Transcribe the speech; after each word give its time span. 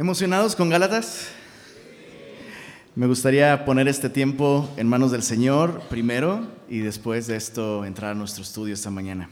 ¿Emocionados 0.00 0.54
con 0.54 0.68
Gálatas? 0.68 1.26
Me 2.94 3.08
gustaría 3.08 3.64
poner 3.64 3.88
este 3.88 4.08
tiempo 4.08 4.72
en 4.76 4.86
manos 4.86 5.10
del 5.10 5.24
Señor 5.24 5.80
primero 5.88 6.46
y 6.68 6.78
después 6.78 7.26
de 7.26 7.34
esto 7.34 7.84
entrar 7.84 8.12
a 8.12 8.14
nuestro 8.14 8.44
estudio 8.44 8.74
esta 8.74 8.90
mañana. 8.90 9.28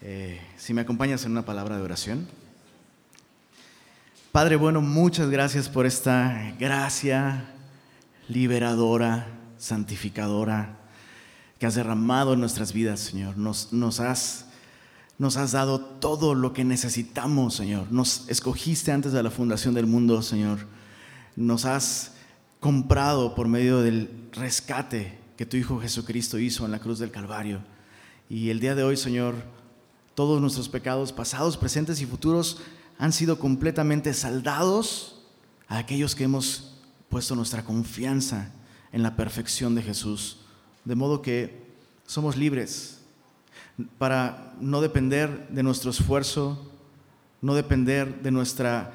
Eh, 0.00 0.40
si 0.56 0.74
me 0.74 0.82
acompañas 0.82 1.24
en 1.24 1.32
una 1.32 1.44
palabra 1.44 1.76
de 1.76 1.82
oración. 1.82 2.28
Padre 4.30 4.54
bueno, 4.54 4.80
muchas 4.80 5.28
gracias 5.28 5.68
por 5.68 5.86
esta 5.86 6.54
gracia 6.56 7.46
liberadora, 8.28 9.26
santificadora 9.58 10.76
que 11.58 11.66
has 11.66 11.74
derramado 11.74 12.34
en 12.34 12.38
nuestras 12.38 12.72
vidas, 12.72 13.00
Señor. 13.00 13.36
Nos, 13.36 13.72
nos 13.72 13.98
has 13.98 14.46
nos 15.20 15.36
has 15.36 15.52
dado 15.52 15.80
todo 15.80 16.34
lo 16.34 16.54
que 16.54 16.64
necesitamos, 16.64 17.54
Señor. 17.54 17.92
Nos 17.92 18.26
escogiste 18.28 18.90
antes 18.90 19.12
de 19.12 19.22
la 19.22 19.30
fundación 19.30 19.74
del 19.74 19.84
mundo, 19.84 20.22
Señor. 20.22 20.60
Nos 21.36 21.66
has 21.66 22.12
comprado 22.58 23.34
por 23.34 23.46
medio 23.46 23.82
del 23.82 24.30
rescate 24.32 25.18
que 25.36 25.44
tu 25.44 25.58
Hijo 25.58 25.78
Jesucristo 25.78 26.38
hizo 26.38 26.64
en 26.64 26.70
la 26.70 26.78
cruz 26.78 26.98
del 26.98 27.10
Calvario. 27.10 27.60
Y 28.30 28.48
el 28.48 28.60
día 28.60 28.74
de 28.74 28.82
hoy, 28.82 28.96
Señor, 28.96 29.34
todos 30.14 30.40
nuestros 30.40 30.70
pecados, 30.70 31.12
pasados, 31.12 31.58
presentes 31.58 32.00
y 32.00 32.06
futuros, 32.06 32.62
han 32.96 33.12
sido 33.12 33.38
completamente 33.38 34.14
saldados 34.14 35.20
a 35.68 35.76
aquellos 35.76 36.14
que 36.14 36.24
hemos 36.24 36.78
puesto 37.10 37.36
nuestra 37.36 37.62
confianza 37.62 38.54
en 38.90 39.02
la 39.02 39.16
perfección 39.16 39.74
de 39.74 39.82
Jesús. 39.82 40.38
De 40.86 40.94
modo 40.94 41.20
que 41.20 41.62
somos 42.06 42.38
libres 42.38 42.99
para 43.98 44.54
no 44.60 44.80
depender 44.80 45.48
de 45.48 45.62
nuestro 45.62 45.90
esfuerzo, 45.90 46.70
no 47.42 47.54
depender 47.54 48.22
de 48.22 48.30
nuestra 48.30 48.92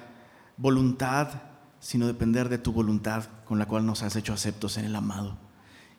voluntad, 0.57 1.29
sino 1.79 2.07
depender 2.07 2.49
de 2.49 2.57
tu 2.57 2.71
voluntad 2.71 3.25
con 3.45 3.59
la 3.59 3.67
cual 3.67 3.85
nos 3.85 4.03
has 4.03 4.15
hecho 4.15 4.33
aceptos 4.33 4.77
en 4.77 4.85
el 4.85 4.95
amado. 4.95 5.37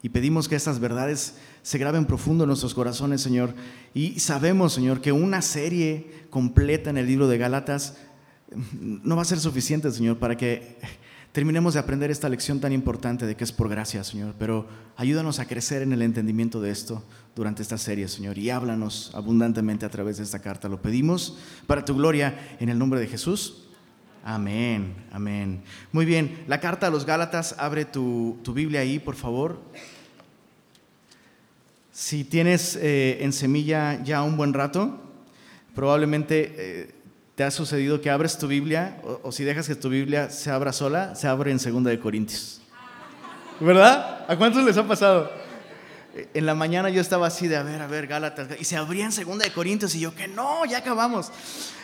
Y 0.03 0.11
pedimos 0.11 0.49
que 0.49 0.57
estas 0.57 0.79
verdades 0.79 1.37
se 1.63 1.79
graben 1.79 2.07
profundo 2.07 2.45
en 2.45 2.49
nuestros 2.49 2.75
corazones, 2.75 3.21
Señor. 3.21 3.55
Y 3.95 4.21
sabemos, 4.21 4.73
Señor, 4.73 5.01
que 5.01 5.11
una 5.11 5.43
serie 5.43 6.27
completa 6.31 6.91
en 6.91 6.99
el 6.99 7.07
libro 7.07 7.27
de 7.29 7.39
Gálatas 7.39 7.97
no 8.81 9.17
va 9.17 9.23
a 9.23 9.27
ser 9.27 9.41
suficiente, 9.41 9.91
Señor, 9.91 10.19
para 10.19 10.37
que 10.37 10.79
terminemos 11.37 11.75
de 11.75 11.81
aprender 11.81 12.11
esta 12.11 12.31
lección 12.31 12.61
tan 12.61 12.73
importante 12.73 13.27
de 13.27 13.37
que 13.37 13.45
es 13.45 13.53
por 13.53 13.69
gracia, 13.69 14.03
Señor, 14.03 14.35
pero 14.39 14.67
ayúdanos 14.97 15.39
a 15.39 15.45
crecer 15.45 15.83
en 15.83 15.93
el 15.93 16.01
entendimiento 16.01 16.63
de 16.63 16.71
esto 16.71 17.05
durante 17.35 17.61
esta 17.61 17.77
serie, 17.77 18.09
Señor, 18.09 18.39
y 18.39 18.49
háblanos 18.49 19.11
abundantemente 19.13 19.85
a 19.85 19.91
través 19.91 20.17
de 20.17 20.23
esta 20.23 20.39
carta. 20.39 20.67
Lo 20.67 20.81
pedimos 20.81 21.37
para 21.67 21.85
tu 21.85 21.95
gloria 21.95 22.57
en 22.59 22.71
el 22.71 22.79
nombre 22.79 23.01
de 23.01 23.07
Jesús. 23.07 23.67
Amén, 24.25 24.95
amén. 25.13 25.61
Muy 25.93 26.07
bien, 26.07 26.43
la 26.49 26.59
carta 26.59 26.87
a 26.87 26.91
los 26.91 27.05
Gálatas, 27.05 27.55
abre 27.59 27.85
tu, 27.85 28.41
Biblia 28.55 28.81
ahí, 28.81 28.99
por 28.99 29.15
favor. 29.15 29.61
Si 31.93 32.25
tienes 32.25 32.77
eh, 32.77 33.19
en 33.21 33.35
semilla 33.35 34.03
ya 34.03 34.23
un 34.23 34.39
buen 34.39 34.55
rato, 34.55 35.03
probablemente... 35.75 36.55
Eh, 36.57 36.96
¿Te 37.37 37.45
ha 37.45 37.51
sucedido 37.51 38.01
que 38.01 38.09
abres 38.09 38.39
tu 38.39 38.49
Biblia 38.49 38.97
o, 39.23 39.31
si 39.31 39.45
dejas 39.45 39.69
que 39.69 39.75
tu 39.75 39.91
Biblia 39.91 40.31
se 40.31 40.51
abra 40.51 40.73
sola, 40.73 41.15
se 41.15 41.29
abre 41.29 41.51
en 41.51 41.59
Segunda 41.59 41.91
de 41.91 42.01
Corintios? 42.01 42.63
¿Verdad? 43.61 44.25
¿A 44.27 44.37
cuántos 44.39 44.65
les 44.65 44.75
ha 44.79 44.89
pasado? 44.89 45.31
En 46.33 46.47
la 46.47 46.55
mañana 46.55 46.89
yo 46.89 46.99
estaba 46.99 47.27
así 47.27 47.47
de, 47.47 47.59
a 47.59 47.63
ver, 47.63 47.83
a 47.83 47.87
ver, 47.87 48.07
Gálatas, 48.07 48.49
y 48.59 48.65
se 48.65 48.79
abría 48.79 49.05
en 49.05 49.13
Segunda 49.13 49.45
de 49.45 49.53
Corintios 49.53 49.95
y 49.95 50.01
yo, 50.01 50.15
que 50.15 50.27
no, 50.27 50.65
ya 50.65 50.79
acabamos. 50.79 51.31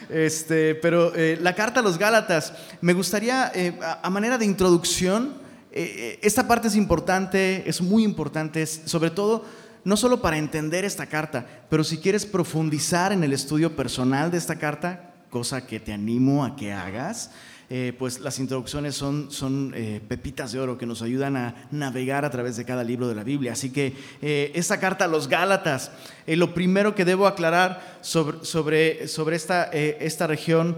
Este, 0.09 0.75
pero 0.75 1.15
eh, 1.15 1.39
la 1.39 1.55
carta 1.55 1.81
a 1.81 1.83
los 1.83 1.99
Gálatas, 1.99 2.55
me 2.81 2.95
gustaría, 2.95 3.53
eh, 3.55 3.79
a, 4.03 4.09
manera 4.09 4.39
de 4.39 4.47
introducción, 4.47 5.35
eh, 5.71 6.19
esta 6.23 6.49
parte 6.49 6.69
es 6.69 6.77
importante, 6.77 7.69
es 7.69 7.83
muy 7.83 8.05
importante, 8.05 8.65
sobre 8.65 9.11
todo 9.11 9.45
no 9.85 9.99
solo 9.99 10.23
para 10.23 10.39
entender 10.39 10.87
esta 10.87 11.05
carta, 11.05 11.45
pero 11.69 11.85
si 11.85 11.99
quieres 11.99 12.25
profundizar 12.25 13.13
en 13.13 13.23
el 13.23 13.35
estudio 13.35 13.77
personal 13.77 14.31
de 14.31 14.39
esta 14.39 14.57
carta, 14.57 15.12
cosa 15.33 15.67
que 15.67 15.81
te 15.81 15.95
animo 15.95 16.45
a 16.45 16.55
que 16.55 16.73
hagas. 16.73 17.31
Eh, 17.71 17.95
pues 17.99 18.21
las 18.21 18.39
introducciones 18.39 18.95
son, 18.95 19.31
son 19.31 19.73
eh, 19.75 20.03
pepitas 20.07 20.53
de 20.53 20.61
oro 20.61 20.77
que 20.77 20.85
nos 20.85 21.01
ayudan 21.01 21.39
a 21.39 21.55
navegar 21.71 22.27
a 22.27 22.31
través 22.31 22.59
de 22.59 22.67
cada 22.67 22.85
libro 22.85 23.09
de 23.09 23.15
la 23.15 23.25
Biblia. 23.25 23.53
Así 23.53 23.71
que 23.71 23.97
eh, 24.21 24.53
esta 24.55 24.79
carta 24.79 25.07
a 25.07 25.09
los 25.09 25.29
Gálatas, 25.29 25.91
lo 26.27 26.53
primero 26.53 26.95
que 26.95 27.07
debo 27.07 27.27
aclarar 27.27 27.99
sobre, 28.03 28.45
sobre, 28.45 29.09
sobre 29.09 29.37
esta, 29.37 29.65
esta 29.73 30.27
región, 30.27 30.77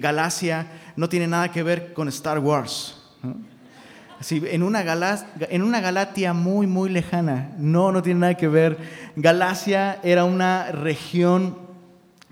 Galacia, 0.00 0.66
no 0.96 1.08
tiene 1.08 1.26
nada 1.26 1.50
que 1.50 1.62
ver 1.62 1.94
con 1.94 2.08
Star 2.08 2.38
Wars. 2.40 3.00
en, 4.30 4.62
una 4.62 4.84
en 5.48 5.62
una 5.62 5.80
Galatia 5.80 6.34
muy, 6.34 6.66
muy 6.66 6.90
lejana. 6.90 7.54
No, 7.56 7.90
no 7.90 8.02
tiene 8.02 8.20
nada 8.20 8.34
que 8.34 8.48
ver. 8.48 8.76
Galacia 9.16 9.98
era 10.02 10.24
una 10.24 10.72
región 10.72 11.64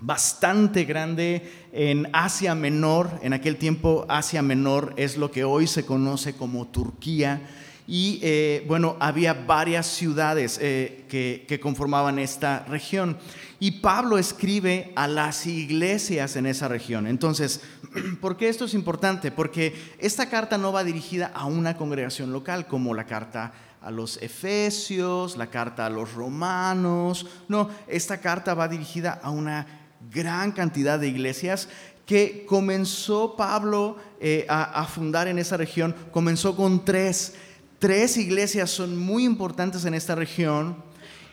bastante 0.03 0.83
grande 0.83 1.62
en 1.73 2.07
Asia 2.13 2.55
Menor. 2.55 3.19
En 3.21 3.33
aquel 3.33 3.57
tiempo 3.57 4.05
Asia 4.07 4.41
Menor 4.41 4.93
es 4.95 5.17
lo 5.17 5.31
que 5.31 5.43
hoy 5.43 5.67
se 5.67 5.85
conoce 5.85 6.35
como 6.35 6.67
Turquía. 6.67 7.41
Y 7.85 8.19
eh, 8.21 8.63
bueno, 8.65 8.95
había 9.01 9.33
varias 9.33 9.87
ciudades 9.87 10.57
eh, 10.61 11.03
que, 11.09 11.45
que, 11.49 11.59
conformaban 11.59 12.17
esta 12.17 12.63
región. 12.69 13.17
Y 13.59 13.71
Pablo 13.81 14.17
escribe 14.17 14.93
a 14.95 15.07
las 15.07 15.45
iglesias 15.47 16.37
en 16.37 16.45
esa 16.45 16.69
región. 16.69 17.07
Entonces, 17.07 17.59
¿por 18.21 18.37
qué 18.37 18.47
esto 18.47 18.65
es 18.65 18.73
importante? 18.73 19.31
Porque 19.31 19.75
esta 19.97 20.29
carta 20.29 20.57
no 20.57 20.71
va 20.71 20.85
dirigida 20.85 21.31
a 21.33 21.45
una 21.45 21.75
congregación 21.75 22.31
local 22.31 22.67
como 22.67 22.93
la 22.93 23.05
carta 23.05 23.51
a 23.81 23.91
los 23.91 24.15
efesios, 24.21 25.35
la 25.35 25.47
carta 25.47 25.85
a 25.85 25.89
los 25.89 26.13
romanos. 26.13 27.25
No, 27.49 27.69
esta 27.87 28.21
carta 28.21 28.53
va 28.53 28.69
dirigida 28.69 29.19
a 29.21 29.29
una 29.29 29.82
gran 30.11 30.51
cantidad 30.51 30.99
de 30.99 31.07
iglesias 31.07 31.67
que 32.05 32.45
comenzó 32.45 33.35
Pablo 33.35 33.97
eh, 34.19 34.45
a, 34.49 34.85
fundar 34.85 35.27
en 35.27 35.39
esa 35.39 35.57
región. 35.57 35.95
Comenzó 36.11 36.55
con 36.55 36.83
tres. 36.83 37.33
Tres 37.79 38.17
iglesias 38.17 38.69
son 38.69 38.97
muy 38.97 39.25
importantes 39.25 39.85
en 39.85 39.93
esta 39.93 40.15
región 40.15 40.77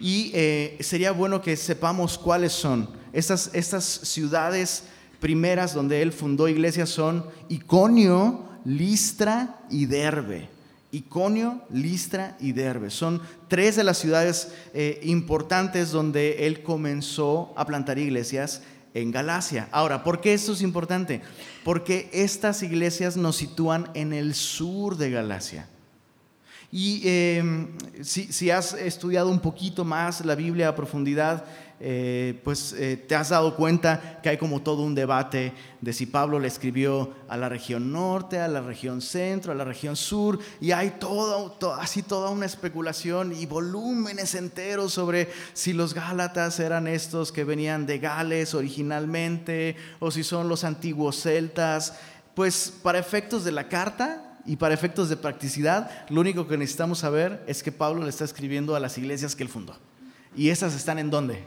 y 0.00 0.32
eh, 0.34 0.78
sería 0.80 1.12
bueno 1.12 1.42
que 1.42 1.56
sepamos 1.56 2.18
cuáles 2.18 2.52
son. 2.52 2.88
Estas, 3.12 3.50
estas 3.52 3.84
ciudades 3.84 4.84
primeras 5.20 5.74
donde 5.74 6.02
él 6.02 6.12
fundó 6.12 6.48
iglesias 6.48 6.88
son 6.88 7.26
Iconio, 7.48 8.48
Listra 8.64 9.60
y 9.70 9.86
Derbe. 9.86 10.48
Iconio, 10.92 11.62
Listra 11.70 12.36
y 12.40 12.52
Derbe. 12.52 12.90
Son 12.90 13.22
tres 13.48 13.76
de 13.76 13.84
las 13.84 13.98
ciudades 13.98 14.52
eh, 14.74 15.00
importantes 15.02 15.90
donde 15.90 16.46
él 16.46 16.62
comenzó 16.62 17.52
a 17.56 17.66
plantar 17.66 17.98
iglesias 17.98 18.62
en 18.94 19.10
Galacia. 19.10 19.68
Ahora, 19.70 20.02
¿por 20.02 20.20
qué 20.20 20.34
esto 20.34 20.52
es 20.52 20.62
importante? 20.62 21.22
Porque 21.64 22.10
estas 22.12 22.62
iglesias 22.62 23.16
nos 23.16 23.36
sitúan 23.36 23.90
en 23.94 24.12
el 24.12 24.34
sur 24.34 24.96
de 24.96 25.10
Galacia. 25.10 25.68
Y 26.72 27.02
em, 27.04 27.68
si, 28.02 28.50
has 28.50 28.74
estudiado 28.74 29.28
un 29.28 29.40
poquito 29.40 29.84
más 29.84 30.24
la 30.24 30.36
Biblia 30.36 30.68
a 30.68 30.76
profundidad, 30.76 31.44
eh, 31.82 32.38
pues 32.44 32.74
eh, 32.74 32.98
te 32.98 33.14
has 33.14 33.30
dado 33.30 33.56
cuenta 33.56 34.20
que 34.22 34.28
hay 34.28 34.36
como 34.36 34.60
todo 34.60 34.82
un 34.82 34.94
debate 34.94 35.54
de 35.80 35.92
si 35.94 36.04
Pablo 36.04 36.38
le 36.38 36.46
escribió 36.46 37.14
a 37.26 37.38
la 37.38 37.48
región 37.48 37.90
norte, 37.90 38.38
a 38.38 38.48
la 38.48 38.60
región 38.60 39.00
centro, 39.00 39.52
a 39.52 39.54
la 39.54 39.64
región 39.64 39.96
sur, 39.96 40.38
y 40.60 40.72
hay 40.72 40.90
todo, 41.00 41.56
así 41.80 42.02
toda 42.02 42.28
una 42.28 42.44
especulación 42.44 43.32
y 43.32 43.46
volúmenes 43.46 44.34
enteros 44.34 44.92
sobre 44.92 45.30
si 45.54 45.72
los 45.72 45.94
Gálatas 45.94 46.60
eran 46.60 46.86
estos 46.86 47.32
que 47.32 47.44
venían 47.44 47.86
de 47.86 47.98
Gales 47.98 48.54
originalmente, 48.54 49.76
o 50.00 50.10
si 50.10 50.22
son 50.22 50.50
los 50.50 50.64
antiguos 50.64 51.22
celtas. 51.22 51.94
Pues 52.34 52.72
para 52.82 52.98
efectos 52.98 53.42
de 53.42 53.52
la 53.52 53.68
carta, 53.68 54.26
y 54.46 54.56
para 54.56 54.74
efectos 54.74 55.08
de 55.08 55.16
practicidad, 55.16 55.90
lo 56.08 56.20
único 56.20 56.48
que 56.48 56.56
necesitamos 56.56 57.00
saber 57.00 57.44
es 57.46 57.62
que 57.62 57.72
Pablo 57.72 58.02
le 58.02 58.08
está 58.10 58.24
escribiendo 58.24 58.74
a 58.74 58.80
las 58.80 58.96
iglesias 58.98 59.36
que 59.36 59.42
él 59.42 59.48
fundó. 59.48 59.76
¿Y 60.34 60.48
esas 60.48 60.74
están 60.74 60.98
en 60.98 61.10
dónde? 61.10 61.44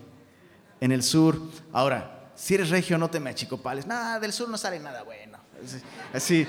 En 0.83 0.91
el 0.91 1.01
sur. 1.01 1.39
Ahora, 1.71 2.31
si 2.35 2.55
eres 2.55 2.69
regio, 2.69 2.97
no 2.97 3.09
te 3.09 3.21
me 3.21 3.29
achicopales. 3.29 3.87
Nada, 3.87 4.19
del 4.19 4.33
sur 4.33 4.49
no 4.49 4.57
sale 4.57 4.81
nada 4.81 5.03
bueno. 5.03 5.37
Así, 6.13 6.45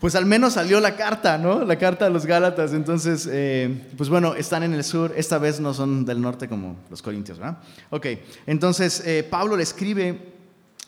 pues 0.00 0.16
al 0.16 0.26
menos 0.26 0.54
salió 0.54 0.80
la 0.80 0.96
carta, 0.96 1.38
¿no? 1.38 1.64
La 1.64 1.78
carta 1.78 2.06
a 2.06 2.10
los 2.10 2.26
Gálatas. 2.26 2.72
Entonces, 2.72 3.28
eh, 3.30 3.92
pues 3.96 4.08
bueno, 4.08 4.34
están 4.34 4.64
en 4.64 4.74
el 4.74 4.82
sur. 4.82 5.12
Esta 5.16 5.38
vez 5.38 5.60
no 5.60 5.72
son 5.72 6.04
del 6.04 6.20
norte 6.20 6.48
como 6.48 6.78
los 6.90 7.00
corintios, 7.00 7.38
¿verdad? 7.38 7.58
Ok, 7.90 8.06
entonces 8.48 9.04
eh, 9.06 9.22
Pablo 9.22 9.56
le 9.56 9.62
escribe, 9.62 10.34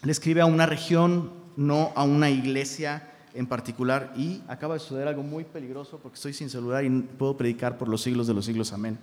le 0.03 0.11
escribe 0.11 0.41
a 0.41 0.46
una 0.46 0.67
región, 0.67 1.32
no 1.56 1.93
a 1.94 2.03
una 2.03 2.31
iglesia 2.31 3.12
en 3.32 3.46
particular 3.46 4.12
y 4.17 4.43
acaba 4.49 4.75
de 4.75 4.81
suceder 4.81 5.06
algo 5.06 5.23
muy 5.23 5.44
peligroso 5.44 6.00
porque 6.03 6.17
estoy 6.17 6.32
sin 6.32 6.50
celular 6.50 6.85
y 6.85 6.91
puedo 6.91 7.37
predicar 7.37 7.79
por 7.79 7.88
los 7.88 8.03
siglos 8.03 8.26
de 8.26 8.35
los 8.35 8.44
siglos. 8.44 8.73
Amén. 8.73 8.99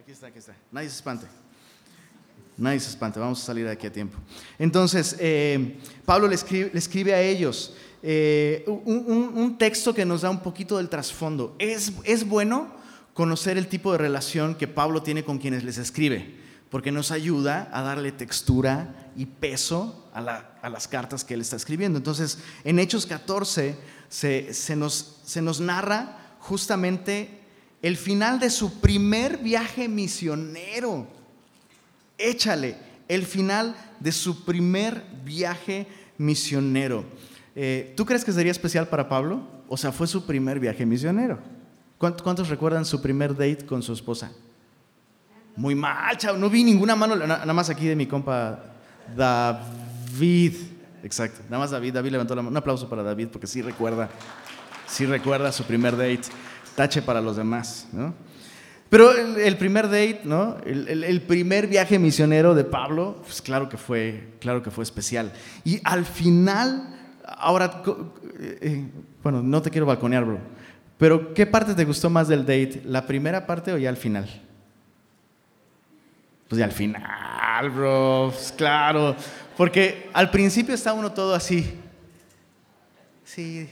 Aquí 0.00 0.12
está, 0.12 0.28
aquí 0.28 0.38
está. 0.38 0.54
Nadie 0.72 0.88
se 0.88 0.96
espante. 0.96 1.26
Nadie 2.58 2.80
se 2.80 2.90
espante, 2.90 3.20
vamos 3.20 3.40
a 3.40 3.46
salir 3.46 3.64
de 3.64 3.70
aquí 3.70 3.86
a 3.86 3.92
tiempo. 3.92 4.18
Entonces, 4.58 5.16
eh, 5.20 5.78
Pablo 6.04 6.26
le 6.26 6.34
escribe, 6.34 7.14
a 7.14 7.22
ellos 7.22 7.72
eh, 8.02 8.64
un, 8.66 9.56
texto 9.56 9.94
que 9.94 10.04
nos 10.04 10.22
da 10.22 10.30
un 10.30 10.40
poquito 10.40 10.76
del 10.78 10.88
trasfondo. 10.88 11.54
Es, 11.60 11.92
es 12.02 12.28
bueno 12.28 12.74
conocer 13.14 13.58
el 13.58 13.68
tipo 13.68 13.92
de 13.92 13.98
relación 13.98 14.56
que 14.56 14.66
Pablo 14.66 15.04
tiene 15.04 15.24
con 15.24 15.38
quienes 15.38 15.62
les 15.62 15.78
escribe, 15.78 16.34
porque 16.68 16.90
nos 16.90 17.12
ayuda 17.12 17.70
a 17.72 17.82
darle 17.82 18.10
textura 18.10 19.12
y 19.14 19.26
peso 19.26 20.10
a, 20.12 20.20
la, 20.20 20.58
a 20.60 20.68
las 20.68 20.88
cartas 20.88 21.22
que 21.22 21.34
él 21.34 21.40
está 21.42 21.54
escribiendo. 21.54 21.96
Entonces, 21.96 22.38
en 22.64 22.80
Hechos 22.80 23.06
14 23.06 23.76
se, 24.08 24.52
se, 24.52 24.74
nos, 24.74 25.20
se 25.24 25.42
nos 25.42 25.60
narra 25.60 26.36
justamente 26.40 27.38
el 27.82 27.96
final 27.96 28.40
de 28.40 28.50
su 28.50 28.80
primer 28.80 29.38
viaje 29.38 29.88
misionero 29.88 31.17
échale 32.18 32.76
el 33.08 33.24
final 33.24 33.74
de 34.00 34.12
su 34.12 34.44
primer 34.44 35.02
viaje 35.24 35.86
misionero. 36.18 37.04
Eh, 37.54 37.94
¿Tú 37.96 38.04
crees 38.04 38.24
que 38.24 38.32
sería 38.32 38.52
especial 38.52 38.88
para 38.88 39.08
Pablo? 39.08 39.42
O 39.68 39.76
sea, 39.76 39.92
fue 39.92 40.06
su 40.06 40.26
primer 40.26 40.60
viaje 40.60 40.84
misionero. 40.84 41.38
¿Cuántos 41.98 42.48
recuerdan 42.48 42.84
su 42.84 43.02
primer 43.02 43.32
date 43.32 43.66
con 43.66 43.82
su 43.82 43.92
esposa? 43.92 44.30
Muy 45.56 45.74
mal, 45.74 46.16
chavo. 46.16 46.38
No 46.38 46.48
vi 46.48 46.62
ninguna 46.62 46.94
mano, 46.94 47.16
nada 47.16 47.52
más 47.52 47.68
aquí 47.68 47.86
de 47.86 47.96
mi 47.96 48.06
compa 48.06 48.62
David. 49.16 50.54
Exacto, 51.02 51.40
nada 51.44 51.58
más 51.58 51.70
David. 51.72 51.94
David 51.94 52.12
levantó 52.12 52.36
la 52.36 52.42
mano. 52.42 52.52
Un 52.52 52.56
aplauso 52.56 52.88
para 52.88 53.02
David 53.02 53.28
porque 53.32 53.48
sí 53.48 53.60
recuerda, 53.60 54.08
sí 54.86 55.06
recuerda 55.06 55.50
su 55.50 55.64
primer 55.64 55.96
date. 55.96 56.28
Tache 56.76 57.02
para 57.02 57.20
los 57.20 57.36
demás, 57.36 57.88
¿no? 57.92 58.14
Pero 58.90 59.12
el, 59.12 59.56
primer 59.58 59.84
date, 59.86 60.22
¿no? 60.24 60.56
El, 60.64 61.20
primer 61.22 61.66
viaje 61.66 61.98
misionero 61.98 62.54
de 62.54 62.64
Pablo, 62.64 63.20
pues 63.22 63.42
claro 63.42 63.68
que 63.68 63.76
fue, 63.76 64.28
claro 64.40 64.62
que 64.62 64.70
fue 64.70 64.82
especial. 64.82 65.32
Y 65.62 65.80
al 65.84 66.06
final, 66.06 66.96
ahora, 67.26 67.82
eh, 68.40 68.88
bueno, 69.22 69.42
no 69.42 69.60
te 69.60 69.70
quiero 69.70 69.84
balconear, 69.84 70.24
bro, 70.24 70.38
pero 70.96 71.34
¿qué 71.34 71.44
parte 71.44 71.74
te 71.74 71.84
gustó 71.84 72.08
más 72.08 72.28
del 72.28 72.40
date? 72.40 72.80
¿La 72.86 73.06
primera 73.06 73.46
parte 73.46 73.72
o 73.72 73.76
ya 73.76 73.90
al 73.90 73.98
final? 73.98 74.26
Pues 76.48 76.58
ya 76.58 76.64
al 76.64 76.72
final, 76.72 77.70
bro, 77.70 78.30
pues 78.32 78.52
claro. 78.56 79.14
Porque 79.54 80.08
al 80.14 80.30
principio 80.30 80.74
está 80.74 80.94
uno 80.94 81.12
todo 81.12 81.34
así. 81.34 81.78
Sí. 83.22 83.68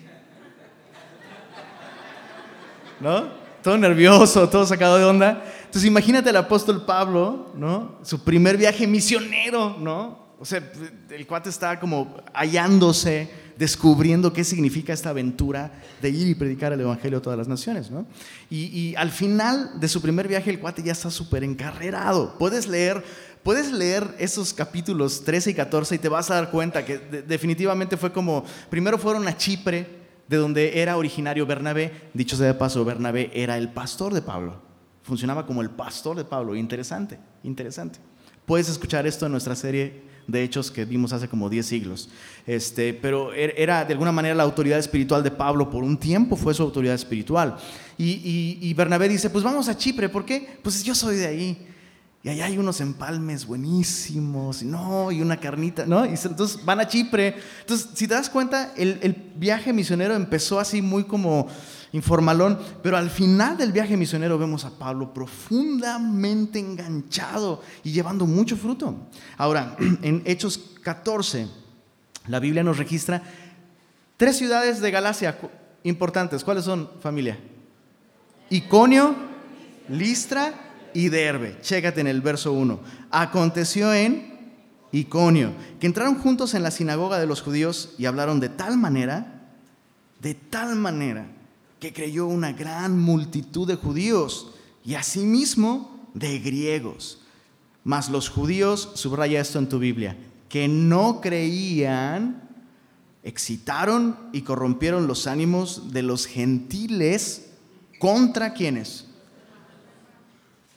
¿No? 3.00 3.45
Todo 3.66 3.78
nervioso, 3.78 4.48
todo 4.48 4.64
sacado 4.64 4.96
de 4.96 5.04
onda. 5.04 5.42
Entonces 5.64 5.86
imagínate 5.86 6.30
al 6.30 6.36
apóstol 6.36 6.84
Pablo, 6.86 7.50
¿no? 7.56 7.96
Su 8.04 8.22
primer 8.22 8.56
viaje 8.56 8.86
misionero, 8.86 9.76
¿no? 9.80 10.36
O 10.38 10.44
sea, 10.44 10.62
el 11.10 11.26
cuate 11.26 11.50
está 11.50 11.80
como 11.80 12.16
hallándose, 12.32 13.28
descubriendo 13.58 14.32
qué 14.32 14.44
significa 14.44 14.92
esta 14.92 15.10
aventura 15.10 15.72
de 16.00 16.10
ir 16.10 16.28
y 16.28 16.36
predicar 16.36 16.72
el 16.74 16.80
Evangelio 16.80 17.18
a 17.18 17.22
todas 17.22 17.36
las 17.36 17.48
naciones, 17.48 17.90
¿no? 17.90 18.06
Y, 18.50 18.94
al 18.94 19.10
final 19.10 19.80
de 19.80 19.88
su 19.88 20.00
primer 20.00 20.28
viaje 20.28 20.48
el 20.50 20.60
cuate 20.60 20.84
ya 20.84 20.92
está 20.92 21.10
súper 21.10 21.42
encarrerado. 21.42 22.38
Puedes 22.38 22.68
leer 22.68 23.02
Puedes 23.42 23.70
leer 23.70 24.12
esos 24.18 24.52
capítulos 24.52 25.22
13 25.24 25.50
y 25.50 25.54
14 25.54 25.94
y 25.94 25.98
te 25.98 26.08
vas 26.08 26.32
a 26.32 26.34
dar 26.34 26.50
cuenta 26.50 26.84
que 26.84 26.98
definitivamente 26.98 27.96
fue 27.96 28.12
como, 28.12 28.44
primero 28.68 28.98
fueron 28.98 29.28
a 29.28 29.36
Chipre, 29.36 30.05
de 30.28 30.36
donde 30.36 30.80
era 30.80 30.96
originario 30.96 31.46
Bernabé. 31.46 32.10
Dicho 32.14 32.36
sea 32.36 32.46
de 32.46 32.54
paso, 32.54 32.84
Bernabé 32.84 33.30
era 33.34 33.56
el 33.58 33.68
pastor 33.70 34.14
de 34.14 34.22
Pablo. 34.22 34.62
Funcionaba 35.02 35.46
como 35.46 35.62
el 35.62 35.70
pastor 35.70 36.16
de 36.16 36.24
Pablo. 36.24 36.56
Interesante, 36.56 37.18
interesante. 37.42 37.98
Puedes 38.44 38.68
escuchar 38.68 39.06
esto 39.06 39.26
en 39.26 39.32
nuestra 39.32 39.54
serie 39.54 40.04
de 40.26 40.42
hechos 40.42 40.70
que 40.70 40.84
vimos 40.84 41.12
hace 41.12 41.28
como 41.28 41.48
10 41.48 41.64
siglos. 41.64 42.08
Este, 42.46 42.92
pero 42.94 43.32
er, 43.32 43.54
era 43.56 43.84
de 43.84 43.92
alguna 43.92 44.12
manera 44.12 44.34
la 44.34 44.42
autoridad 44.42 44.78
espiritual 44.78 45.22
de 45.22 45.30
Pablo, 45.30 45.70
por 45.70 45.84
un 45.84 45.96
tiempo 45.96 46.34
fue 46.36 46.54
su 46.54 46.62
autoridad 46.62 46.94
espiritual. 46.94 47.56
Y, 47.96 48.58
y 48.60 48.74
Bernabé 48.74 49.08
dice, 49.08 49.30
pues 49.30 49.44
vamos 49.44 49.68
a 49.68 49.76
Chipre, 49.76 50.08
¿por 50.08 50.24
qué? 50.24 50.58
Pues 50.62 50.82
yo 50.82 50.94
soy 50.94 51.16
de 51.16 51.26
ahí 51.26 51.68
y 52.26 52.28
allá 52.28 52.46
hay 52.46 52.58
unos 52.58 52.80
empalmes 52.80 53.46
buenísimos, 53.46 54.64
no, 54.64 55.12
y 55.12 55.22
una 55.22 55.36
carnita, 55.36 55.86
¿no? 55.86 56.04
Y 56.04 56.08
entonces 56.08 56.64
van 56.64 56.80
a 56.80 56.88
Chipre. 56.88 57.36
Entonces, 57.60 57.90
si 57.94 58.08
te 58.08 58.14
das 58.14 58.28
cuenta, 58.28 58.72
el, 58.76 58.98
el, 59.02 59.12
viaje 59.36 59.72
misionero 59.72 60.12
empezó 60.12 60.58
así 60.58 60.82
muy 60.82 61.04
como 61.04 61.46
informalón, 61.92 62.58
pero 62.82 62.96
al 62.96 63.10
final 63.10 63.56
del 63.56 63.70
viaje 63.70 63.96
misionero 63.96 64.38
vemos 64.38 64.64
a 64.64 64.76
Pablo 64.76 65.14
profundamente 65.14 66.58
enganchado 66.58 67.62
y 67.84 67.92
llevando 67.92 68.26
mucho 68.26 68.56
fruto. 68.56 69.06
Ahora, 69.36 69.76
en 70.02 70.22
Hechos 70.24 70.72
14, 70.82 71.46
la 72.26 72.40
Biblia 72.40 72.64
nos 72.64 72.78
registra 72.78 73.22
tres 74.16 74.36
ciudades 74.36 74.80
de 74.80 74.90
Galacia 74.90 75.38
importantes. 75.84 76.42
¿Cuáles 76.42 76.64
son, 76.64 76.90
familia? 77.00 77.38
Iconio, 78.50 79.14
Listra 79.88 80.65
y 80.96 81.10
Derbe. 81.10 81.58
Chécate 81.60 82.00
en 82.00 82.06
el 82.06 82.22
verso 82.22 82.54
1. 82.54 82.80
Aconteció 83.10 83.92
en 83.92 84.34
Iconio, 84.92 85.52
que 85.78 85.86
entraron 85.86 86.14
juntos 86.14 86.54
en 86.54 86.62
la 86.62 86.70
sinagoga 86.70 87.18
de 87.18 87.26
los 87.26 87.42
judíos 87.42 87.94
y 87.98 88.06
hablaron 88.06 88.40
de 88.40 88.48
tal 88.48 88.78
manera, 88.78 89.50
de 90.22 90.32
tal 90.32 90.74
manera, 90.74 91.26
que 91.80 91.92
creyó 91.92 92.26
una 92.26 92.52
gran 92.52 92.98
multitud 92.98 93.68
de 93.68 93.74
judíos 93.74 94.54
y 94.86 94.94
asimismo 94.94 96.08
de 96.14 96.38
griegos. 96.38 97.20
Mas 97.84 98.08
los 98.08 98.30
judíos, 98.30 98.92
subraya 98.94 99.42
esto 99.42 99.58
en 99.58 99.68
tu 99.68 99.78
Biblia, 99.78 100.16
que 100.48 100.66
no 100.66 101.20
creían, 101.20 102.48
excitaron 103.22 104.16
y 104.32 104.40
corrompieron 104.40 105.06
los 105.06 105.26
ánimos 105.26 105.92
de 105.92 106.02
los 106.02 106.26
gentiles 106.26 107.50
contra 107.98 108.54
quienes? 108.54 109.05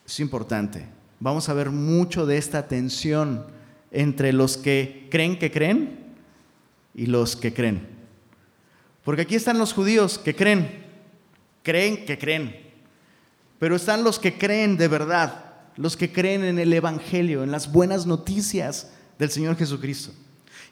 Es 0.09 0.19
importante. 0.19 0.87
Vamos 1.19 1.49
a 1.49 1.53
ver 1.53 1.69
mucho 1.69 2.25
de 2.25 2.37
esta 2.37 2.67
tensión 2.67 3.45
entre 3.91 4.33
los 4.33 4.57
que 4.57 5.07
creen 5.11 5.37
que 5.37 5.51
creen 5.51 5.99
y 6.95 7.05
los 7.05 7.35
que 7.35 7.53
creen. 7.53 7.87
Porque 9.03 9.21
aquí 9.21 9.35
están 9.35 9.59
los 9.59 9.71
judíos 9.71 10.17
que 10.17 10.35
creen, 10.35 10.83
creen 11.61 12.05
que 12.05 12.17
creen. 12.17 12.55
Pero 13.59 13.75
están 13.75 14.03
los 14.03 14.17
que 14.17 14.35
creen 14.37 14.77
de 14.77 14.87
verdad, 14.87 15.53
los 15.77 15.95
que 15.95 16.11
creen 16.11 16.43
en 16.43 16.57
el 16.57 16.73
Evangelio, 16.73 17.43
en 17.43 17.51
las 17.51 17.71
buenas 17.71 18.07
noticias 18.07 18.91
del 19.19 19.29
Señor 19.29 19.57
Jesucristo. 19.57 20.11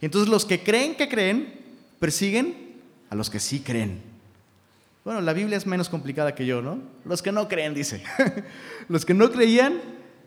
Y 0.02 0.06
entonces 0.06 0.30
los 0.30 0.46
que 0.46 0.64
creen 0.64 0.96
que 0.96 1.08
creen 1.08 1.54
persiguen 2.00 2.76
a 3.10 3.16
los 3.16 3.30
que 3.30 3.40
sí 3.40 3.60
creen. 3.60 4.17
Bueno, 5.08 5.22
la 5.22 5.32
Biblia 5.32 5.56
es 5.56 5.66
menos 5.66 5.88
complicada 5.88 6.36
que 6.36 6.46
yo, 6.46 6.62
¿no? 6.62 6.80
Los 7.06 7.22
que 7.22 7.32
no 7.32 7.48
creen, 7.48 7.74
dice. 7.74 8.04
los 8.90 9.06
que 9.06 9.14
no 9.14 9.32
creían 9.32 9.80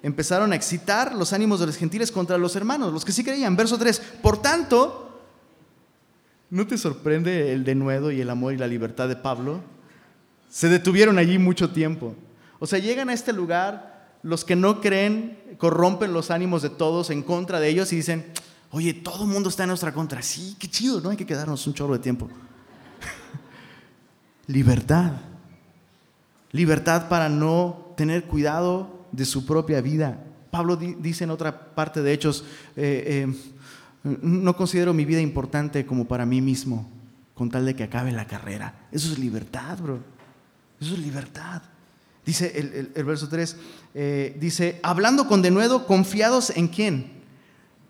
empezaron 0.02 0.54
a 0.54 0.56
excitar 0.56 1.14
los 1.14 1.34
ánimos 1.34 1.60
de 1.60 1.66
los 1.66 1.76
gentiles 1.76 2.10
contra 2.10 2.38
los 2.38 2.56
hermanos, 2.56 2.90
los 2.90 3.04
que 3.04 3.12
sí 3.12 3.22
creían. 3.22 3.54
Verso 3.56 3.76
3. 3.76 4.00
Por 4.22 4.40
tanto, 4.40 5.20
¿no 6.49 6.66
te 6.66 6.78
sorprende 6.78 7.52
el 7.52 7.62
denuedo 7.62 8.10
y 8.10 8.22
el 8.22 8.30
amor 8.30 8.54
y 8.54 8.56
la 8.56 8.66
libertad 8.66 9.06
de 9.06 9.16
Pablo? 9.16 9.60
Se 10.49 10.70
detuvieron 10.70 11.18
allí 11.18 11.38
mucho 11.38 11.68
tiempo. 11.68 12.14
O 12.58 12.66
sea, 12.66 12.78
llegan 12.78 13.10
a 13.10 13.12
este 13.12 13.34
lugar, 13.34 14.16
los 14.22 14.46
que 14.46 14.56
no 14.56 14.80
creen 14.80 15.56
corrompen 15.58 16.14
los 16.14 16.30
ánimos 16.30 16.62
de 16.62 16.70
todos 16.70 17.10
en 17.10 17.22
contra 17.22 17.60
de 17.60 17.68
ellos 17.68 17.92
y 17.92 17.96
dicen, 17.96 18.32
oye, 18.70 18.94
todo 18.94 19.25
el 19.25 19.30
mundo 19.30 19.50
está 19.50 19.64
en 19.64 19.68
nuestra 19.68 19.92
contra. 19.92 20.22
Sí, 20.22 20.56
qué 20.58 20.68
chido, 20.68 21.02
¿no? 21.02 21.10
Hay 21.10 21.18
que 21.18 21.26
quedarnos 21.26 21.66
un 21.66 21.75
chorro 21.75 21.92
de 21.92 21.99
tiempo 21.99 22.30
libertad. 24.50 25.12
Libertad 26.52 27.09
para 27.09 27.28
no 27.28 27.92
tener 27.97 28.25
cuidado 28.25 29.07
de 29.12 29.25
su 29.25 29.47
propia 29.47 29.80
vida. 29.80 30.25
Pablo 30.50 30.76
dice 30.76 31.25
en 31.25 31.30
otra 31.30 31.75
parte 31.75 32.02
de 32.02 32.12
Hechos, 32.12 32.45
eh, 32.76 33.25
eh, 33.28 33.35
no 34.02 34.57
considero 34.57 34.92
mi 34.92 35.04
vida 35.04 35.21
importante 35.21 35.87
como 35.87 36.07
para 36.07 36.26
mí 36.26 36.40
mismo, 36.40 36.90
con 37.35 37.50
tal 37.50 37.66
de 37.66 37.76
que 37.76 37.85
acabe 37.85 38.11
la 38.11 38.26
carrera. 38.26 38.75
Eso 38.90 39.12
es 39.12 39.19
libertad, 39.19 39.78
bro. 39.78 40.00
Eso 40.80 40.95
es 40.95 41.00
libertad. 41.00 41.62
Dice 42.26 42.52
el, 42.95 43.04
verso 43.04 43.28
3, 43.28 43.57
eh, 43.95 44.37
dice, 44.40 44.80
hablando 44.83 45.26
con 45.26 45.42
denuedo, 45.42 45.87
confiados 45.87 46.50
en 46.50 46.69
quién? 46.69 47.12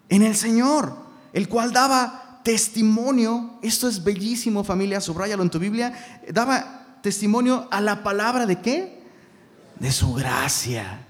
En 0.09 0.23
el 0.23 0.35
Señor, 0.35 0.97
el 1.33 1.49
cual 1.49 1.73
daba 1.73 2.30
testimonio, 2.43 3.59
esto 3.63 3.89
es 3.89 4.03
bellísimo 4.03 4.65
familia, 4.65 5.01
subrayalo 5.01 5.43
en 5.43 5.51
tu 5.51 5.59
Biblia, 5.59 6.21
daba 6.33 6.99
testimonio 7.03 7.69
a 7.71 7.81
la 7.81 8.03
palabra 8.03 8.47
de 8.47 8.61
qué? 8.61 9.03
De 9.79 9.93
su 9.93 10.15
gracia. 10.15 11.07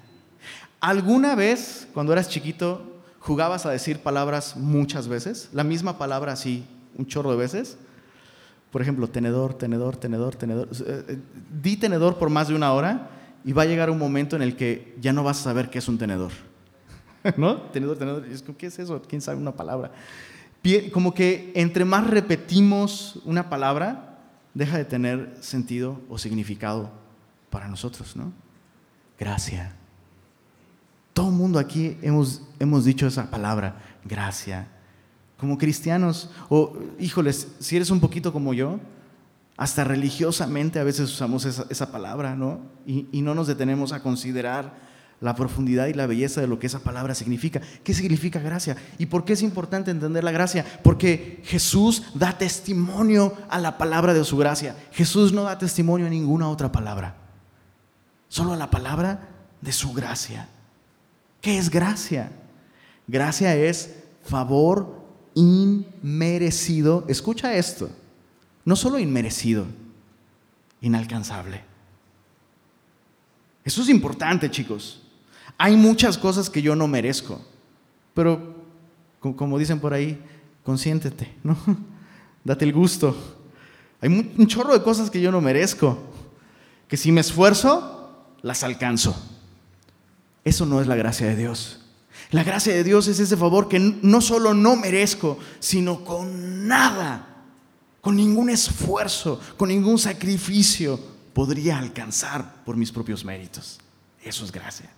¿Alguna 0.80 1.34
vez, 1.34 1.88
cuando 1.92 2.12
eras 2.12 2.28
chiquito, 2.28 3.02
jugabas 3.18 3.66
a 3.66 3.70
decir 3.70 4.00
palabras 4.00 4.56
muchas 4.56 5.08
veces? 5.08 5.50
La 5.52 5.64
misma 5.64 5.98
palabra 5.98 6.32
así, 6.32 6.64
un 6.96 7.06
chorro 7.06 7.30
de 7.32 7.36
veces. 7.36 7.76
Por 8.70 8.82
ejemplo, 8.82 9.08
tenedor, 9.08 9.54
tenedor, 9.54 9.96
tenedor, 9.96 10.36
tenedor. 10.36 10.68
Eh, 10.86 11.04
eh, 11.08 11.18
di 11.62 11.76
tenedor 11.76 12.18
por 12.18 12.30
más 12.30 12.48
de 12.48 12.54
una 12.54 12.72
hora 12.72 13.10
y 13.44 13.52
va 13.52 13.62
a 13.62 13.66
llegar 13.66 13.90
un 13.90 13.98
momento 13.98 14.36
en 14.36 14.42
el 14.42 14.56
que 14.56 14.96
ya 15.00 15.12
no 15.12 15.24
vas 15.24 15.40
a 15.40 15.44
saber 15.44 15.70
qué 15.70 15.78
es 15.78 15.88
un 15.88 15.98
tenedor. 15.98 16.32
¿no? 17.36 17.56
Tenedor, 17.56 17.98
tenedor. 17.98 18.24
¿Qué 18.56 18.66
es 18.66 18.78
eso? 18.78 19.02
¿Quién 19.06 19.20
sabe 19.20 19.38
una 19.38 19.52
palabra? 19.52 19.90
Como 20.92 21.14
que 21.14 21.52
entre 21.54 21.84
más 21.84 22.06
repetimos 22.06 23.18
una 23.24 23.48
palabra, 23.48 24.18
deja 24.52 24.76
de 24.76 24.84
tener 24.84 25.36
sentido 25.40 26.00
o 26.08 26.18
significado 26.18 26.90
para 27.48 27.68
nosotros, 27.68 28.14
¿no? 28.14 28.32
Gracia. 29.18 29.74
Todo 31.12 31.28
el 31.30 31.34
mundo 31.34 31.58
aquí 31.58 31.96
hemos, 32.02 32.42
hemos 32.58 32.84
dicho 32.84 33.06
esa 33.06 33.30
palabra, 33.30 33.76
gracia. 34.04 34.68
Como 35.38 35.56
cristianos, 35.56 36.30
o 36.48 36.76
híjoles, 36.98 37.48
si 37.58 37.76
eres 37.76 37.90
un 37.90 38.00
poquito 38.00 38.32
como 38.32 38.52
yo, 38.52 38.78
hasta 39.56 39.84
religiosamente 39.84 40.78
a 40.78 40.84
veces 40.84 41.10
usamos 41.10 41.44
esa, 41.44 41.92
palabra, 41.92 42.34
¿no? 42.34 42.60
Y, 42.86 43.06
y 43.12 43.22
no 43.22 43.34
nos 43.34 43.46
detenemos 43.46 43.92
a 43.92 44.02
considerar 44.02 44.89
la 45.20 45.34
profundidad 45.34 45.86
y 45.86 45.94
la 45.94 46.06
belleza 46.06 46.40
de 46.40 46.46
lo 46.46 46.58
que 46.58 46.66
esa 46.66 46.80
palabra 46.80 47.14
significa. 47.14 47.60
¿Qué 47.84 47.92
significa 47.92 48.40
gracia? 48.40 48.76
¿Y 48.98 49.06
por 49.06 49.24
qué 49.24 49.34
es 49.34 49.42
importante 49.42 49.90
entender 49.90 50.24
la 50.24 50.32
gracia? 50.32 50.64
Porque 50.82 51.42
Jesús 51.44 52.04
da 52.14 52.38
testimonio 52.38 53.34
a 53.50 53.58
la 53.58 53.76
palabra 53.76 54.14
de 54.14 54.24
su 54.24 54.36
gracia. 54.38 54.76
Jesús 54.92 55.32
no 55.32 55.42
da 55.42 55.58
testimonio 55.58 56.06
a 56.06 56.10
ninguna 56.10 56.48
otra 56.48 56.72
palabra, 56.72 57.16
solo 58.28 58.54
a 58.54 58.56
la 58.56 58.70
palabra 58.70 59.28
de 59.60 59.72
su 59.72 59.92
gracia. 59.92 60.48
¿Qué 61.42 61.58
es 61.58 61.70
gracia? 61.70 62.32
Gracia 63.06 63.54
es 63.54 63.94
favor 64.24 65.04
inmerecido. 65.34 67.04
Escucha 67.08 67.54
esto. 67.54 67.90
No 68.64 68.74
solo 68.74 68.98
inmerecido, 68.98 69.66
inalcanzable. 70.80 71.62
Eso 73.64 73.82
es 73.82 73.88
importante, 73.90 74.50
chicos. 74.50 75.02
Hay 75.62 75.76
muchas 75.76 76.16
cosas 76.16 76.48
que 76.48 76.62
yo 76.62 76.74
no 76.74 76.88
merezco, 76.88 77.38
pero 78.14 78.54
como 79.20 79.58
dicen 79.58 79.78
por 79.78 79.92
ahí, 79.92 80.18
consiéntete, 80.64 81.34
¿no? 81.44 81.54
Date 82.44 82.64
el 82.64 82.72
gusto. 82.72 83.14
Hay 84.00 84.08
un 84.08 84.46
chorro 84.46 84.72
de 84.72 84.82
cosas 84.82 85.10
que 85.10 85.20
yo 85.20 85.30
no 85.30 85.42
merezco, 85.42 85.98
que 86.88 86.96
si 86.96 87.12
me 87.12 87.20
esfuerzo, 87.20 88.10
las 88.40 88.62
alcanzo. 88.64 89.14
Eso 90.44 90.64
no 90.64 90.80
es 90.80 90.86
la 90.86 90.96
gracia 90.96 91.26
de 91.26 91.36
Dios. 91.36 91.82
La 92.30 92.42
gracia 92.42 92.72
de 92.72 92.82
Dios 92.82 93.06
es 93.08 93.20
ese 93.20 93.36
favor 93.36 93.68
que 93.68 93.78
no 93.78 94.22
solo 94.22 94.54
no 94.54 94.76
merezco, 94.76 95.38
sino 95.58 96.06
con 96.06 96.68
nada, 96.68 97.44
con 98.00 98.16
ningún 98.16 98.48
esfuerzo, 98.48 99.38
con 99.58 99.68
ningún 99.68 99.98
sacrificio 99.98 100.98
podría 101.34 101.78
alcanzar 101.78 102.64
por 102.64 102.78
mis 102.78 102.90
propios 102.90 103.26
méritos. 103.26 103.78
Eso 104.24 104.42
es 104.46 104.52
gracia. 104.52 104.90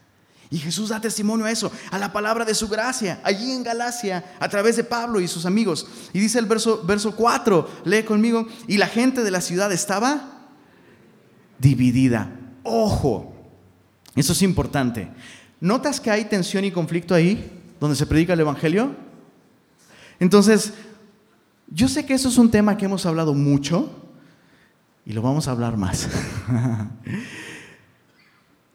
Y 0.53 0.59
Jesús 0.59 0.91
da 0.91 1.01
testimonio 1.01 1.47
a 1.47 1.51
eso, 1.51 1.73
a 1.91 1.99
la 1.99 2.13
palabra 2.13 2.45
de 2.45 2.55
su 2.55 2.69
gracia, 2.69 3.21
allí 3.25 3.53
en 3.53 3.63
Galacia, 3.63 4.37
a 4.39 4.49
través 4.51 4.77
de 4.77 4.85
Pablo 4.85 5.19
y 5.19 5.27
sus 5.27 5.47
amigos. 5.47 5.87
Y 6.13 6.21
dice 6.21 6.39
el 6.39 6.45
verso, 6.45 6.83
verso 6.85 7.17
4, 7.17 7.69
lee 7.87 8.03
conmigo, 8.03 8.47
y 8.69 8.77
la 8.77 8.87
gente 8.87 9.25
de 9.25 9.31
la 9.31 9.41
ciudad 9.41 9.73
estaba 9.73 10.51
dividida. 11.59 12.31
Ojo, 12.65 13.35
eso 14.15 14.35
es 14.35 14.43
importante. 14.43 15.09
¿Notas 15.59 16.01
que 16.01 16.11
hay 16.11 16.27
tensión 16.27 16.67
y 16.67 16.71
conflicto 16.71 17.15
ahí, 17.15 17.51
donde 17.81 17.97
se 17.97 18.05
predica 18.05 18.35
el 18.35 18.41
Evangelio? 18.41 18.95
Entonces, 20.21 20.75
yo 21.69 21.89
sé 21.89 22.05
que 22.05 22.13
eso 22.13 22.29
es 22.29 22.37
un 22.37 22.51
tema 22.51 22.77
que 22.77 22.85
hemos 22.85 23.07
hablado 23.07 23.33
mucho 23.33 23.91
y 25.07 25.15
lo 25.15 25.23
vamos 25.23 25.49
a 25.49 25.53
hablar 25.53 25.79
más. 25.79 26.09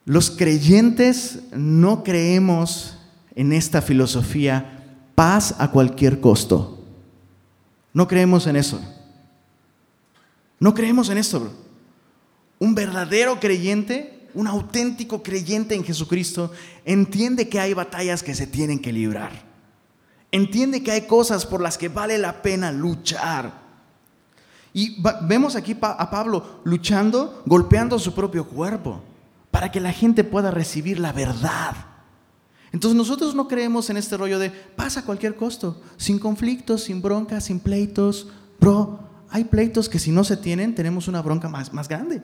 Los 0.08 0.32
creyentes 0.32 1.40
no 1.52 2.02
creemos 2.02 2.98
en 3.36 3.52
esta 3.52 3.82
filosofía 3.82 4.86
paz 5.16 5.56
a 5.60 5.70
cualquier 5.70 6.22
costo. 6.22 6.82
No 7.92 8.08
creemos 8.08 8.48
en 8.48 8.56
eso. 8.56 8.80
No 10.62 10.74
creemos 10.74 11.10
en 11.10 11.18
esto, 11.18 11.52
Un 12.58 12.74
verdadero 12.74 13.38
creyente, 13.42 14.30
un 14.34 14.48
auténtico 14.48 15.22
creyente 15.22 15.76
en 15.76 15.84
Jesucristo, 15.84 16.54
entiende 16.86 17.50
que 17.50 17.60
hay 17.60 17.74
batallas 17.74 18.24
que 18.24 18.34
se 18.34 18.48
tienen 18.48 18.80
que 18.80 18.94
librar. 18.94 19.34
Entiende 20.32 20.84
que 20.84 20.92
hay 20.92 21.02
cosas 21.02 21.46
por 21.46 21.60
las 21.60 21.78
que 21.78 21.90
vale 21.90 22.18
la 22.18 22.42
pena 22.42 22.72
luchar. 22.72 23.52
Y 24.72 25.04
vemos 25.24 25.58
aquí 25.58 25.76
a 25.82 26.10
Pablo 26.10 26.62
luchando, 26.64 27.44
golpeando 27.46 28.00
su 28.00 28.16
propio 28.16 28.48
cuerpo 28.48 29.04
para 29.52 29.72
que 29.72 29.80
la 29.80 29.92
gente 29.92 30.24
pueda 30.24 30.52
recibir 30.52 31.00
la 31.00 31.12
verdad. 31.12 31.76
Entonces 32.72 32.98
nosotros 32.98 33.34
no 33.34 33.48
creemos 33.48 33.90
en 33.90 33.98
este 33.98 34.18
rollo 34.18 34.40
de 34.40 34.50
pasa 34.50 35.02
a 35.02 35.06
cualquier 35.06 35.36
costo, 35.36 35.82
sin 35.98 36.20
conflictos, 36.20 36.84
sin 36.84 37.02
broncas, 37.02 37.46
sin 37.46 37.60
pleitos. 37.60 38.28
Bro, 38.60 39.00
hay 39.30 39.46
pleitos 39.46 39.90
que 39.90 40.00
si 40.00 40.12
no 40.12 40.24
se 40.24 40.38
tienen, 40.38 40.76
tenemos 40.76 41.08
una 41.08 41.22
bronca 41.22 41.48
más, 41.48 41.74
más 41.74 41.88
grande. 41.88 42.22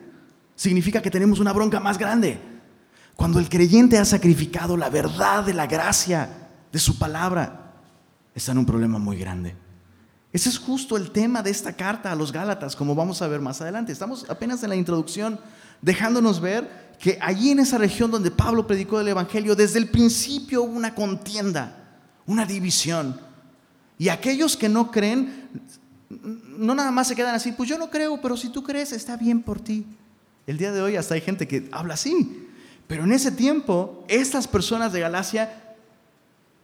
Significa 0.56 1.01
que 1.01 1.12
tenemos 1.12 1.39
una 1.39 1.53
bronca 1.53 1.80
más 1.80 1.98
grande. 1.98 2.39
Cuando 3.15 3.39
el 3.39 3.50
creyente 3.50 3.98
ha 3.98 4.06
sacrificado 4.06 4.75
la 4.75 4.89
verdad 4.89 5.44
de 5.44 5.53
la 5.53 5.68
gracia 5.68 6.50
de 6.72 6.80
su 6.80 6.98
palabra, 6.98 7.74
está 8.36 8.51
en 8.51 8.58
un 8.60 8.65
problema 8.65 9.00
muy 9.00 9.18
grande. 9.18 9.56
Ese 10.32 10.50
es 10.50 10.58
justo 10.58 10.98
el 10.98 11.12
tema 11.12 11.44
de 11.44 11.51
esta 11.51 11.74
carta 11.74 12.12
a 12.12 12.15
los 12.15 12.32
Gálatas, 12.32 12.75
como 12.75 12.96
vamos 12.96 13.22
a 13.22 13.27
ver 13.27 13.39
más 13.39 13.62
adelante. 13.62 13.92
Estamos 13.92 14.27
apenas 14.30 14.63
en 14.63 14.70
la 14.70 14.75
introducción, 14.75 15.39
dejándonos 15.82 16.42
ver 16.42 16.82
que 17.00 17.17
allí 17.21 17.51
en 17.51 17.59
esa 17.59 17.77
región 17.77 18.12
donde 18.12 18.31
Pablo 18.31 18.65
predicó 18.65 19.00
el 19.00 19.07
Evangelio, 19.07 19.55
desde 19.55 19.79
el 19.79 19.89
principio 19.89 20.63
hubo 20.63 20.73
una 20.73 20.95
contienda, 20.95 22.00
una 22.25 22.45
división. 22.45 23.19
Y 23.97 24.09
aquellos 24.09 24.57
que 24.57 24.69
no 24.69 24.91
creen, 24.91 25.50
no 26.09 26.75
nada 26.75 26.91
más 26.91 27.07
se 27.07 27.15
quedan 27.15 27.35
así, 27.35 27.51
pues 27.51 27.69
yo 27.69 27.77
no 27.77 27.89
creo, 27.89 28.21
pero 28.21 28.38
si 28.38 28.50
tú 28.50 28.63
crees, 28.63 28.91
está 28.91 29.17
bien 29.17 29.41
por 29.41 29.59
ti. 29.59 29.85
El 30.47 30.57
día 30.57 30.71
de 30.71 30.81
hoy 30.81 30.95
hasta 30.95 31.15
hay 31.15 31.21
gente 31.21 31.47
que 31.47 31.69
habla 31.71 31.93
así. 31.93 32.47
Pero 32.88 33.03
en 33.03 33.12
ese 33.12 33.31
tiempo, 33.31 34.03
estas 34.07 34.47
personas 34.47 34.93
de 34.93 35.00
Galacia 35.00 35.75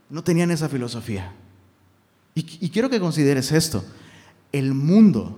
no 0.10 0.24
tenían 0.24 0.52
esa 0.52 0.70
filosofía. 0.70 1.34
Y, 2.36 2.66
y 2.66 2.70
quiero 2.70 2.90
que 2.90 3.00
consideres 3.00 3.52
esto. 3.52 3.84
El 4.52 4.74
mundo 4.74 5.38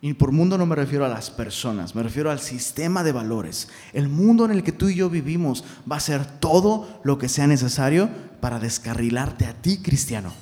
y 0.00 0.12
por 0.14 0.30
mundo 0.30 0.56
no 0.56 0.66
me 0.66 0.76
refiero 0.76 1.04
a 1.04 1.08
las 1.08 1.30
personas, 1.30 1.94
me 1.94 2.04
refiero 2.04 2.30
al 2.30 2.38
sistema 2.38 3.02
de 3.02 3.10
valores. 3.10 3.68
El 3.92 4.08
mundo 4.08 4.44
en 4.44 4.52
el 4.52 4.62
que 4.62 4.70
tú 4.70 4.88
y 4.88 4.94
yo 4.94 5.10
vivimos 5.10 5.64
va 5.90 5.96
a 5.96 6.00
ser 6.00 6.24
todo 6.24 7.00
lo 7.02 7.18
que 7.18 7.28
sea 7.28 7.48
necesario 7.48 8.08
para 8.40 8.60
descarrilarte 8.60 9.46
a 9.46 9.54
ti, 9.54 9.78
cristiano, 9.78 10.32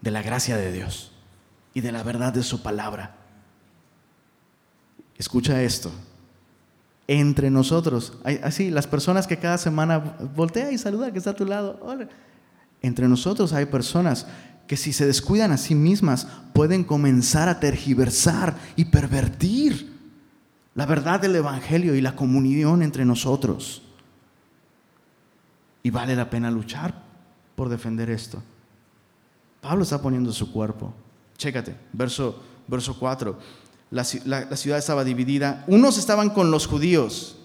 de 0.00 0.10
la 0.10 0.22
gracia 0.22 0.56
de 0.56 0.72
Dios 0.72 1.12
y 1.74 1.80
de 1.80 1.92
la 1.92 2.02
verdad 2.02 2.32
de 2.32 2.42
su 2.42 2.62
palabra. 2.62 3.14
Escucha 5.16 5.62
esto. 5.62 5.92
Entre 7.08 7.50
nosotros, 7.50 8.14
así, 8.42 8.70
las 8.70 8.88
personas 8.88 9.28
que 9.28 9.38
cada 9.38 9.58
semana 9.58 9.98
voltea 10.34 10.72
y 10.72 10.78
saluda 10.78 11.12
que 11.12 11.18
está 11.18 11.30
a 11.30 11.36
tu 11.36 11.46
lado. 11.46 11.78
Entre 12.82 13.06
nosotros 13.06 13.52
hay 13.52 13.66
personas 13.66 14.26
que 14.66 14.76
si 14.76 14.92
se 14.92 15.06
descuidan 15.06 15.52
a 15.52 15.56
sí 15.56 15.74
mismas 15.74 16.26
pueden 16.52 16.84
comenzar 16.84 17.48
a 17.48 17.60
tergiversar 17.60 18.56
y 18.74 18.86
pervertir 18.86 19.94
la 20.74 20.86
verdad 20.86 21.20
del 21.20 21.36
Evangelio 21.36 21.94
y 21.94 22.00
la 22.00 22.16
comunión 22.16 22.82
entre 22.82 23.04
nosotros. 23.04 23.82
Y 25.82 25.90
vale 25.90 26.16
la 26.16 26.28
pena 26.28 26.50
luchar 26.50 26.94
por 27.54 27.68
defender 27.68 28.10
esto. 28.10 28.42
Pablo 29.60 29.84
está 29.84 30.02
poniendo 30.02 30.32
su 30.32 30.52
cuerpo. 30.52 30.92
Chécate, 31.38 31.76
verso, 31.92 32.42
verso 32.66 32.98
4. 32.98 33.38
La, 33.90 34.04
la 34.24 34.56
ciudad 34.56 34.78
estaba 34.78 35.04
dividida. 35.04 35.64
Unos 35.66 35.96
estaban 35.96 36.30
con 36.30 36.50
los 36.50 36.66
judíos 36.66 37.36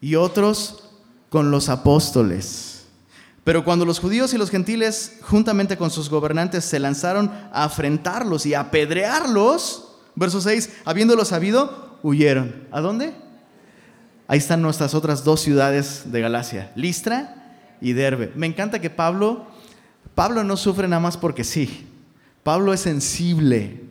y 0.00 0.14
otros 0.14 0.84
con 1.28 1.50
los 1.50 1.68
apóstoles. 1.68 2.79
Pero 3.50 3.64
cuando 3.64 3.84
los 3.84 3.98
judíos 3.98 4.32
y 4.32 4.38
los 4.38 4.48
gentiles, 4.48 5.18
juntamente 5.22 5.76
con 5.76 5.90
sus 5.90 6.08
gobernantes, 6.08 6.64
se 6.64 6.78
lanzaron 6.78 7.32
a 7.52 7.64
afrentarlos 7.64 8.46
y 8.46 8.54
a 8.54 8.60
apedrearlos, 8.60 9.96
verso 10.14 10.40
6, 10.40 10.82
habiéndolo 10.84 11.24
sabido, 11.24 11.98
huyeron. 12.04 12.68
¿A 12.70 12.80
dónde? 12.80 13.12
Ahí 14.28 14.38
están 14.38 14.62
nuestras 14.62 14.94
otras 14.94 15.24
dos 15.24 15.40
ciudades 15.40 16.12
de 16.12 16.20
Galacia, 16.20 16.70
Listra 16.76 17.58
y 17.80 17.92
Derbe. 17.92 18.30
Me 18.36 18.46
encanta 18.46 18.80
que 18.80 18.88
Pablo, 18.88 19.46
Pablo 20.14 20.44
no 20.44 20.56
sufre 20.56 20.86
nada 20.86 21.00
más 21.00 21.16
porque 21.16 21.42
sí. 21.42 21.88
Pablo 22.44 22.72
es 22.72 22.78
sensible. 22.78 23.82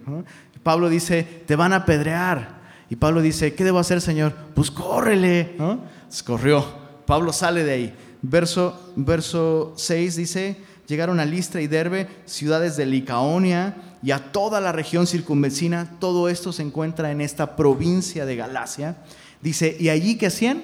Pablo 0.64 0.88
dice, 0.88 1.44
te 1.46 1.58
van 1.58 1.74
a 1.74 1.80
apedrear. 1.84 2.62
Y 2.90 2.96
Pablo 2.96 3.22
dice, 3.22 3.54
¿qué 3.56 3.66
debo 3.66 3.80
hacer, 3.80 4.00
Señor? 4.00 4.34
Pues 4.56 4.72
córrele. 4.72 5.58
corrió. 6.26 6.66
Pablo 7.06 7.34
sale 7.34 7.66
de 7.66 7.72
ahí. 7.74 7.96
Verso, 8.22 8.94
verso 8.96 9.74
6 9.78 10.16
dice, 10.16 10.58
llegaron 10.88 11.20
a 11.20 11.26
Listra 11.26 11.62
y 11.62 11.68
Derbe, 11.68 12.08
ciudades 12.26 12.76
de 12.76 12.86
Licaonia 12.86 13.76
y 14.04 14.12
a 14.12 14.32
toda 14.32 14.60
la 14.60 14.72
región 14.72 15.08
circunvecina. 15.08 15.98
Todo 16.00 16.28
esto 16.30 16.52
se 16.52 16.64
encuentra 16.64 17.12
en 17.12 17.22
esta 17.22 17.56
provincia 17.56 18.26
de 18.26 18.36
Galacia. 18.36 18.98
Dice, 19.42 19.78
¿y 19.80 19.90
allí 19.90 20.18
qué 20.18 20.28
hacían? 20.28 20.64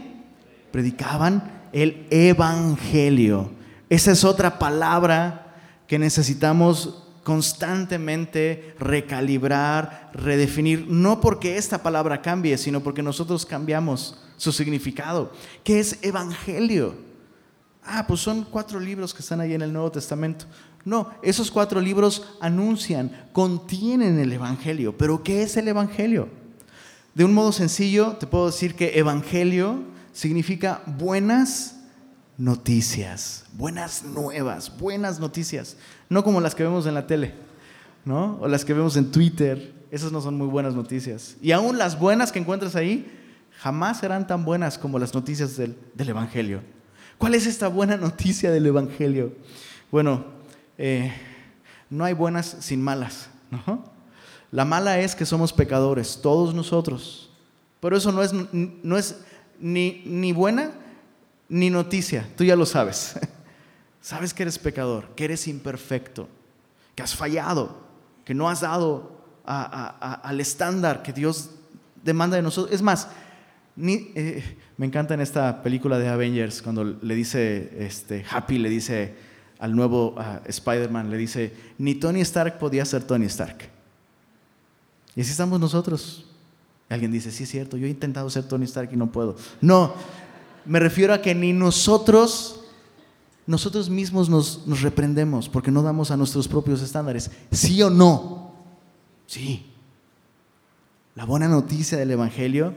Predicaban 0.71 1.69
el 1.71 2.07
Evangelio. 2.09 3.51
Esa 3.89 4.12
es 4.12 4.24
otra 4.24 4.59
palabra 4.59 5.55
que 5.88 6.00
necesitamos 6.00 7.03
constantemente 7.24 8.75
recalibrar, 8.79 10.12
redefinir, 10.13 10.85
no 10.88 11.21
porque 11.21 11.57
esta 11.57 11.81
palabra 11.81 12.21
cambie, 12.21 12.57
sino 12.57 12.81
porque 12.81 13.01
nosotros 13.01 13.45
cambiamos 13.45 14.17
su 14.38 14.51
significado. 14.51 15.31
¿Qué 15.63 15.79
es 15.79 15.97
Evangelio? 16.01 16.95
Ah, 17.86 18.06
pues 18.08 18.20
son 18.20 18.44
cuatro 18.44 18.80
libros 18.80 19.13
que 19.13 19.22
están 19.22 19.39
ahí 19.39 19.54
en 19.54 19.62
el 19.62 19.72
Nuevo 19.72 19.92
Testamento. 19.92 20.46
No, 20.84 21.12
esos 21.22 21.50
cuatro 21.51 21.80
libros 21.80 22.24
anuncian, 22.39 23.27
contienen 23.32 24.20
el 24.20 24.32
Evangelio. 24.32 24.98
Pero 24.98 25.24
¿qué 25.24 25.44
es 25.44 25.58
el 25.58 25.68
Evangelio? 25.68 26.30
De 27.13 27.24
un 27.24 27.34
modo 27.34 27.51
sencillo, 27.51 28.18
te 28.18 28.27
puedo 28.27 28.48
decir 28.48 28.75
que 28.75 29.00
Evangelio 29.00 29.84
significa 30.13 30.82
buenas 30.86 31.77
noticias, 32.38 33.46
buenas 33.54 34.04
nuevas, 34.04 34.77
buenas 34.77 35.20
noticias. 35.20 35.77
No 36.10 36.24
como 36.24 36.42
las 36.42 36.54
que 36.54 36.63
vemos 36.63 36.86
en 36.86 36.94
la 36.94 37.08
tele, 37.08 37.34
¿no? 38.04 38.38
O 38.42 38.48
las 38.48 38.65
que 38.65 38.74
vemos 38.74 38.98
en 38.98 39.12
Twitter. 39.12 39.74
Esas 39.92 40.12
no 40.12 40.22
son 40.22 40.38
muy 40.38 40.48
buenas 40.48 40.75
noticias. 40.75 41.38
Y 41.42 41.51
aún 41.51 41.77
las 41.77 41.98
buenas 41.98 42.32
que 42.32 42.39
encuentras 42.39 42.75
ahí 42.75 43.10
jamás 43.60 44.00
serán 44.00 44.27
tan 44.27 44.44
buenas 44.44 44.77
como 44.77 45.00
las 45.00 45.13
noticias 45.13 45.56
del, 45.56 45.77
del 45.94 46.10
Evangelio. 46.10 46.75
¿Cuál 47.17 47.36
es 47.36 47.45
esta 47.45 47.67
buena 47.67 47.98
noticia 47.98 48.51
del 48.51 48.65
Evangelio? 48.65 49.34
Bueno, 49.91 50.25
eh, 50.77 51.13
no 51.89 52.03
hay 52.05 52.13
buenas 52.13 52.57
sin 52.60 52.81
malas. 52.81 53.29
La 54.51 54.65
mala 54.65 55.00
es 55.00 55.15
que 55.15 55.25
somos 55.25 55.53
pecadores, 55.53 56.19
todos 56.22 56.53
nosotros. 56.53 57.29
Pero 57.79 57.95
eso 57.98 58.12
no 58.12 58.24
es, 58.24 58.34
no 58.34 58.98
es 58.98 59.17
ni, 59.60 60.01
ni 60.05 60.34
buena 60.34 60.72
ni 61.48 61.69
noticia, 61.69 62.27
tú 62.36 62.43
ya 62.43 62.55
lo 62.55 62.65
sabes. 62.65 63.19
Sabes 64.01 64.36
que 64.36 64.43
eres 64.43 64.60
pecador, 64.60 65.15
que 65.15 65.25
eres 65.25 65.48
imperfecto, 65.48 66.29
que 66.93 67.01
has 67.01 67.15
fallado, 67.15 67.81
que 68.24 68.36
no 68.36 68.48
has 68.50 68.62
dado 68.62 69.19
al 69.45 70.39
estándar 70.39 71.01
que 71.01 71.12
Dios 71.12 71.50
demanda 72.03 72.36
de 72.36 72.43
nosotros. 72.43 72.72
Es 72.72 72.84
más, 72.84 73.07
ni, 73.75 74.12
eh, 74.15 74.57
me 74.77 74.86
encanta 74.86 75.13
en 75.13 75.22
esta 75.22 75.63
película 75.63 75.98
de 75.98 76.08
Avengers 76.10 76.62
cuando 76.62 76.84
le 76.84 77.15
dice, 77.15 77.72
este, 77.79 78.25
Happy 78.29 78.58
le 78.58 78.70
dice 78.70 79.15
al 79.60 79.75
nuevo 79.75 80.15
Spider-Man, 80.46 81.10
le 81.10 81.17
dice, 81.17 81.53
ni 81.77 81.96
Tony 81.96 82.22
Stark 82.22 82.58
podía 82.58 82.84
ser 82.84 83.03
Tony 83.03 83.25
Stark. 83.25 83.70
Y 85.15 85.22
así 85.22 85.32
estamos 85.32 85.60
nosotros. 85.60 86.25
Alguien 86.89 87.12
dice, 87.12 87.32
sí 87.32 87.44
es 87.44 87.50
cierto, 87.50 87.77
yo 87.77 87.88
he 87.88 87.89
intentado 87.89 88.29
ser 88.29 88.48
Tony 88.48 88.65
Stark 88.65 88.89
y 88.91 88.98
no 88.98 89.12
puedo. 89.12 89.38
No, 89.62 89.94
me 90.65 90.79
refiero 90.79 91.13
a 91.13 91.22
que 91.22 91.34
ni 91.34 91.53
nosotros, 91.53 92.60
nosotros 93.48 93.89
mismos 93.89 94.29
nos, 94.29 94.67
nos 94.67 94.82
reprendemos 94.82 95.48
porque 95.48 95.72
no 95.72 95.84
damos 95.84 96.12
a 96.12 96.17
nuestros 96.17 96.50
propios 96.50 96.82
estándares. 96.82 97.32
¿Sí 97.50 97.82
o 97.82 97.89
no? 97.89 98.51
Sí. 99.25 99.65
La 101.15 101.24
buena 101.24 101.48
noticia 101.48 101.98
del 101.98 102.12
Evangelio 102.12 102.74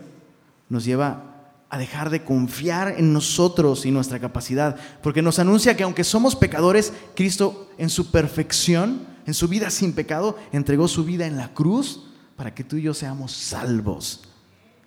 nos 0.69 0.85
lleva 0.85 1.28
a 1.71 1.79
dejar 1.79 2.11
de 2.11 2.25
confiar 2.25 2.95
en 2.97 3.13
nosotros 3.13 3.85
y 3.85 3.91
nuestra 3.91 4.19
capacidad, 4.19 4.77
porque 5.03 5.23
nos 5.23 5.39
anuncia 5.39 5.77
que 5.77 5.83
aunque 5.83 6.05
somos 6.05 6.35
pecadores, 6.35 6.93
Cristo 7.15 7.69
en 7.77 7.91
su 7.91 8.11
perfección, 8.11 9.07
en 9.27 9.35
su 9.35 9.49
vida 9.49 9.71
sin 9.71 9.93
pecado, 9.93 10.39
entregó 10.53 10.89
su 10.89 11.05
vida 11.05 11.27
en 11.27 11.37
la 11.37 11.53
cruz 11.53 12.05
para 12.37 12.55
que 12.55 12.65
tú 12.65 12.77
y 12.77 12.83
yo 12.83 12.95
seamos 12.95 13.33
salvos 13.33 14.23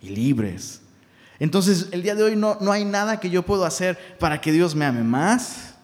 y 0.01 0.09
libres. 0.09 0.81
Entonces, 1.37 1.89
el 1.91 2.01
día 2.01 2.15
de 2.15 2.23
hoy 2.23 2.35
no, 2.35 2.57
no 2.61 2.71
hay 2.71 2.85
nada 2.85 3.19
que 3.19 3.29
yo 3.29 3.43
puedo 3.43 3.65
hacer 3.65 3.97
para 4.19 4.41
que 4.41 4.51
Dios 4.51 4.75
me 4.75 4.85
ame 4.85 5.03
más, 5.03 5.75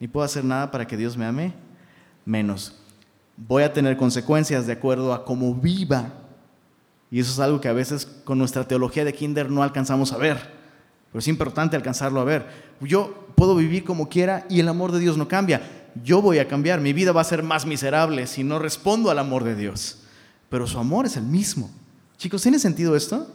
ni 0.00 0.08
puedo 0.08 0.24
hacer 0.24 0.44
nada 0.44 0.70
para 0.70 0.86
que 0.86 0.96
Dios 0.96 1.16
me 1.16 1.26
ame 1.26 1.54
menos. 2.24 2.74
Voy 3.36 3.62
a 3.62 3.72
tener 3.72 3.96
consecuencias 3.96 4.66
de 4.66 4.72
acuerdo 4.72 5.12
a 5.12 5.24
cómo 5.24 5.54
viva 5.54 6.12
y 7.10 7.20
eso 7.20 7.32
es 7.32 7.38
algo 7.38 7.60
que 7.60 7.68
a 7.68 7.72
veces 7.72 8.06
con 8.24 8.38
nuestra 8.38 8.66
teología 8.66 9.04
de 9.04 9.12
kinder 9.12 9.50
no 9.50 9.62
alcanzamos 9.62 10.12
a 10.12 10.16
ver. 10.16 10.52
Pero 11.08 11.20
es 11.20 11.28
importante 11.28 11.76
alcanzarlo 11.76 12.20
a 12.20 12.24
ver. 12.24 12.46
Yo 12.80 13.28
puedo 13.36 13.54
vivir 13.54 13.84
como 13.84 14.08
quiera 14.08 14.46
y 14.48 14.58
el 14.60 14.68
amor 14.68 14.90
de 14.90 14.98
Dios 14.98 15.16
no 15.16 15.28
cambia. 15.28 15.62
Yo 16.02 16.20
voy 16.20 16.40
a 16.40 16.48
cambiar. 16.48 16.80
Mi 16.80 16.92
vida 16.92 17.12
va 17.12 17.20
a 17.20 17.24
ser 17.24 17.44
más 17.44 17.66
miserable 17.66 18.26
si 18.26 18.42
no 18.42 18.58
respondo 18.58 19.10
al 19.10 19.20
amor 19.20 19.44
de 19.44 19.54
Dios. 19.54 20.00
Pero 20.48 20.66
su 20.66 20.78
amor 20.78 21.06
es 21.06 21.16
el 21.16 21.22
mismo. 21.22 21.70
Chicos, 22.16 22.42
¿tiene 22.42 22.58
sentido 22.58 22.96
esto? 22.96 23.28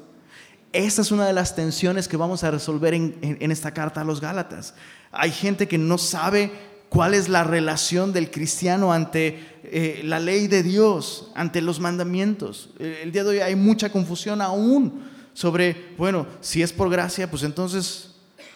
Esta 0.73 1.01
es 1.01 1.11
una 1.11 1.25
de 1.25 1.33
las 1.33 1.55
tensiones 1.55 2.07
que 2.07 2.17
vamos 2.17 2.43
a 2.43 2.51
resolver 2.51 2.93
en, 2.93 3.17
en 3.21 3.51
esta 3.51 3.73
carta 3.73 4.01
a 4.01 4.03
los 4.03 4.19
Gálatas. 4.19 4.73
Hay 5.11 5.31
gente 5.31 5.67
que 5.67 5.77
no 5.77 5.97
sabe 5.97 6.51
cuál 6.89 7.13
es 7.13 7.29
la 7.29 7.43
relación 7.43 8.11
del 8.11 8.31
cristiano 8.31 8.91
ante 8.91 9.59
eh, 9.63 10.01
la 10.03 10.19
ley 10.19 10.47
de 10.47 10.63
Dios, 10.63 11.31
ante 11.35 11.61
los 11.61 11.79
mandamientos. 11.79 12.71
Eh, 12.79 13.01
el 13.03 13.11
día 13.11 13.23
de 13.23 13.29
hoy 13.29 13.39
hay 13.39 13.55
mucha 13.55 13.91
confusión 13.91 14.41
aún 14.41 15.03
sobre, 15.33 15.93
bueno, 15.97 16.27
si 16.41 16.61
es 16.61 16.73
por 16.73 16.89
gracia, 16.89 17.29
pues 17.29 17.43
entonces, 17.43 18.15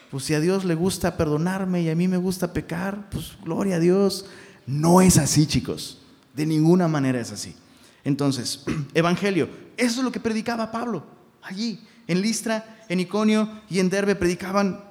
pues 0.10 0.26
si 0.26 0.34
a 0.34 0.40
Dios 0.40 0.66
le 0.66 0.76
gusta 0.76 1.16
perdonarme 1.16 1.84
y 1.84 1.90
a 1.90 1.96
mí 1.96 2.08
me 2.08 2.18
gusta 2.18 2.52
pecar, 2.52 3.10
pues 3.10 3.34
gloria 3.44 3.76
a 3.76 3.80
Dios. 3.80 4.26
No 4.66 5.02
es 5.02 5.18
así, 5.18 5.46
chicos. 5.46 6.00
De 6.34 6.46
ninguna 6.46 6.88
manera 6.88 7.20
es 7.20 7.32
así. 7.32 7.56
Entonces, 8.04 8.66
Evangelio, 8.94 9.48
eso 9.78 10.00
es 10.00 10.04
lo 10.04 10.12
que 10.12 10.20
predicaba 10.20 10.72
Pablo 10.72 11.06
allí. 11.44 11.80
En 12.08 12.22
Listra, 12.22 12.84
en 12.90 13.00
Iconio 13.00 13.62
y 13.70 13.80
en 13.80 13.90
Derbe 13.90 14.16
predicaban 14.16 14.84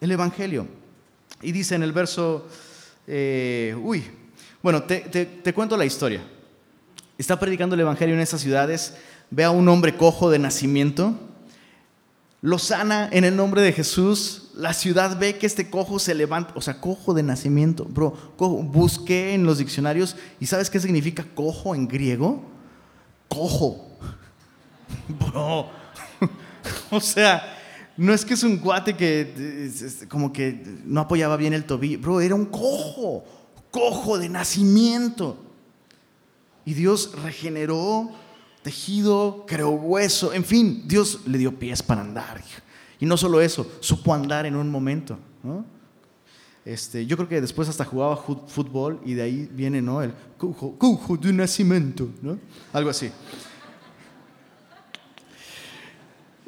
el 0.00 0.10
Evangelio. 0.10 0.66
Y 1.42 1.52
dice 1.52 1.74
en 1.74 1.82
el 1.82 1.92
verso 1.92 2.48
eh, 3.12 3.76
uy, 3.82 4.04
bueno, 4.62 4.84
te, 4.84 5.52
cuento 5.52 5.76
la 5.76 5.84
historia. 5.84 6.22
Está 7.18 7.40
predicando 7.40 7.74
el 7.74 7.80
Evangelio 7.80 8.14
en 8.14 8.20
esas 8.20 8.40
ciudades, 8.40 8.94
ve 9.30 9.42
a 9.42 9.50
un 9.50 9.68
hombre 9.68 9.96
cojo 9.96 10.30
de 10.30 10.38
nacimiento, 10.38 11.18
lo 12.40 12.58
sana 12.58 13.08
en 13.10 13.24
el 13.24 13.34
nombre 13.34 13.62
de 13.62 13.72
Jesús, 13.72 14.52
la 14.54 14.72
ciudad 14.74 15.18
ve 15.18 15.36
que 15.38 15.46
este 15.46 15.68
cojo 15.68 15.98
se 15.98 16.14
levanta, 16.14 16.52
o 16.54 16.60
sea, 16.60 16.80
cojo 16.80 17.12
de 17.12 17.24
nacimiento, 17.24 17.84
bro, 17.84 18.14
cojo, 18.36 18.62
busqué 18.62 19.34
en 19.34 19.44
los 19.44 19.58
diccionarios 19.58 20.14
y 20.38 20.46
¿sabes 20.46 20.70
qué 20.70 20.78
significa 20.78 21.26
cojo 21.34 21.74
en 21.74 21.88
griego? 21.88 22.42
Cojo. 23.28 23.88
Bro, 25.08 25.68
o 26.90 27.00
sea, 27.00 27.59
no 27.96 28.12
es 28.12 28.24
que 28.24 28.34
es 28.34 28.42
un 28.42 28.58
cuate 28.58 28.96
que 28.96 29.70
como 30.08 30.32
que 30.32 30.62
no 30.84 31.00
apoyaba 31.00 31.36
bien 31.36 31.52
el 31.52 31.64
tobillo, 31.64 31.98
bro, 31.98 32.20
era 32.20 32.34
un 32.34 32.46
cojo, 32.46 33.24
cojo 33.70 34.18
de 34.18 34.28
nacimiento. 34.28 35.36
Y 36.64 36.74
Dios 36.74 37.12
regeneró 37.22 38.10
tejido, 38.62 39.44
creó 39.46 39.70
hueso, 39.70 40.32
en 40.32 40.44
fin, 40.44 40.84
Dios 40.86 41.20
le 41.26 41.38
dio 41.38 41.58
pies 41.58 41.82
para 41.82 42.02
andar. 42.02 42.42
Y 42.98 43.06
no 43.06 43.16
solo 43.16 43.40
eso, 43.40 43.66
supo 43.80 44.12
andar 44.14 44.46
en 44.46 44.56
un 44.56 44.70
momento. 44.70 45.18
Este, 46.64 47.06
yo 47.06 47.16
creo 47.16 47.28
que 47.28 47.40
después 47.40 47.68
hasta 47.68 47.84
jugaba 47.84 48.16
fútbol 48.16 49.00
y 49.04 49.14
de 49.14 49.22
ahí 49.22 49.48
viene 49.50 49.80
¿no? 49.80 50.02
el 50.02 50.12
cojo, 50.36 50.76
cojo 50.76 51.16
de 51.16 51.32
nacimiento, 51.32 52.08
¿no? 52.20 52.38
algo 52.72 52.90
así. 52.90 53.10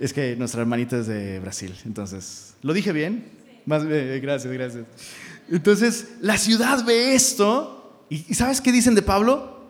Es 0.03 0.13
que 0.13 0.35
nuestra 0.35 0.63
hermanita 0.63 0.99
es 0.99 1.07
de 1.07 1.39
Brasil, 1.39 1.73
entonces, 1.85 2.55
¿lo 2.63 2.73
dije 2.73 2.91
bien? 2.91 3.25
Más, 3.67 3.85
eh, 3.89 4.19
gracias, 4.21 4.53
gracias. 4.53 4.85
Entonces, 5.49 6.09
la 6.21 6.39
ciudad 6.39 6.85
ve 6.85 7.15
esto 7.15 8.05
y, 8.11 8.35
¿sabes 8.35 8.61
qué 8.61 8.73
dicen 8.73 8.97
de 8.97 9.03
Pablo? 9.03 9.65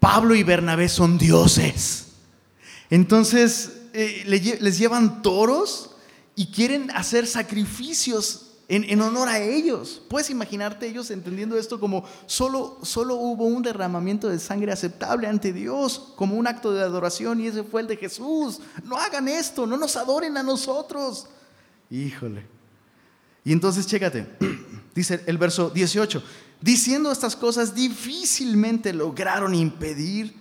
Pablo 0.00 0.34
y 0.34 0.42
Bernabé 0.42 0.88
son 0.88 1.18
dioses. 1.18 2.08
Entonces, 2.90 3.74
eh, 3.92 4.24
les 4.26 4.76
llevan 4.76 5.22
toros 5.22 5.94
y 6.34 6.46
quieren 6.46 6.90
hacer 6.90 7.28
sacrificios 7.28 8.45
en, 8.68 9.00
honor 9.00 9.28
a 9.28 9.40
ellos. 9.40 10.02
Puedes 10.08 10.30
imaginarte 10.30 10.88
ellos 10.88 11.10
entendiendo 11.10 11.56
esto 11.56 11.78
como 11.78 12.04
solo, 12.26 12.78
solo 12.82 13.14
hubo 13.14 13.46
un 13.46 13.62
derramamiento 13.62 14.28
de 14.28 14.38
sangre 14.38 14.72
aceptable 14.72 15.28
ante 15.28 15.52
Dios, 15.52 16.12
como 16.16 16.36
un 16.36 16.46
acto 16.46 16.72
de 16.72 16.82
adoración, 16.82 17.40
y 17.40 17.46
ese 17.46 17.62
fue 17.62 17.82
el 17.82 17.86
de 17.86 17.96
Jesús. 17.96 18.60
No 18.84 18.96
hagan 18.96 19.28
esto, 19.28 19.66
no 19.66 19.76
nos 19.76 19.96
adoren 19.96 20.36
a 20.36 20.42
nosotros. 20.42 21.28
Híjole. 21.90 22.44
Y 23.44 23.52
entonces, 23.52 23.86
chécate, 23.86 24.26
dice 24.94 25.22
el 25.26 25.38
verso 25.38 25.70
18, 25.70 26.22
diciendo 26.60 27.12
estas 27.12 27.36
cosas 27.36 27.74
difícilmente 27.74 28.92
lograron 28.92 29.54
impedir 29.54 30.34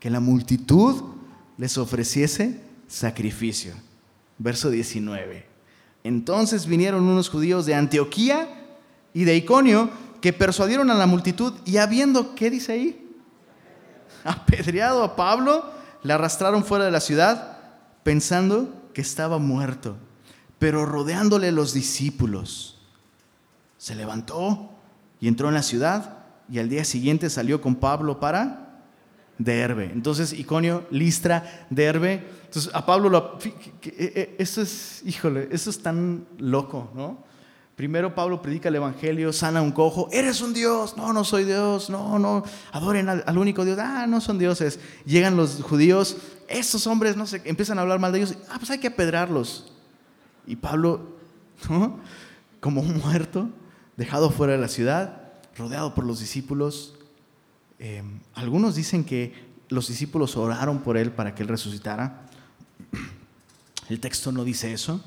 que 0.00 0.08
la 0.08 0.20
multitud 0.20 1.02
les 1.58 1.76
ofreciese 1.76 2.62
sacrificio. 2.86 3.74
Verso 4.38 4.70
19. 4.70 5.47
Entonces 6.08 6.66
vinieron 6.66 7.02
unos 7.02 7.28
judíos 7.28 7.66
de 7.66 7.74
Antioquía 7.74 8.48
y 9.12 9.24
de 9.24 9.36
Iconio 9.36 9.90
que 10.22 10.32
persuadieron 10.32 10.90
a 10.90 10.94
la 10.94 11.06
multitud 11.06 11.52
y 11.66 11.76
habiendo, 11.76 12.34
¿qué 12.34 12.48
dice 12.48 12.72
ahí? 12.72 13.14
Apedreado 14.24 15.04
a 15.04 15.16
Pablo, 15.16 15.70
le 16.02 16.14
arrastraron 16.14 16.64
fuera 16.64 16.86
de 16.86 16.90
la 16.90 17.00
ciudad 17.00 17.58
pensando 18.04 18.88
que 18.94 19.02
estaba 19.02 19.38
muerto. 19.38 19.98
pero 20.58 20.86
rodeándole 20.86 21.52
los 21.52 21.74
discípulos, 21.74 22.80
se 23.76 23.94
levantó 23.94 24.70
y 25.20 25.28
entró 25.28 25.48
en 25.48 25.54
la 25.54 25.62
ciudad 25.62 26.24
y 26.50 26.58
al 26.58 26.70
día 26.70 26.84
siguiente 26.84 27.28
salió 27.28 27.60
con 27.60 27.76
Pablo 27.76 28.18
para 28.18 28.67
Derbe. 29.38 29.90
Entonces, 29.92 30.32
Iconio, 30.32 30.86
Listra, 30.90 31.66
Derbe. 31.70 32.24
Entonces, 32.44 32.70
a 32.74 32.84
Pablo 32.84 33.08
lo... 33.08 33.38
Eh, 33.44 33.52
eh, 33.84 34.36
eso 34.38 34.60
es, 34.60 35.02
híjole, 35.06 35.48
eso 35.50 35.70
es 35.70 35.80
tan 35.80 36.26
loco, 36.38 36.90
¿no? 36.94 37.26
Primero 37.78 38.12
Pablo 38.12 38.42
predica 38.42 38.70
el 38.70 38.74
Evangelio, 38.74 39.32
sana 39.32 39.62
un 39.62 39.70
cojo, 39.70 40.08
eres 40.10 40.40
un 40.40 40.52
Dios, 40.52 40.96
no, 40.96 41.12
no 41.12 41.22
soy 41.22 41.44
Dios, 41.44 41.88
no, 41.88 42.18
no, 42.18 42.42
adoren 42.72 43.08
al, 43.08 43.38
único 43.38 43.64
Dios, 43.64 43.78
ah, 43.80 44.04
no 44.08 44.20
son 44.20 44.36
dioses. 44.36 44.80
Llegan 45.06 45.36
los 45.36 45.62
judíos, 45.62 46.16
estos 46.48 46.88
hombres, 46.88 47.16
no 47.16 47.24
sé, 47.24 47.40
empiezan 47.44 47.78
a 47.78 47.82
hablar 47.82 48.00
mal 48.00 48.10
de 48.10 48.18
ellos, 48.18 48.36
ah, 48.50 48.56
pues 48.58 48.72
hay 48.72 48.78
que 48.78 48.88
apedrarlos. 48.88 49.72
Y 50.44 50.56
Pablo, 50.56 51.18
¿no? 51.70 52.00
como 52.58 52.80
un 52.80 52.98
muerto, 52.98 53.48
dejado 53.96 54.30
fuera 54.30 54.54
de 54.54 54.58
la 54.58 54.66
ciudad, 54.66 55.34
rodeado 55.56 55.94
por 55.94 56.04
los 56.04 56.18
discípulos. 56.18 56.97
Eh, 57.78 58.02
algunos 58.34 58.74
dicen 58.74 59.04
que 59.04 59.48
los 59.68 59.88
discípulos 59.88 60.36
oraron 60.36 60.78
por 60.80 60.96
él 60.96 61.12
para 61.12 61.34
que 61.34 61.42
él 61.42 61.48
resucitara. 61.48 62.22
El 63.88 64.00
texto 64.00 64.32
no 64.32 64.44
dice 64.44 64.72
eso. 64.72 65.02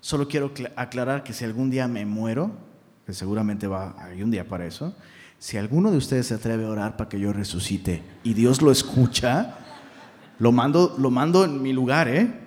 Solo 0.00 0.28
quiero 0.28 0.52
aclarar 0.76 1.24
que 1.24 1.32
si 1.32 1.44
algún 1.44 1.70
día 1.70 1.88
me 1.88 2.04
muero, 2.04 2.52
que 3.06 3.12
seguramente 3.12 3.66
va, 3.66 3.94
hay 3.98 4.22
un 4.22 4.30
día 4.30 4.46
para 4.46 4.66
eso, 4.66 4.94
si 5.38 5.56
alguno 5.56 5.90
de 5.90 5.98
ustedes 5.98 6.26
se 6.26 6.34
atreve 6.34 6.64
a 6.64 6.70
orar 6.70 6.96
para 6.96 7.08
que 7.08 7.18
yo 7.20 7.32
resucite 7.32 8.02
y 8.22 8.34
Dios 8.34 8.62
lo 8.62 8.70
escucha, 8.70 9.58
lo 10.38 10.52
mando, 10.52 10.94
lo 10.98 11.10
mando 11.10 11.44
en 11.44 11.60
mi 11.60 11.72
lugar, 11.72 12.08
¿eh? 12.08 12.40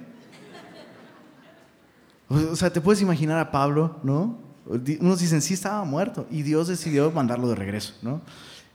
O 2.30 2.56
sea, 2.56 2.72
te 2.72 2.82
puedes 2.82 3.02
imaginar 3.02 3.40
a 3.40 3.52
Pablo, 3.52 4.00
¿no? 4.04 4.40
Unos 5.00 5.20
dicen, 5.20 5.42
sí 5.42 5.54
estaba 5.54 5.84
muerto 5.86 6.28
y 6.30 6.42
Dios 6.42 6.68
decidió 6.68 7.10
mandarlo 7.12 7.48
de 7.48 7.56
regreso, 7.56 7.94
¿no? 8.02 8.22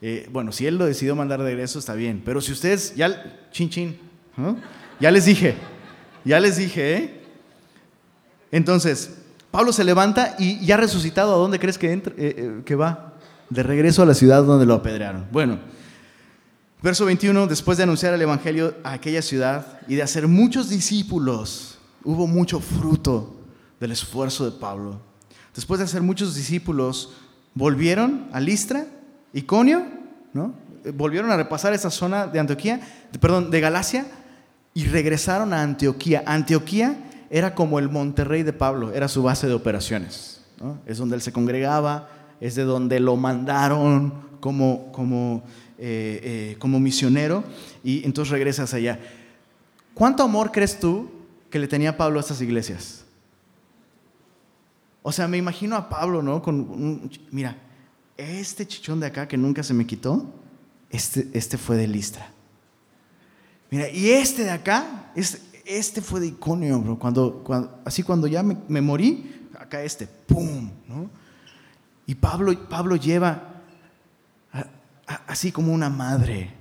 Eh, 0.04 0.28
bueno, 0.32 0.50
si 0.50 0.66
Él 0.66 0.76
lo 0.76 0.84
decidió 0.84 1.14
mandar 1.14 1.38
de 1.38 1.46
regreso, 1.46 1.78
está 1.78 1.94
bien, 1.94 2.22
pero 2.24 2.40
si 2.40 2.50
ustedes, 2.50 2.94
ya, 2.96 3.48
chin, 3.52 3.70
chin. 3.70 3.98
Ya 4.98 5.12
les 5.12 5.26
dije, 5.26 5.54
ya 6.24 6.40
les 6.40 6.56
dije, 6.56 6.96
¿eh? 6.96 7.22
Entonces, 8.50 9.14
Pablo 9.52 9.72
se 9.72 9.84
levanta 9.84 10.34
y 10.40 10.64
ya 10.66 10.76
resucitado, 10.76 11.34
¿a 11.34 11.38
dónde 11.38 11.60
crees 11.60 11.78
que, 11.78 11.92
eh, 11.92 12.02
eh, 12.16 12.62
que 12.64 12.74
va? 12.74 13.14
De 13.48 13.62
regreso 13.62 14.02
a 14.02 14.06
la 14.06 14.14
ciudad 14.14 14.42
donde 14.42 14.66
lo 14.66 14.74
apedrearon. 14.74 15.26
Bueno, 15.30 15.60
verso 16.82 17.04
21, 17.04 17.46
después 17.46 17.78
de 17.78 17.84
anunciar 17.84 18.12
el 18.12 18.22
Evangelio 18.22 18.74
a 18.82 18.94
aquella 18.94 19.22
ciudad 19.22 19.80
y 19.86 19.94
de 19.94 20.02
hacer 20.02 20.26
muchos 20.26 20.68
discípulos, 20.68 21.78
hubo 22.02 22.26
mucho 22.26 22.58
fruto 22.58 23.36
del 23.78 23.92
esfuerzo 23.92 24.50
de 24.50 24.58
Pablo. 24.58 25.00
Después 25.54 25.78
de 25.78 25.84
hacer 25.84 26.02
muchos 26.02 26.34
discípulos, 26.34 27.12
volvieron 27.54 28.28
a 28.32 28.40
Listra, 28.40 28.86
Iconio, 29.32 29.84
¿no? 30.32 30.54
Volvieron 30.94 31.30
a 31.30 31.36
repasar 31.36 31.72
esa 31.72 31.90
zona 31.90 32.26
de 32.26 32.40
Antioquía, 32.40 32.80
perdón, 33.20 33.50
de 33.50 33.60
Galacia, 33.60 34.06
y 34.74 34.86
regresaron 34.86 35.52
a 35.52 35.62
Antioquía. 35.62 36.22
Antioquía 36.26 36.96
era 37.30 37.54
como 37.54 37.78
el 37.78 37.88
Monterrey 37.88 38.42
de 38.42 38.52
Pablo, 38.52 38.92
era 38.92 39.08
su 39.08 39.22
base 39.22 39.46
de 39.46 39.54
operaciones. 39.54 40.40
Es 40.86 40.98
donde 40.98 41.16
él 41.16 41.22
se 41.22 41.32
congregaba, 41.32 42.08
es 42.40 42.54
de 42.54 42.62
donde 42.64 43.00
lo 43.00 43.16
mandaron 43.16 44.12
como, 44.40 44.92
como, 44.92 45.42
eh, 45.78 46.20
eh, 46.22 46.56
como 46.58 46.78
misionero 46.78 47.42
y 47.82 48.04
entonces 48.04 48.32
regresas 48.32 48.72
allá. 48.74 49.00
¿Cuánto 49.94 50.22
amor 50.22 50.52
crees 50.52 50.78
tú 50.78 51.10
que 51.50 51.58
le 51.58 51.68
tenía 51.68 51.96
Pablo 51.96 52.18
a 52.18 52.20
estas 52.20 52.40
iglesias? 52.40 53.04
O 55.02 55.10
sea, 55.10 55.26
me 55.26 55.36
imagino 55.36 55.76
a 55.76 55.88
Pablo, 55.88 56.22
¿no? 56.22 56.42
Con 56.42 57.10
mira, 57.30 57.56
este 58.16 58.66
chichón 58.66 59.00
de 59.00 59.06
acá 59.06 59.26
que 59.26 59.36
nunca 59.36 59.62
se 59.62 59.74
me 59.74 59.86
quitó, 59.86 60.32
este, 60.90 61.28
este 61.32 61.58
fue 61.58 61.76
de 61.76 61.88
Listra. 61.88 62.30
Mira, 63.70 63.88
y 63.90 64.10
este 64.10 64.44
de 64.44 64.50
acá, 64.50 65.10
este, 65.16 65.40
este 65.64 66.02
fue 66.02 66.20
de 66.20 66.26
iconio, 66.28 66.80
bro. 66.80 66.98
Cuando, 66.98 67.44
así 67.84 68.02
cuando 68.02 68.26
ya 68.26 68.42
me, 68.42 68.80
morí, 68.80 69.48
acá 69.58 69.82
este, 69.82 70.06
¡pum! 70.06 70.70
Y 72.06 72.14
Pablo, 72.14 72.68
Pablo 72.68 72.96
lleva 72.96 73.52
así 75.26 75.52
como 75.52 75.72
una 75.72 75.88
madre, 75.88 76.52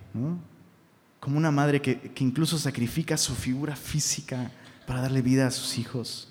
como 1.20 1.38
una 1.38 1.52
madre 1.52 1.82
que, 1.82 2.14
incluso 2.20 2.58
sacrifica 2.58 3.18
su 3.18 3.36
figura 3.36 3.76
física 3.76 4.52
para 4.88 5.02
darle 5.02 5.22
vida 5.22 5.48
a 5.48 5.52
sus 5.52 5.78
hijos. 5.78 6.30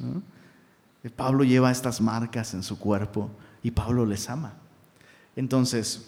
Pablo 1.17 1.45
lleva 1.45 1.71
estas 1.71 2.01
marcas 2.01 2.55
en 2.55 2.63
su 2.63 2.79
cuerpo 2.79 3.31
y 3.63 3.71
Pablo 3.71 4.07
les 4.07 4.29
ama. 4.29 4.55
Entonces, 5.41 6.03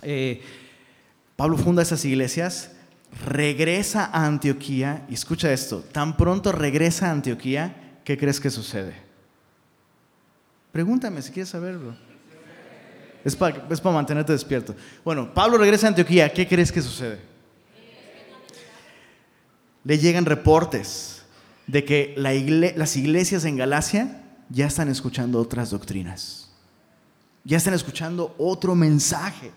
eh, 0.00 0.40
Pablo 1.34 1.58
funda 1.58 1.82
esas 1.82 2.04
iglesias 2.04 2.70
regresa 3.26 4.04
a 4.04 4.26
Antioquía, 4.26 5.04
y 5.08 5.14
escucha 5.14 5.52
esto, 5.52 5.80
tan 5.80 6.16
pronto 6.16 6.52
regresa 6.52 7.08
a 7.08 7.10
Antioquía, 7.10 7.98
¿qué 8.04 8.16
crees 8.16 8.38
que 8.38 8.50
sucede? 8.50 8.94
Pregúntame 10.70 11.20
si 11.20 11.32
quieres 11.32 11.48
saberlo. 11.48 11.96
Es 13.24 13.34
para, 13.34 13.66
mantenerte 13.90 14.32
despierto. 14.32 14.76
Bueno, 15.04 15.34
Pablo 15.34 15.58
regresa 15.58 15.88
a 15.88 15.90
Antioquía, 15.90 16.32
¿qué 16.32 16.46
crees 16.46 16.70
que 16.70 16.80
sucede? 16.80 17.18
Le 19.82 19.98
llegan 19.98 20.24
reportes 20.24 21.24
de 21.66 21.84
que 21.84 22.14
las 22.16 22.96
iglesias 22.96 23.44
en 23.44 23.56
Galacia 23.56 24.22
ya 24.48 24.66
están 24.68 24.88
escuchando 24.88 25.40
otras 25.40 25.70
doctrinas, 25.70 26.47
ya 27.44 27.56
están 27.56 27.74
escuchando 27.74 28.34
otro 28.38 28.74
mensaje. 28.74 29.52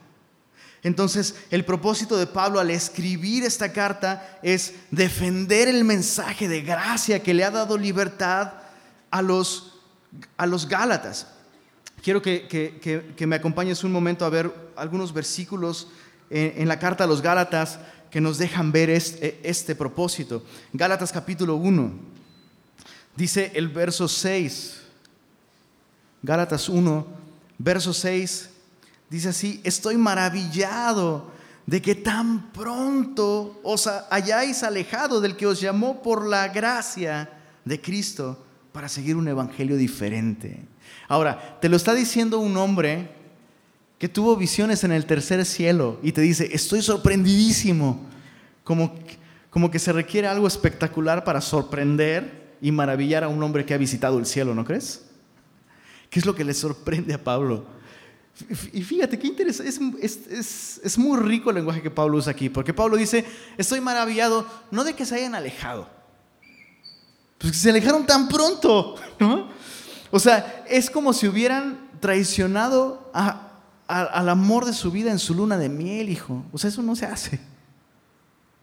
Entonces, 0.83 1.35
el 1.51 1.63
propósito 1.63 2.17
de 2.17 2.25
Pablo 2.25 2.59
al 2.59 2.71
escribir 2.71 3.43
esta 3.43 3.71
carta 3.71 4.39
es 4.41 4.73
defender 4.89 5.67
el 5.67 5.83
mensaje 5.83 6.47
de 6.47 6.61
gracia 6.61 7.21
que 7.21 7.33
le 7.33 7.43
ha 7.43 7.51
dado 7.51 7.77
libertad 7.77 8.53
a 9.11 9.21
los, 9.21 9.79
a 10.37 10.47
los 10.47 10.67
Gálatas. 10.67 11.27
Quiero 12.01 12.21
que, 12.21 13.13
me 13.27 13.35
acompañes 13.35 13.83
un 13.83 13.91
momento 13.91 14.25
a 14.25 14.29
ver 14.29 14.51
algunos 14.75 15.13
versículos 15.13 15.87
en, 16.31 16.67
la 16.67 16.79
carta 16.79 17.03
a 17.03 17.07
los 17.07 17.21
Gálatas 17.21 17.79
que 18.09 18.19
nos 18.21 18.39
dejan 18.39 18.71
ver 18.71 18.89
este, 18.89 19.39
este 19.43 19.75
propósito. 19.75 20.43
Gálatas 20.73 21.11
capítulo 21.11 21.55
1, 21.57 21.91
dice 23.15 23.51
el 23.53 23.69
verso 23.69 24.07
6. 24.07 24.79
Gálatas 26.23 26.69
1, 26.69 27.20
verso 27.63 27.93
6 27.93 28.51
Dice 29.11 29.27
así, 29.27 29.59
estoy 29.65 29.97
maravillado 29.97 31.31
de 31.65 31.81
que 31.81 31.95
tan 31.95 32.53
pronto 32.53 33.59
os 33.61 33.85
hayáis 34.09 34.63
alejado 34.63 35.19
del 35.19 35.35
que 35.35 35.45
os 35.45 35.59
llamó 35.59 36.01
por 36.01 36.25
la 36.25 36.47
gracia 36.47 37.29
de 37.65 37.81
Cristo 37.81 38.41
para 38.71 38.87
seguir 38.87 39.17
un 39.17 39.27
evangelio 39.27 39.75
diferente. 39.75 40.63
Ahora, 41.09 41.59
te 41.59 41.67
lo 41.67 41.75
está 41.75 41.93
diciendo 41.93 42.39
un 42.39 42.55
hombre 42.55 43.11
que 43.99 44.07
tuvo 44.07 44.37
visiones 44.37 44.85
en 44.85 44.93
el 44.93 45.05
tercer 45.05 45.43
cielo 45.43 45.99
y 46.01 46.13
te 46.13 46.21
dice, 46.21 46.49
estoy 46.53 46.81
sorprendidísimo, 46.81 47.99
como, 48.63 48.95
como 49.49 49.69
que 49.69 49.77
se 49.77 49.91
requiere 49.91 50.29
algo 50.29 50.47
espectacular 50.47 51.25
para 51.25 51.41
sorprender 51.41 52.55
y 52.61 52.71
maravillar 52.71 53.25
a 53.25 53.27
un 53.27 53.43
hombre 53.43 53.65
que 53.65 53.73
ha 53.73 53.77
visitado 53.77 54.19
el 54.19 54.25
cielo, 54.25 54.55
¿no 54.55 54.63
crees? 54.63 55.10
¿Qué 56.11 56.19
es 56.19 56.25
lo 56.25 56.35
que 56.35 56.43
le 56.43 56.53
sorprende 56.53 57.13
a 57.13 57.23
Pablo? 57.23 57.65
Y 58.73 58.83
fíjate 58.83 59.17
qué 59.17 59.27
interesante, 59.27 59.71
es, 60.05 60.97
muy 60.97 61.17
rico 61.17 61.49
el 61.49 61.55
lenguaje 61.55 61.81
que 61.81 61.89
Pablo 61.89 62.17
usa 62.17 62.33
aquí, 62.33 62.49
porque 62.49 62.73
Pablo 62.73 62.97
dice, 62.97 63.25
estoy 63.57 63.79
maravillado, 63.79 64.45
no 64.71 64.83
de 64.83 64.93
que 64.93 65.05
se 65.05 65.15
hayan 65.15 65.35
alejado, 65.35 65.87
pues 67.37 67.53
que 67.53 67.57
se 67.57 67.69
alejaron 67.69 68.05
tan 68.05 68.27
pronto, 68.27 68.95
¿no? 69.19 69.47
O 70.11 70.19
sea, 70.19 70.65
es 70.67 70.89
como 70.89 71.13
si 71.13 71.29
hubieran 71.29 71.89
traicionado 72.01 73.09
al 73.87 74.27
amor 74.27 74.65
de 74.65 74.73
su 74.73 74.91
vida 74.91 75.11
en 75.11 75.19
su 75.19 75.33
luna 75.33 75.57
de 75.57 75.69
miel, 75.69 76.09
hijo. 76.09 76.43
O 76.51 76.57
sea, 76.57 76.69
eso 76.69 76.81
no 76.81 76.97
se 76.97 77.05
hace. 77.05 77.39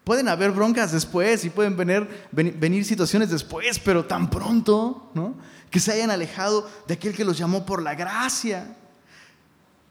Pueden 0.09 0.27
haber 0.27 0.49
broncas 0.49 0.91
después 0.91 1.45
y 1.45 1.51
pueden 1.51 1.77
venir, 1.77 2.09
venir 2.31 2.83
situaciones 2.83 3.29
después, 3.29 3.77
pero 3.77 4.05
tan 4.05 4.27
pronto, 4.27 5.11
¿no? 5.13 5.35
Que 5.69 5.79
se 5.79 5.91
hayan 5.91 6.09
alejado 6.09 6.67
de 6.87 6.95
aquel 6.95 7.15
que 7.15 7.23
los 7.23 7.37
llamó 7.37 7.63
por 7.63 7.83
la 7.83 7.93
gracia 7.93 8.75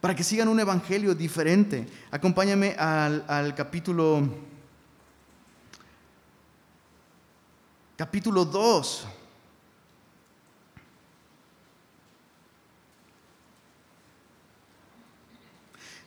para 0.01 0.17
que 0.17 0.25
sigan 0.25 0.49
un 0.49 0.59
evangelio 0.59 1.15
diferente. 1.15 1.87
Acompáñame 2.11 2.75
al, 2.77 3.55
capítulo, 3.55 4.29
capítulo 7.97 8.45
2. 8.45 9.07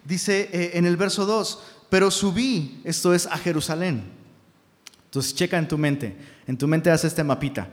Dice 0.04 0.50
eh, 0.52 0.71
en 0.74 0.86
el 0.86 0.97
verso 0.97 1.26
2, 1.26 1.70
pero 1.91 2.10
subí, 2.10 2.80
esto 2.86 3.13
es 3.13 3.25
a 3.25 3.38
Jerusalén. 3.38 4.01
Entonces 5.04 5.36
checa 5.36 5.58
en 5.58 5.67
tu 5.67 5.77
mente, 5.77 6.15
en 6.47 6.58
tu 6.58 6.65
mente 6.65 6.89
haz 6.89 7.04
este 7.04 7.21
mapita. 7.21 7.67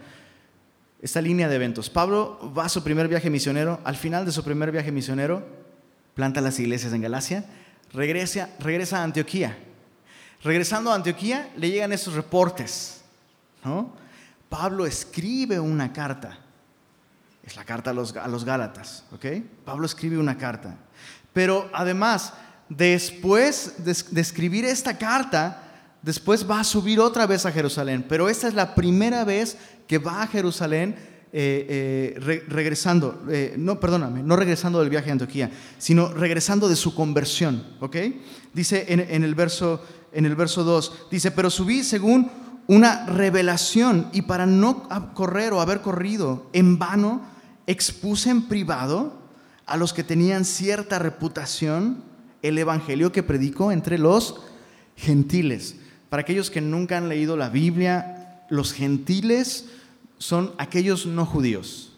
esta 1.01 1.21
línea 1.21 1.47
de 1.47 1.55
eventos. 1.55 1.89
Pablo 1.89 2.51
va 2.53 2.65
a 2.65 2.69
su 2.69 2.83
primer 2.83 3.07
viaje 3.07 3.29
misionero, 3.29 3.79
al 3.85 3.95
final 3.95 4.25
de 4.25 4.33
su 4.33 4.43
primer 4.43 4.73
viaje 4.73 4.91
misionero, 4.91 5.47
planta 6.15 6.41
las 6.41 6.59
iglesias 6.59 6.91
en 6.91 7.01
Galacia, 7.01 7.45
regresa, 7.93 8.49
regresa 8.59 8.99
a 8.99 9.03
Antioquía. 9.05 9.57
Regresando 10.43 10.91
a 10.91 10.95
Antioquía, 10.95 11.49
le 11.55 11.71
llegan 11.71 11.93
estos 11.93 12.15
reportes. 12.15 12.99
Pablo 14.49 14.85
escribe 14.85 15.61
una 15.61 15.93
carta. 15.93 16.39
Es 17.41 17.55
la 17.55 17.63
carta 17.63 17.91
a 17.91 17.93
los, 17.93 18.13
a 18.17 18.27
los 18.27 18.43
Gálatas. 18.43 19.05
Pablo 19.63 19.85
escribe 19.85 20.17
una 20.17 20.37
carta. 20.37 20.75
Pero 21.31 21.69
además, 21.71 22.33
después 22.69 23.73
de 23.83 24.21
escribir 24.21 24.63
esta 24.65 24.97
carta, 24.97 25.63
después 26.01 26.49
va 26.49 26.61
a 26.61 26.63
subir 26.63 26.99
otra 26.99 27.25
vez 27.25 27.45
a 27.45 27.51
Jerusalén. 27.51 28.05
Pero 28.07 28.29
esta 28.29 28.47
es 28.47 28.53
la 28.53 28.75
primera 28.75 29.25
vez 29.25 29.57
que 29.87 29.97
va 29.97 30.23
a 30.23 30.27
Jerusalén 30.27 30.95
eh, 31.31 32.15
eh, 32.17 32.43
regresando, 32.47 33.23
eh, 33.29 33.53
no, 33.55 33.79
perdóname, 33.79 34.23
no 34.23 34.35
regresando 34.35 34.79
del 34.79 34.89
viaje 34.89 35.09
a 35.09 35.13
Antioquía, 35.13 35.51
sino 35.77 36.11
regresando 36.11 36.67
de 36.67 36.75
su 36.75 36.95
conversión, 36.95 37.63
¿ok? 37.79 37.97
Dice 38.51 38.85
en, 38.89 39.23
el 39.23 39.35
verso, 39.35 39.83
en 40.11 40.25
el 40.25 40.35
verso 40.35 40.63
2, 40.63 41.05
dice, 41.11 41.29
pero 41.29 41.51
subí 41.51 41.83
según 41.83 42.31
una 42.65 43.05
revelación 43.05 44.09
y 44.11 44.23
para 44.23 44.47
no 44.47 44.87
correr 45.13 45.53
o 45.53 45.61
haber 45.61 45.81
corrido 45.81 46.49
en 46.51 46.79
vano, 46.79 47.21
expuse 47.67 48.31
en 48.31 48.47
privado 48.47 49.13
a 49.67 49.77
los 49.77 49.93
que 49.93 50.03
tenían 50.03 50.45
cierta 50.45 50.97
reputación 50.97 52.08
el 52.41 52.57
evangelio 52.57 53.11
que 53.11 53.23
predicó 53.23 53.71
entre 53.71 53.97
los 53.97 54.41
gentiles. 54.95 55.75
Para 56.09 56.21
aquellos 56.21 56.49
que 56.49 56.61
nunca 56.61 56.97
han 56.97 57.09
leído 57.09 57.37
la 57.37 57.49
Biblia, 57.49 58.45
los 58.49 58.73
gentiles 58.73 59.65
son 60.17 60.53
aquellos 60.57 61.05
no 61.05 61.25
judíos. 61.25 61.93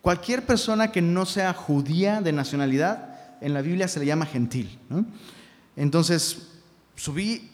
Cualquier 0.00 0.44
persona 0.44 0.92
que 0.92 1.00
no 1.00 1.26
sea 1.26 1.52
judía 1.54 2.20
de 2.20 2.32
nacionalidad, 2.32 3.38
en 3.40 3.54
la 3.54 3.62
Biblia 3.62 3.88
se 3.88 4.00
le 4.00 4.06
llama 4.06 4.26
gentil. 4.26 4.78
Entonces, 5.76 6.48
subí, 6.96 7.50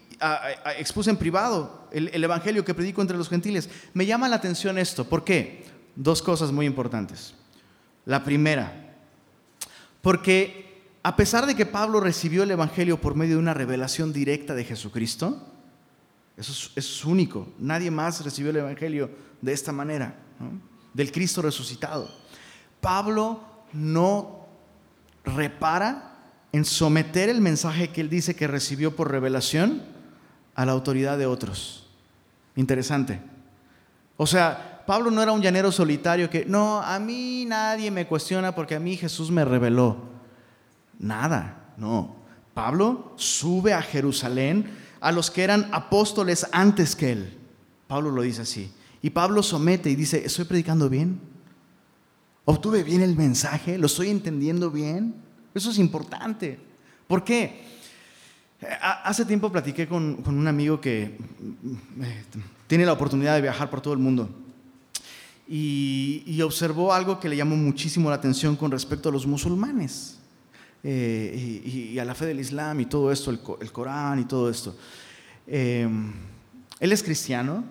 expuse 0.79 1.11
en 1.11 1.17
privado 1.17 1.89
el, 1.93 2.09
el, 2.13 2.25
evangelio 2.25 2.65
que 2.65 2.75
predico 2.75 3.01
entre 3.01 3.17
los 3.17 3.29
gentiles. 3.29 3.69
Me 3.95 4.07
llama 4.07 4.29
la 4.29 4.37
atención 4.37 4.79
esto. 4.79 5.09
¿Por 5.09 5.25
qué? 5.25 5.65
Dos 5.95 6.23
cosas 6.23 6.53
muy 6.53 6.67
importantes. 6.67 7.35
La 8.05 8.25
primera, 8.25 8.95
porque 10.01 10.68
a 11.03 11.17
pesar 11.17 11.47
de 11.47 11.55
que 11.55 11.67
Pablo 11.67 12.01
recibió 12.01 12.43
el 12.43 12.51
evangelio 12.51 13.01
por 13.01 13.15
medio 13.15 13.37
de 13.37 13.43
una 13.43 13.55
revelación 13.55 14.13
directa 14.13 14.55
de 14.55 14.65
Jesucristo, 14.65 15.43
eso 16.39 16.71
es, 16.77 17.05
único. 17.05 17.49
Nadie 17.59 17.91
más 17.91 18.25
recibió 18.25 18.51
el 18.51 18.59
Evangelio 18.59 19.11
de 19.43 19.53
esta 19.53 19.73
manera, 19.73 20.15
del 20.95 21.11
Cristo 21.11 21.43
resucitado. 21.43 22.09
Pablo 22.81 23.41
no 23.73 24.47
repara 25.25 26.17
en 26.53 26.65
someter 26.65 27.29
el 27.29 27.41
mensaje 27.41 27.89
que 27.89 28.01
él 28.01 28.09
dice 28.09 28.37
que 28.37 28.47
recibió 28.47 28.95
por 28.95 29.11
revelación 29.11 29.83
a 30.55 30.65
la 30.65 30.73
autoridad 30.73 31.19
de 31.19 31.27
otros. 31.27 31.89
Interesante. 32.55 33.21
O 34.17 34.27
sea, 34.27 34.85
Pablo 34.87 35.11
no 35.11 35.21
era 35.21 35.33
un 35.33 35.43
llanero 35.43 35.73
solitario 35.73 36.31
que, 36.31 36.45
no, 36.45 36.81
a 36.81 37.01
mí 37.01 37.47
nadie 37.47 37.91
me 37.91 38.07
cuestiona 38.07 38.55
porque 38.55 38.77
a 38.77 38.81
mí 38.81 38.97
Jesús 38.97 39.33
me 39.33 39.45
reveló. 39.45 40.08
Nada, 40.99 41.75
no. 41.77 42.17
Pablo 42.55 43.13
sube 43.17 43.73
a 43.73 43.83
Jerusalén 43.83 44.71
a 45.01 45.13
los 45.13 45.31
que 45.31 45.45
eran 45.45 45.69
apóstoles 45.73 46.47
antes 46.53 46.97
que 46.97 47.13
él. 47.13 47.39
Pablo 47.87 48.11
lo 48.11 48.23
dice 48.23 48.43
así. 48.43 48.73
Y 49.01 49.11
Pablo 49.11 49.43
somete 49.43 49.91
y 49.91 49.95
dice, 49.95 50.25
¿estoy 50.25 50.45
predicando 50.45 50.89
bien? 50.89 51.21
¿Obtuve 52.45 52.83
bien 52.83 53.03
el 53.03 53.15
mensaje? 53.15 53.79
¿Lo 53.79 53.87
estoy 53.87 54.09
entendiendo 54.09 54.71
bien? 54.71 55.15
Eso 55.55 55.71
es 55.71 55.79
importante. 55.79 56.59
¿Por 57.07 57.23
qué? 57.23 57.65
Hace 58.81 59.25
tiempo 59.25 59.53
platiqué 59.53 59.87
con, 59.87 60.21
un 60.27 60.49
amigo 60.49 60.81
que 60.81 61.17
mm, 61.63 62.03
eh, 62.03 62.25
tiene 62.67 62.85
la 62.85 62.93
oportunidad 62.93 63.37
de 63.37 63.43
viajar 63.43 63.71
por 63.71 63.81
todo 63.81 63.95
el 63.95 64.01
mundo 64.01 64.29
y 65.51 66.43
observó 66.43 66.93
algo 66.93 67.19
que 67.19 67.29
le 67.29 67.37
llamó 67.37 67.57
muchísimo 67.57 68.11
la 68.11 68.17
atención 68.17 68.55
con 68.55 68.71
respecto 68.71 69.09
a 69.09 69.13
los 69.13 69.27
musulmanes. 69.27 70.18
Eh, 70.85 71.63
y, 71.65 71.99
a 71.99 72.05
la 72.05 72.15
fe 72.15 72.27
del 72.27 72.41
Islam 72.41 72.81
y 72.81 72.87
todo 72.87 73.11
esto, 73.11 73.31
el, 73.31 73.73
Corán 73.73 74.21
y 74.21 74.25
todo 74.25 74.49
esto. 74.49 74.77
Em, 75.47 76.13
él 76.79 76.93
es 76.93 77.03
cristiano 77.03 77.65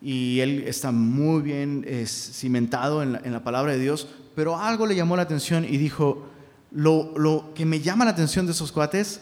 y 0.00 0.40
él 0.40 0.64
está 0.66 0.92
muy 0.92 1.42
bien 1.42 1.84
cimentado 2.06 3.02
en 3.02 3.32
la, 3.32 3.42
palabra 3.42 3.72
de 3.72 3.78
Dios, 3.78 4.06
pero 4.34 4.58
algo 4.58 4.86
le 4.86 4.94
llamó 4.94 5.16
la 5.16 5.22
atención 5.22 5.64
y 5.64 5.78
dijo, 5.78 6.28
lo, 6.70 7.52
que 7.54 7.64
me 7.64 7.80
llama 7.80 8.04
la 8.04 8.12
atención 8.12 8.46
de 8.46 8.52
esos 8.52 8.70
cuates 8.70 9.20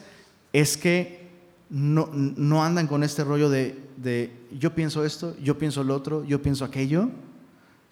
es 0.52 0.76
que 0.76 1.30
no, 1.70 2.10
no 2.12 2.62
andan 2.62 2.86
con 2.86 3.02
este 3.02 3.24
rollo 3.24 3.48
de, 3.48 3.78
de 3.96 4.32
yo 4.58 4.74
pienso 4.74 5.04
esto, 5.04 5.36
yo 5.42 5.56
pienso 5.56 5.84
lo 5.84 5.94
otro, 5.94 6.24
yo 6.24 6.42
pienso 6.42 6.64
aquello, 6.64 7.08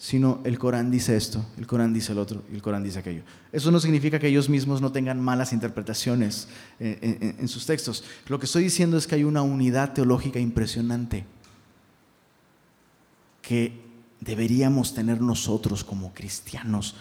sino 0.01 0.41
el 0.45 0.59
Corán 0.59 0.91
dice 0.91 1.15
esto, 1.15 1.45
el 1.59 1.67
Corán 1.67 1.93
dice 1.93 2.13
el 2.13 2.19
otro 2.19 2.43
el 2.51 2.63
Corán 2.63 2.83
dice 2.83 2.99
aquello. 2.99 3.23
Eso 3.53 3.71
no 3.71 3.79
significa 3.79 4.19
que 4.19 4.29
ellos 4.29 4.49
mismos 4.49 4.81
no 4.81 4.93
tengan 4.93 5.21
malas 5.21 5.53
interpretaciones 5.53 6.49
en, 6.79 7.37
en, 7.39 7.49
sus 7.49 7.67
textos. 7.67 8.03
Lo 8.27 8.39
que 8.39 8.47
estoy 8.47 8.63
diciendo 8.63 8.97
es 8.97 9.07
que 9.07 9.17
hay 9.17 9.25
una 9.25 9.43
unidad 9.43 9.93
teológica 9.93 10.39
impresionante 10.39 11.27
que 13.43 13.79
deberíamos 14.21 14.95
tener 14.95 15.21
nosotros 15.21 15.85
como 15.85 16.15
cristianos. 16.15 16.97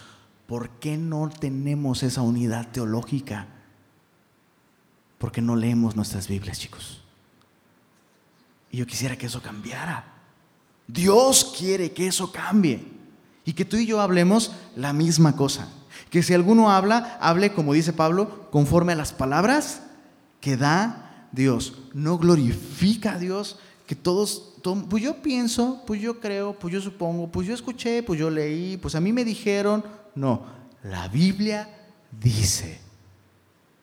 ¿Por 0.46 0.68
qué 0.68 0.98
no 0.98 1.30
tenemos 1.30 2.02
esa 2.02 2.20
unidad 2.20 2.70
teológica? 2.70 3.46
Porque 5.16 5.40
no 5.40 5.56
leemos 5.56 5.96
nuestras 5.96 6.28
Biblias, 6.28 6.58
chicos. 6.58 7.02
Y 8.70 8.76
yo 8.76 8.86
quisiera 8.86 9.16
que 9.16 9.24
eso 9.24 9.40
cambiara. 9.40 10.19
Dios 10.92 11.54
quiere 11.56 11.92
que 11.92 12.06
eso 12.06 12.32
cambie 12.32 12.84
y 13.44 13.52
que 13.52 13.64
tú 13.64 13.76
y 13.76 13.86
yo 13.86 14.00
hablemos 14.00 14.52
la 14.76 14.92
misma 14.92 15.36
cosa. 15.36 15.68
Que 16.10 16.22
si 16.22 16.34
alguno 16.34 16.70
habla, 16.70 17.18
hable, 17.20 17.52
como 17.52 17.72
dice 17.72 17.92
Pablo, 17.92 18.48
conforme 18.50 18.92
a 18.92 18.96
las 18.96 19.12
palabras 19.12 19.82
que 20.40 20.56
da 20.56 21.26
Dios. 21.32 21.74
No 21.94 22.18
glorifica 22.18 23.14
a 23.14 23.18
Dios, 23.18 23.58
que 23.86 23.94
todos, 23.94 24.54
pues 24.88 25.02
yo 25.02 25.22
pienso, 25.22 25.82
pues 25.86 26.00
yo 26.00 26.20
creo, 26.20 26.58
pues 26.58 26.74
yo 26.74 26.80
supongo, 26.80 27.28
pues 27.28 27.46
yo 27.46 27.54
escuché, 27.54 28.02
pues 28.02 28.18
yo 28.18 28.30
leí, 28.30 28.76
pues 28.76 28.94
a 28.94 29.00
mí 29.00 29.12
me 29.12 29.24
dijeron. 29.24 29.84
No, 30.14 30.44
la 30.82 31.08
Biblia 31.08 31.68
dice. 32.20 32.80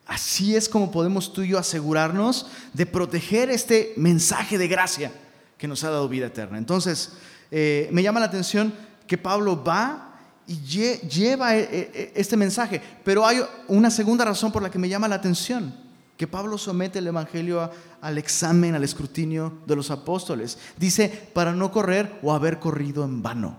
Así 0.05 0.55
es 0.55 0.69
como 0.69 0.91
podemos 0.91 1.33
tú 1.33 1.41
y 1.41 1.49
yo 1.49 1.59
asegurarnos 1.59 2.47
de 2.73 2.85
proteger 2.85 3.49
este 3.49 3.93
mensaje 3.97 4.57
de 4.57 4.69
gracia 4.69 5.11
que 5.57 5.67
nos 5.67 5.83
ha 5.83 5.89
dado 5.89 6.07
vida 6.07 6.27
eterna. 6.27 6.57
Entonces, 6.57 7.13
eh, 7.51 7.89
me 7.91 8.03
llama 8.03 8.19
la 8.19 8.27
atención 8.27 8.73
que 9.07 9.17
Pablo 9.17 9.63
va 9.63 10.19
y 10.45 10.55
lleva 10.59 11.57
eh, 11.57 11.67
eh, 11.71 12.13
este 12.15 12.37
mensaje, 12.37 12.81
pero 13.03 13.25
hay 13.25 13.41
una 13.67 13.89
segunda 13.89 14.23
razón 14.23 14.51
por 14.51 14.61
la 14.61 14.71
que 14.71 14.79
me 14.79 14.89
llama 14.89 15.07
la 15.07 15.15
atención, 15.15 15.73
que 16.15 16.27
Pablo 16.27 16.57
somete 16.57 16.99
el 16.99 17.07
Evangelio 17.07 17.69
al 18.01 18.17
examen, 18.17 18.75
al 18.75 18.83
escrutinio 18.83 19.59
de 19.65 19.75
los 19.75 19.91
apóstoles. 19.91 20.57
Dice, 20.77 21.29
para 21.33 21.53
no 21.53 21.71
correr 21.71 22.19
o 22.21 22.33
haber 22.33 22.59
corrido 22.59 23.03
en 23.03 23.21
vano. 23.21 23.57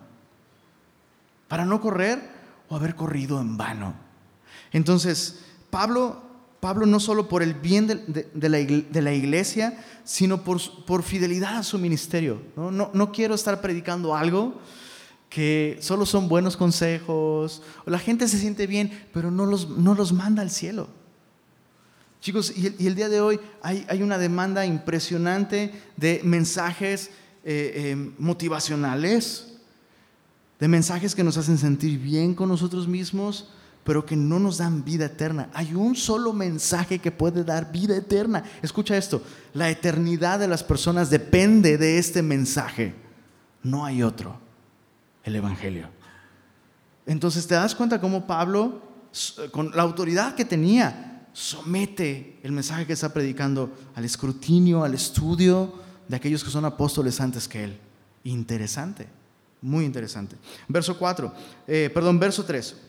Para 1.47 1.65
no 1.65 1.81
correr 1.81 2.21
o 2.69 2.77
haber 2.77 2.95
corrido 2.95 3.41
en 3.41 3.57
vano. 3.57 3.95
Entonces, 4.73 5.41
Pablo 5.71 6.28
Pablo 6.61 6.87
no 6.87 6.99
solo 6.99 7.29
por 7.29 7.43
el 7.43 7.55
bien 7.55 7.87
de, 7.87 8.49
la, 8.49 9.13
iglesia, 9.13 9.85
sino 10.05 10.43
por, 10.43 11.03
fidelidad 11.03 11.59
a 11.59 11.63
su 11.63 11.79
ministerio. 11.79 12.43
¿no? 12.57 13.13
quiero 13.13 13.35
estar 13.35 13.61
predicando 13.61 14.17
algo 14.17 14.61
que 15.29 15.79
solo 15.81 16.07
son 16.07 16.29
buenos 16.29 16.57
consejos, 16.57 17.63
o 17.85 17.91
la 17.91 17.99
gente 17.99 18.27
se 18.29 18.39
siente 18.39 18.67
bien, 18.67 19.07
pero 19.13 19.31
no 19.31 19.47
los, 19.47 19.69
no 19.69 19.95
los 19.95 20.13
manda 20.13 20.43
al 20.43 20.51
cielo. 20.51 20.89
Chicos, 22.21 22.53
y 22.57 22.67
el, 22.85 22.95
día 22.97 23.09
de 23.09 23.21
hoy 23.21 23.39
hay, 23.63 24.03
una 24.03 24.19
demanda 24.19 24.67
impresionante 24.67 25.73
de 25.97 26.21
mensajes 26.25 27.11
eh, 27.45 27.73
eh, 27.75 28.13
motivacionales, 28.19 29.59
de 30.59 30.67
mensajes 30.67 31.15
que 31.15 31.23
nos 31.23 31.37
hacen 31.37 31.59
sentir 31.59 31.99
bien 32.01 32.35
con 32.35 32.49
nosotros 32.49 32.89
mismos, 32.89 33.51
pero 33.89 34.05
que 34.05 34.17
no 34.17 34.39
nos 34.39 34.59
dan 34.59 34.85
vida 34.85 35.07
eterna. 35.07 35.49
Hay 35.55 35.73
un 35.73 35.97
solo 35.97 36.35
mensaje 36.35 36.99
que 36.99 37.11
puede 37.11 37.43
dar 37.43 37.73
vida 37.73 37.97
eterna. 37.97 38.45
Escucha 38.61 38.99
esto, 38.99 39.23
la 39.55 39.71
eternidad 39.71 40.39
de 40.39 40.47
las 40.47 40.63
personas 40.63 41.09
depende 41.09 41.79
de 41.79 41.97
este 41.97 42.21
mensaje. 42.21 42.95
No 43.63 43.87
hay 43.87 44.03
otro, 44.03 44.39
el 45.25 45.37
Evangelio. 45.37 45.89
Entonces 47.07 47.47
te 47.47 47.55
das 47.55 47.75
cuenta 47.75 47.99
cómo 47.99 48.27
Pablo, 48.27 48.83
con 49.53 49.71
la 49.75 49.85
autoridad 49.85 50.35
que 50.35 50.45
tenía, 50.45 51.27
somete 51.33 52.41
el 52.43 52.53
mensaje 52.53 52.87
que 52.87 52.93
está 52.93 53.11
predicando 53.11 53.73
al 53.95 54.05
escrutinio, 54.05 54.85
al 54.85 54.93
estudio 54.93 55.73
de 56.07 56.17
aquellos 56.17 56.45
que 56.45 56.51
son 56.51 56.67
apóstoles 56.67 57.23
antes 57.23 57.49
que 57.49 57.65
él. 57.65 57.79
Interesante. 58.25 59.09
Muy 59.63 59.87
interesante. 59.87 60.37
Verso 60.69 60.99
4, 60.99 61.33
eh, 61.67 61.91
perdón, 61.95 62.19
verso 62.19 62.45
3. 62.45 62.88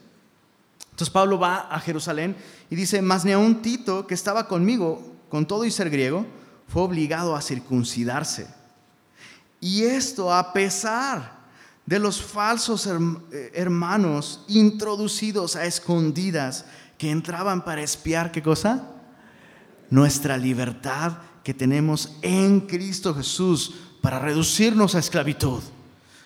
Entonces 0.99 1.13
Pablo 1.13 1.39
va 1.39 1.59
a 1.73 1.79
Jerusalén 1.79 2.35
y 2.69 2.75
dice, 2.75 3.01
mas 3.01 3.23
ni 3.23 3.31
aun 3.31 3.61
Tito, 3.61 4.05
que 4.05 4.13
estaba 4.13 4.49
conmigo, 4.49 5.15
con 5.29 5.47
todo 5.47 5.63
y 5.63 5.71
ser 5.71 5.89
griego, 5.89 6.25
fue 6.67 6.81
obligado 6.81 7.37
a 7.37 7.41
circuncidarse. 7.41 8.53
Y 9.61 9.83
esto 9.83 10.33
a 10.33 10.51
pesar 10.51 11.39
de 11.85 11.99
los 11.99 12.21
falsos 12.21 12.85
eh, 12.85 13.51
hermanos 13.53 14.43
introducidos 14.49 15.55
a 15.55 15.65
escondidas 15.65 16.65
que 16.97 17.09
entraban 17.09 17.63
para 17.63 17.81
espiar, 17.81 18.33
¿qué 18.33 18.43
cosa? 18.43 18.91
Nuestra 19.89 20.35
libertad 20.35 21.13
que 21.45 21.53
tenemos 21.53 22.17
en 22.21 22.59
Cristo 22.59 23.15
Jesús 23.15 23.73
para 24.01 24.19
reducirnos 24.19 24.95
a 24.95 24.99
esclavitud. 24.99 25.63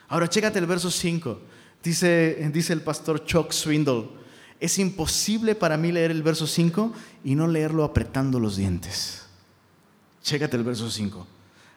Ahora, 0.08 0.28
chécate 0.28 0.58
el 0.58 0.66
verso 0.66 0.90
5. 0.90 1.40
Dice, 1.84 2.50
dice 2.52 2.74
el 2.74 2.82
pastor 2.82 3.24
Chuck 3.24 3.52
Swindle, 3.52 4.23
es 4.64 4.80
imposible 4.80 5.56
para 5.56 5.76
mí 5.76 5.92
leer 5.92 6.10
el 6.10 6.24
verso 6.24 6.48
5 6.48 6.94
y 7.26 7.36
no 7.36 7.50
leerlo 7.50 7.84
apretando 7.84 8.40
los 8.40 8.56
dientes. 8.56 9.26
Chécate 10.22 10.56
el 10.56 10.64
verso 10.64 10.90
5. 10.90 11.28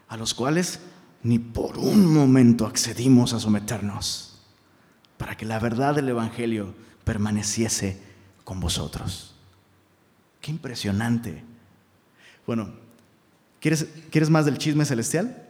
A 0.06 0.16
los 0.16 0.34
cuales 0.34 0.78
ni 1.24 1.40
por 1.40 1.78
un 1.78 2.06
momento 2.06 2.64
accedimos 2.64 3.32
a 3.32 3.40
someternos 3.40 4.38
para 5.18 5.36
que 5.36 5.44
la 5.44 5.58
verdad 5.58 5.96
del 5.96 6.10
Evangelio 6.10 6.74
permaneciese 7.02 8.00
con 8.44 8.60
vosotros. 8.60 9.34
Qué 10.40 10.52
impresionante. 10.52 11.42
Bueno, 12.46 12.70
¿quieres, 13.58 13.88
¿quieres 14.12 14.30
más 14.30 14.44
del 14.44 14.58
chisme 14.58 14.84
celestial? 14.84 15.44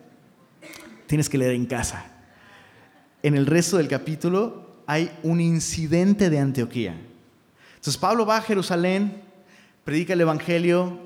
Tienes 1.06 1.28
que 1.28 1.36
leer 1.36 1.52
en 1.52 1.66
casa. 1.66 2.06
En 3.22 3.34
el 3.36 3.44
resto 3.44 3.76
del 3.76 3.88
capítulo 3.88 4.80
hay 4.86 5.10
un 5.22 5.42
incidente 5.42 6.30
de 6.30 6.38
Antioquía. 6.38 6.98
Entonces 7.86 8.00
Pablo 8.00 8.26
va 8.26 8.38
a 8.38 8.42
Jerusalén, 8.42 9.22
predica 9.84 10.14
el 10.14 10.20
Evangelio, 10.20 10.98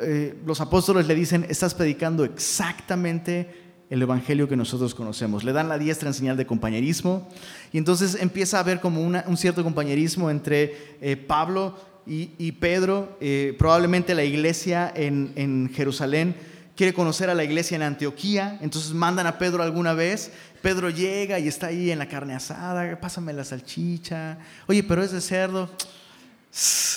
eh, 0.00 0.36
los 0.44 0.60
apóstoles 0.60 1.06
le 1.06 1.14
dicen, 1.14 1.46
estás 1.48 1.74
predicando 1.74 2.24
exactamente 2.24 3.54
el 3.88 4.02
evangelio 4.02 4.48
que 4.48 4.56
nosotros 4.56 4.96
conocemos. 4.96 5.44
Le 5.44 5.52
dan 5.52 5.68
la 5.68 5.78
diestra 5.78 6.08
en 6.08 6.14
señal 6.14 6.36
de 6.36 6.44
compañerismo 6.44 7.28
y 7.70 7.78
entonces 7.78 8.16
empieza 8.20 8.56
a 8.56 8.60
haber 8.62 8.80
como 8.80 9.00
un 9.00 9.36
cierto 9.36 9.62
compañerismo 9.62 10.28
entre 10.28 10.96
eh, 11.00 11.16
Pablo 11.16 11.78
y, 12.04 12.50
Pedro. 12.50 13.16
Eh, 13.20 13.54
probablemente 13.56 14.12
la 14.12 14.24
iglesia 14.24 14.92
en, 14.96 15.30
en, 15.36 15.70
Jerusalén 15.72 16.34
quiere 16.74 16.94
conocer 16.94 17.30
a 17.30 17.34
la 17.36 17.44
iglesia 17.44 17.76
en 17.76 17.82
Antioquía, 17.82 18.58
entonces 18.60 18.92
mandan 18.92 19.28
a 19.28 19.38
Pedro 19.38 19.62
alguna 19.62 19.92
vez. 19.92 20.32
Pedro 20.62 20.90
llega 20.90 21.38
y 21.38 21.46
está 21.46 21.68
ahí 21.68 21.92
en 21.92 22.00
la 22.00 22.08
carne 22.08 22.34
asada, 22.34 22.98
pásame 22.98 23.32
la 23.32 23.44
salchicha. 23.44 24.38
Oye, 24.66 24.82
pero 24.82 25.04
es 25.04 25.12
de 25.12 25.20
cerdo 25.20 25.70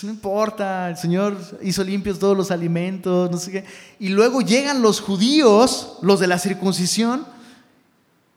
no 0.04 0.10
importa, 0.10 0.90
el 0.90 0.98
Señor 0.98 1.38
hizo 1.62 1.84
limpios 1.84 2.18
todos 2.18 2.36
los 2.36 2.52
alimentos, 2.52 3.30
no 3.30 3.38
sé 3.38 3.52
qué. 3.52 3.66
Y 4.00 4.10
luego 4.10 4.42
llegan 4.42 4.82
los 4.82 5.02
judíos, 5.02 5.98
los 6.02 6.20
de 6.20 6.28
la 6.28 6.40
circuncisión, 6.40 7.26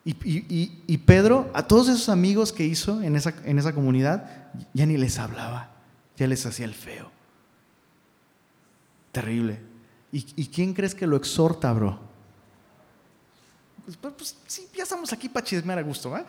y, 0.07 0.99
Pedro, 0.99 1.51
a 1.55 1.67
todos 1.67 1.89
esos 1.89 2.11
amigos 2.11 2.53
que 2.53 2.65
hizo 2.65 3.01
en 3.01 3.17
esa, 3.17 3.35
en 3.45 3.59
esa 3.59 3.73
comunidad, 3.73 4.53
ya 4.75 4.85
ni 4.85 4.99
les 4.99 5.19
hablaba, 5.19 5.71
ya 6.19 6.27
les 6.27 6.45
hacía 6.45 6.67
el 6.67 6.75
feo. 6.75 7.11
Terrible. 9.13 9.61
¿Y, 10.13 10.27
y 10.37 10.49
quién 10.49 10.75
crees 10.75 10.95
que 10.95 11.07
lo 11.07 11.17
exhorta, 11.17 11.73
bro? 11.73 12.14
Pues, 13.85 13.97
pues, 13.99 14.15
pues, 14.17 14.37
sí, 14.47 14.67
ya 14.75 14.85
estamos 14.85 15.13
aquí 15.13 15.29
para 15.29 15.45
chismear 15.45 15.79
a 15.79 15.83
gusto. 15.83 16.17
¿eh? 16.17 16.25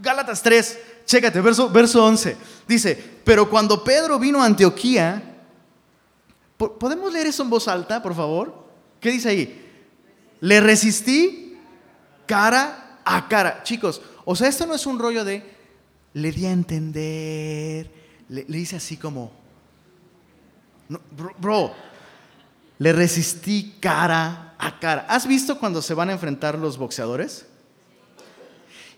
Gálatas 0.00 0.42
3, 0.42 0.78
chécate, 1.04 1.40
verso, 1.40 1.68
verso 1.68 2.04
11. 2.04 2.36
Dice, 2.66 2.94
pero 3.24 3.48
cuando 3.48 3.84
Pedro 3.84 4.18
vino 4.18 4.42
a 4.42 4.46
Antioquía, 4.46 5.22
¿podemos 6.56 7.12
leer 7.12 7.26
eso 7.26 7.42
en 7.42 7.50
voz 7.50 7.68
alta, 7.68 8.02
por 8.02 8.14
favor? 8.14 8.64
¿Qué 9.00 9.10
dice 9.10 9.28
ahí? 9.28 9.60
Le 10.40 10.60
resistí 10.60 11.58
cara 12.26 13.00
a 13.04 13.28
cara. 13.28 13.62
Chicos, 13.64 14.00
o 14.24 14.34
sea, 14.34 14.48
esto 14.48 14.64
no 14.64 14.74
es 14.74 14.86
un 14.86 14.98
rollo 14.98 15.26
de, 15.26 15.44
le 16.14 16.32
di 16.32 16.46
a 16.46 16.52
entender, 16.52 17.90
le, 18.30 18.46
le 18.48 18.58
hice 18.58 18.76
así 18.76 18.96
como, 18.96 19.30
bro, 21.38 21.74
le 22.78 22.92
resistí 22.92 23.76
cara 23.80 24.54
a 24.58 24.78
cara. 24.78 25.06
¿Has 25.08 25.26
visto 25.26 25.58
cuando 25.58 25.82
se 25.82 25.94
van 25.94 26.10
a 26.10 26.12
enfrentar 26.12 26.58
los 26.58 26.76
boxeadores? 26.76 27.46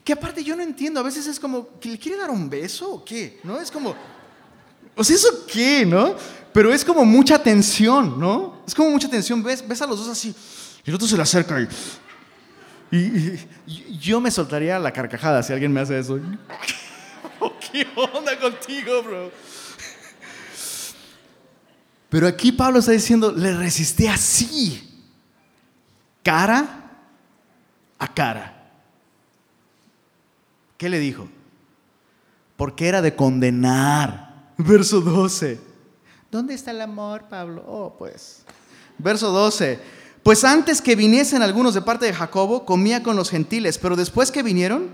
Que 0.04 0.12
aparte 0.12 0.44
yo 0.44 0.54
no 0.54 0.62
entiendo, 0.62 1.00
a 1.00 1.02
veces 1.02 1.26
es 1.26 1.40
como, 1.40 1.78
¿que 1.80 1.90
le 1.90 1.98
quiere 1.98 2.18
dar 2.18 2.30
un 2.30 2.48
beso 2.48 2.92
o 2.92 3.04
qué? 3.04 3.40
¿No? 3.42 3.60
Es 3.60 3.70
como, 3.70 3.94
o 4.94 5.04
sea, 5.04 5.16
¿eso 5.16 5.46
qué? 5.46 5.84
¿No? 5.84 6.14
Pero 6.52 6.72
es 6.72 6.84
como 6.84 7.04
mucha 7.04 7.42
tensión, 7.42 8.18
¿no? 8.18 8.62
Es 8.66 8.74
como 8.74 8.90
mucha 8.90 9.10
tensión, 9.10 9.42
ves, 9.42 9.66
ves 9.66 9.82
a 9.82 9.86
los 9.86 9.98
dos 9.98 10.08
así, 10.08 10.34
y 10.84 10.90
el 10.90 10.94
otro 10.94 11.08
se 11.08 11.16
le 11.16 11.22
acerca 11.22 11.60
y, 11.60 12.96
y, 12.96 13.98
yo 13.98 14.20
me 14.20 14.30
soltaría 14.30 14.78
la 14.78 14.92
carcajada 14.92 15.42
si 15.42 15.52
alguien 15.52 15.72
me 15.72 15.80
hace 15.80 15.98
eso. 15.98 16.20
¿Qué 17.72 17.86
onda 17.96 18.38
contigo, 18.38 19.02
bro? 19.02 19.30
Pero 22.08 22.26
aquí 22.26 22.52
Pablo 22.52 22.78
está 22.78 22.92
diciendo, 22.92 23.32
le 23.32 23.56
resistí 23.56 24.06
así 24.06 24.82
cara 26.22 26.90
a 27.98 28.14
cara. 28.14 28.52
¿Qué 30.76 30.88
le 30.88 30.98
dijo? 30.98 31.28
Porque 32.56 32.88
era 32.88 33.02
de 33.02 33.14
condenar. 33.14 34.52
Verso 34.58 35.00
12. 35.00 35.60
¿Dónde 36.30 36.54
está 36.54 36.70
el 36.70 36.80
amor, 36.80 37.24
Pablo? 37.28 37.64
Oh, 37.66 37.94
pues. 37.96 38.42
Verso 38.98 39.30
12. 39.30 39.78
Pues 40.22 40.42
antes 40.42 40.82
que 40.82 40.96
viniesen 40.96 41.42
algunos 41.42 41.74
de 41.74 41.82
parte 41.82 42.06
de 42.06 42.12
Jacobo, 42.12 42.64
comía 42.64 43.02
con 43.02 43.16
los 43.16 43.30
gentiles, 43.30 43.78
pero 43.78 43.94
después 43.94 44.32
que 44.32 44.42
vinieron, 44.42 44.90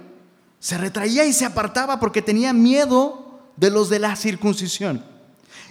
se 0.59 0.77
retraía 0.77 1.25
y 1.25 1.33
se 1.33 1.47
apartaba 1.47 1.99
porque 1.99 2.21
tenía 2.21 2.53
miedo 2.53 3.41
de 3.57 3.71
los 3.71 3.89
de 3.89 3.99
la 3.99 4.15
circuncisión. 4.17 5.12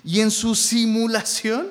Y 0.04 0.22
en 0.22 0.32
su 0.32 0.56
simulación 0.56 1.70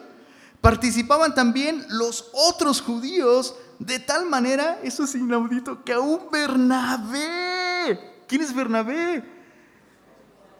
participaban 0.60 1.34
también 1.34 1.84
los 1.88 2.30
otros 2.32 2.80
judíos 2.80 3.54
de 3.80 3.98
tal 3.98 4.26
manera, 4.26 4.78
eso 4.82 5.04
es 5.04 5.14
inaudito, 5.14 5.82
que 5.82 5.94
aún 5.94 6.20
Bernabé, 6.30 7.98
¿quién 8.28 8.42
es 8.42 8.54
Bernabé? 8.54 9.24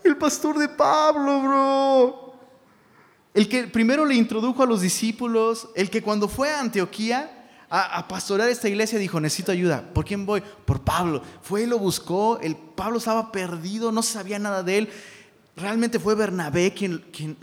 El 0.02 0.16
pastor 0.16 0.59
de 0.59 0.70
Pablo, 0.70 1.42
bro. 1.42 2.35
El 3.35 3.46
que 3.46 3.64
primero 3.64 4.06
le 4.06 4.14
introdujo 4.14 4.62
a 4.62 4.66
los 4.66 4.80
discípulos, 4.80 5.68
el 5.76 5.90
que 5.90 6.02
cuando 6.02 6.28
fue 6.28 6.50
a 6.50 6.61
Antioquía 6.61 7.37
a, 7.68 8.09
pastorear 8.09 8.48
esta 8.48 8.68
iglesia 8.68 8.98
dijo, 8.98 9.20
necesito 9.20 9.52
ayuda. 9.52 9.92
¿Por 9.94 10.04
quién 10.04 10.26
voy? 10.26 10.42
Por 10.64 10.80
Pablo. 10.80 11.22
Fue 11.42 11.62
y 11.62 11.66
lo 11.66 11.78
buscó, 11.78 12.40
el 12.40 12.56
Pablo 12.56 12.98
estaba 12.98 13.30
perdido, 13.30 13.92
no 13.92 14.02
sabía 14.02 14.40
nada 14.40 14.64
de 14.64 14.78
él. 14.78 14.90
Realmente 15.56 15.98
fue 15.98 16.14
Bernabé 16.14 16.72
quien, 16.72 16.98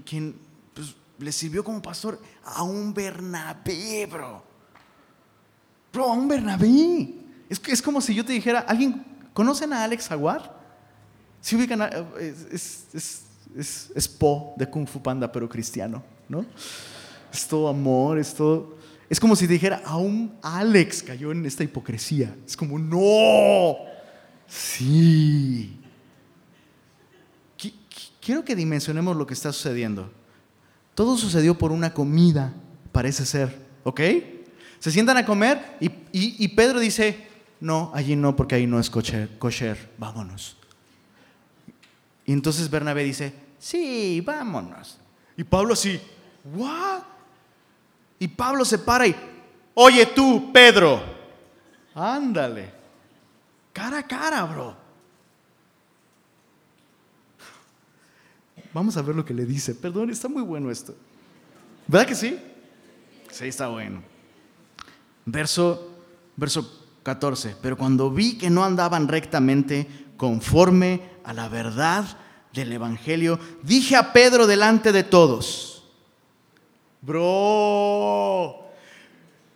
quien, 0.06 0.36
pues, 0.74 0.96
le 1.20 1.32
sirvió 1.32 1.63
como 1.63 1.82
pastor 1.82 2.20
a 2.43 2.63
un 2.63 2.93
Bernabé, 2.93 4.06
bro. 4.06 4.43
Bro, 5.93 6.06
a 6.06 6.13
un 6.13 6.28
Bernabé. 6.28 7.13
Es, 7.50 7.62
es 7.67 7.82
como 7.82 8.02
si 8.02 8.13
yo 8.13 8.26
te 8.26 8.34
dijera, 8.34 8.60
¿alguien 8.62 9.06
conocen 9.34 9.74
a 9.74 9.84
Alex 9.84 10.12
Aguar? 10.12 10.58
Si 11.41 11.56
ubican, 11.56 11.82
es, 12.20 12.48
es, 12.93 13.26
es, 13.56 13.91
es, 13.96 14.08
Po 14.08 14.54
de 14.58 14.70
Kung 14.70 14.88
Fu 14.88 15.02
Panda, 15.02 15.32
pero 15.32 15.48
cristiano, 15.48 16.04
¿no? 16.28 16.46
Es 17.32 17.48
todo 17.48 17.67
amor, 17.67 18.20
es 18.20 18.34
todo. 18.34 18.76
Es 19.10 19.20
como 19.20 19.36
si 19.36 19.48
dijera, 19.48 19.82
a 19.86 19.98
un 19.98 20.38
Alex 20.41 21.04
cayó 21.04 21.32
en 21.32 21.46
esta 21.46 21.63
hipocresía. 21.63 22.36
Es 22.46 22.58
como, 22.58 22.78
no, 22.78 23.78
sí. 24.48 25.80
Quiero 28.28 28.44
que 28.44 28.58
dimensionemos 28.58 29.15
lo 29.15 29.25
que 29.25 29.34
está 29.34 29.54
sucediendo. 29.54 30.12
Todo 30.96 31.15
sucedió 31.15 31.58
por 31.58 31.71
una 31.71 31.94
comida, 31.94 32.54
parece 32.92 33.25
ser, 33.25 33.58
¿ok? 33.86 34.02
Se 34.80 34.92
sientan 34.92 35.15
a 35.15 35.25
comer 35.25 35.78
y, 35.80 36.48
Pedro 36.50 36.82
dice, 36.82 37.25
no, 37.62 37.90
allí 37.94 38.17
no, 38.17 38.36
porque 38.36 38.56
ahí 38.56 38.67
no 38.67 38.82
es 38.82 38.90
kosher, 38.90 39.90
vámonos. 39.98 40.58
Y 42.25 42.34
entonces 42.34 42.69
Bernabé 42.69 43.06
dice, 43.06 43.34
sí, 43.60 44.19
vámonos. 44.19 44.98
Y 45.38 45.46
Pablo 45.46 45.71
así, 45.71 45.98
¿what? 46.54 47.04
Y 48.19 48.28
Pablo 48.28 48.65
se 48.65 48.78
para 48.78 49.08
y, 49.08 49.15
oye 49.73 50.06
tú, 50.08 50.52
Pedro, 50.52 51.02
ándale, 51.96 52.73
cara 53.71 54.00
a 54.00 54.04
cara, 54.06 54.44
bro. 54.44 54.87
Vamos 58.78 58.96
a 58.96 59.02
ver 59.02 59.15
lo 59.15 59.25
que 59.25 59.34
le 59.34 59.44
dice. 59.44 59.73
Perdón, 59.73 60.12
está 60.12 60.28
muy 60.28 60.44
bueno 60.44 60.69
esto. 60.69 60.94
¿Verdad 61.88 62.06
que 62.06 62.13
sí? 62.13 62.38
Sí, 63.32 63.46
está 63.46 63.69
bueno. 63.69 64.04
Verso, 65.25 65.96
verso 66.36 66.86
14. 67.02 67.56
Pero 67.60 67.75
cuando 67.75 68.12
vi 68.12 68.38
que 68.38 68.52
no 68.52 68.63
andaban 68.63 69.08
rectamente 69.08 69.88
conforme 70.15 71.02
a 71.23 71.34
la 71.34 71.50
verdad 71.50 72.19
del 72.54 72.71
Evangelio, 72.71 73.40
dije 73.63 73.96
a 73.96 74.13
Pedro 74.13 74.46
delante 74.46 74.92
de 74.92 75.04
todos, 75.04 75.84
bro, 77.02 78.63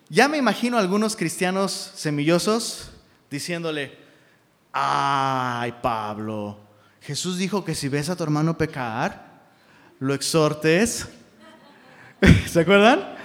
ya 0.09 0.27
me 0.29 0.37
imagino 0.37 0.77
a 0.77 0.79
algunos 0.79 1.15
cristianos 1.15 1.91
semillosos 1.93 2.89
diciéndole, 3.29 3.95
ay 4.73 5.75
Pablo, 5.79 6.70
Jesús 7.01 7.37
dijo 7.37 7.65
que 7.65 7.73
si 7.73 7.89
ves 7.89 8.09
a 8.09 8.15
tu 8.15 8.23
hermano 8.23 8.57
pecar, 8.57 9.31
lo 9.99 10.13
exhortes. 10.13 11.07
¿Se 12.47 12.59
acuerdan? 12.59 13.15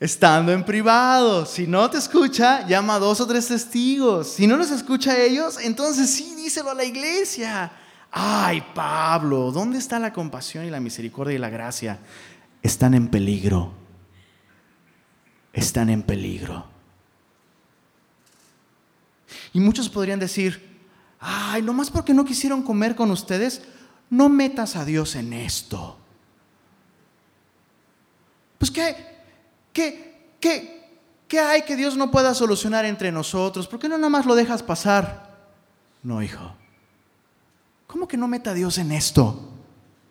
Estando 0.00 0.50
en 0.52 0.64
privado. 0.64 1.46
Si 1.46 1.68
no 1.68 1.88
te 1.88 1.98
escucha, 1.98 2.66
llama 2.66 2.96
a 2.96 2.98
dos 2.98 3.20
o 3.20 3.26
tres 3.26 3.46
testigos. 3.46 4.28
Si 4.28 4.48
no 4.48 4.56
los 4.56 4.72
escucha 4.72 5.12
a 5.12 5.22
ellos, 5.22 5.58
entonces 5.62 6.10
sí, 6.10 6.34
díselo 6.34 6.70
a 6.70 6.74
la 6.74 6.84
iglesia. 6.84 7.70
Ay, 8.10 8.62
Pablo, 8.74 9.52
¿dónde 9.52 9.78
está 9.78 10.00
la 10.00 10.12
compasión 10.12 10.64
y 10.64 10.70
la 10.70 10.80
misericordia 10.80 11.36
y 11.36 11.38
la 11.38 11.48
gracia? 11.48 12.00
Están 12.60 12.94
en 12.94 13.06
peligro. 13.08 13.72
Están 15.52 15.90
en 15.90 16.02
peligro. 16.02 16.66
Y 19.52 19.60
muchos 19.60 19.88
podrían 19.88 20.18
decir, 20.18 20.71
ay, 21.22 21.62
nomás 21.62 21.90
porque 21.90 22.12
no 22.12 22.24
quisieron 22.24 22.62
comer 22.62 22.96
con 22.96 23.10
ustedes, 23.10 23.62
no 24.10 24.28
metas 24.28 24.76
a 24.76 24.84
Dios 24.84 25.14
en 25.14 25.32
esto. 25.32 25.96
Pues 28.58 28.70
qué, 28.70 28.96
qué, 29.72 30.34
qué, 30.40 30.90
qué 31.28 31.38
hay 31.40 31.62
que 31.62 31.76
Dios 31.76 31.96
no 31.96 32.10
pueda 32.10 32.34
solucionar 32.34 32.84
entre 32.84 33.10
nosotros? 33.12 33.68
¿Por 33.68 33.78
qué 33.78 33.88
no 33.88 33.96
nada 33.96 34.10
más 34.10 34.26
lo 34.26 34.34
dejas 34.34 34.62
pasar? 34.62 35.32
No, 36.02 36.22
hijo. 36.22 36.54
¿Cómo 37.86 38.08
que 38.08 38.16
no 38.16 38.26
meta 38.26 38.50
a 38.50 38.54
Dios 38.54 38.78
en 38.78 38.92
esto? 38.92 39.48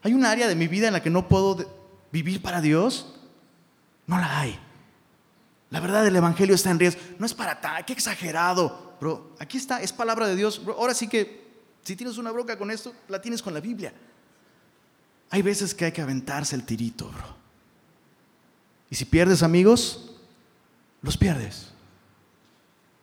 ¿Hay 0.03 0.13
un 0.13 0.25
área 0.25 0.47
de 0.47 0.55
mi 0.55 0.67
vida 0.67 0.87
en 0.87 0.93
la 0.93 1.03
que 1.03 1.09
no 1.09 1.27
puedo 1.27 1.57
vivir 2.11 2.41
para 2.41 2.61
Dios? 2.61 3.15
No 4.07 4.17
la 4.17 4.39
hay. 4.39 4.59
La 5.71 5.79
verdad 5.79 6.03
del 6.03 6.15
Evangelio 6.15 6.53
está 6.53 6.69
en 6.69 6.79
riesgo. 6.79 7.01
No 7.17 7.25
es 7.25 7.33
para 7.33 7.59
tal, 7.59 7.83
qué 7.85 7.93
exagerado 7.93 8.91
bro, 9.01 9.31
aquí 9.39 9.57
está, 9.57 9.81
es 9.81 9.91
palabra 9.91 10.27
de 10.27 10.35
Dios. 10.35 10.61
ahora 10.67 10.93
sí 10.93 11.07
que, 11.07 11.41
si 11.81 11.95
tienes 11.95 12.19
una 12.19 12.31
broca 12.31 12.57
con 12.57 12.69
esto, 12.69 12.93
la 13.09 13.19
tienes 13.19 13.41
con 13.41 13.53
la 13.53 13.59
Biblia. 13.59 13.91
Hay 15.31 15.41
veces 15.41 15.73
que 15.73 15.85
hay 15.85 15.91
que 15.91 16.03
aventarse 16.03 16.55
el 16.55 16.63
tirito, 16.63 17.09
bro. 17.09 17.41
Y 18.91 18.95
si 18.95 19.05
pierdes 19.05 19.41
amigos, 19.41 20.15
los 21.01 21.17
pierdes. 21.17 21.73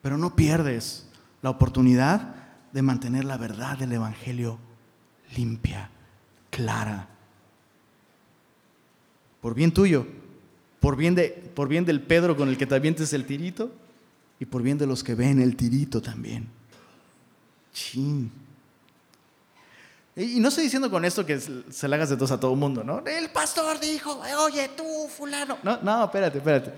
Pero 0.00 0.16
no 0.16 0.36
pierdes 0.36 1.08
la 1.42 1.50
oportunidad 1.50 2.36
de 2.72 2.82
mantener 2.82 3.24
la 3.24 3.36
verdad 3.36 3.76
del 3.76 3.92
Evangelio 3.92 4.60
limpia, 5.34 5.90
clara. 6.50 7.08
Por 9.40 9.54
bien 9.54 9.72
tuyo, 9.72 10.06
por 10.80 10.96
bien, 10.96 11.14
de, 11.14 11.30
por 11.54 11.68
bien 11.68 11.84
del 11.84 12.00
Pedro 12.00 12.36
con 12.36 12.48
el 12.48 12.56
que 12.56 12.66
te 12.66 12.74
avientes 12.74 13.12
el 13.12 13.24
tirito, 13.24 13.72
y 14.40 14.44
por 14.44 14.62
bien 14.62 14.78
de 14.78 14.86
los 14.86 15.02
que 15.02 15.14
ven 15.14 15.40
el 15.40 15.56
tirito 15.56 16.00
también. 16.00 16.48
Chin. 17.72 18.30
Y 20.14 20.40
no 20.40 20.48
estoy 20.48 20.64
diciendo 20.64 20.90
con 20.90 21.04
esto 21.04 21.24
que 21.24 21.38
se 21.38 21.88
le 21.88 21.94
hagas 21.94 22.10
de 22.10 22.16
tos 22.16 22.30
a 22.32 22.40
todo 22.40 22.52
el 22.52 22.58
mundo, 22.58 22.82
¿no? 22.82 23.04
El 23.06 23.30
pastor 23.30 23.78
dijo, 23.78 24.20
oye 24.40 24.70
tú, 24.76 24.84
fulano. 25.08 25.58
No, 25.62 25.78
no, 25.82 26.04
espérate, 26.04 26.38
espérate. 26.38 26.72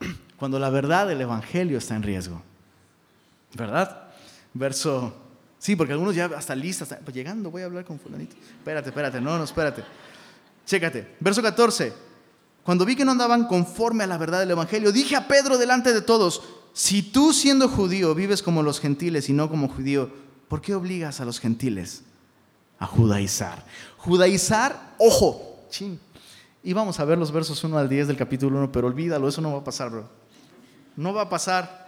Cuando 0.36 0.58
la 0.58 0.70
verdad 0.70 1.08
del 1.08 1.20
Evangelio 1.20 1.78
está 1.78 1.96
en 1.96 2.02
riesgo, 2.02 2.42
¿verdad? 3.54 4.08
Verso, 4.54 5.12
sí, 5.58 5.74
porque 5.74 5.92
algunos 5.92 6.14
ya 6.14 6.26
hasta 6.26 6.54
listas, 6.54 6.96
pues 7.04 7.14
llegando 7.14 7.50
voy 7.50 7.62
a 7.62 7.66
hablar 7.66 7.84
con 7.84 7.98
fulanito. 7.98 8.36
Espérate, 8.58 8.90
espérate, 8.90 9.20
no, 9.20 9.36
no, 9.36 9.44
espérate. 9.44 9.82
Chécate, 10.64 11.16
verso 11.18 11.42
14. 11.42 12.09
Cuando 12.62 12.84
vi 12.84 12.96
que 12.96 13.04
no 13.04 13.12
andaban 13.12 13.46
conforme 13.46 14.04
a 14.04 14.06
la 14.06 14.18
verdad 14.18 14.40
del 14.40 14.50
Evangelio, 14.50 14.92
dije 14.92 15.16
a 15.16 15.26
Pedro 15.26 15.58
delante 15.58 15.92
de 15.92 16.02
todos, 16.02 16.42
si 16.72 17.02
tú 17.02 17.32
siendo 17.32 17.68
judío 17.68 18.14
vives 18.14 18.42
como 18.42 18.62
los 18.62 18.80
gentiles 18.80 19.28
y 19.28 19.32
no 19.32 19.48
como 19.48 19.68
judío, 19.68 20.10
¿por 20.48 20.60
qué 20.60 20.74
obligas 20.74 21.20
a 21.20 21.24
los 21.24 21.40
gentiles 21.40 22.02
a 22.78 22.86
judaizar? 22.86 23.64
Judaizar, 23.96 24.94
ojo, 24.98 25.66
ching. 25.70 25.98
Y 26.62 26.72
vamos 26.72 27.00
a 27.00 27.04
ver 27.04 27.18
los 27.18 27.32
versos 27.32 27.62
1 27.64 27.78
al 27.78 27.88
10 27.88 28.08
del 28.08 28.16
capítulo 28.16 28.58
1, 28.58 28.70
pero 28.70 28.86
olvídalo, 28.86 29.28
eso 29.28 29.40
no 29.40 29.52
va 29.52 29.58
a 29.58 29.64
pasar, 29.64 29.90
bro. 29.90 30.08
No 30.96 31.14
va 31.14 31.22
a 31.22 31.28
pasar. 31.28 31.86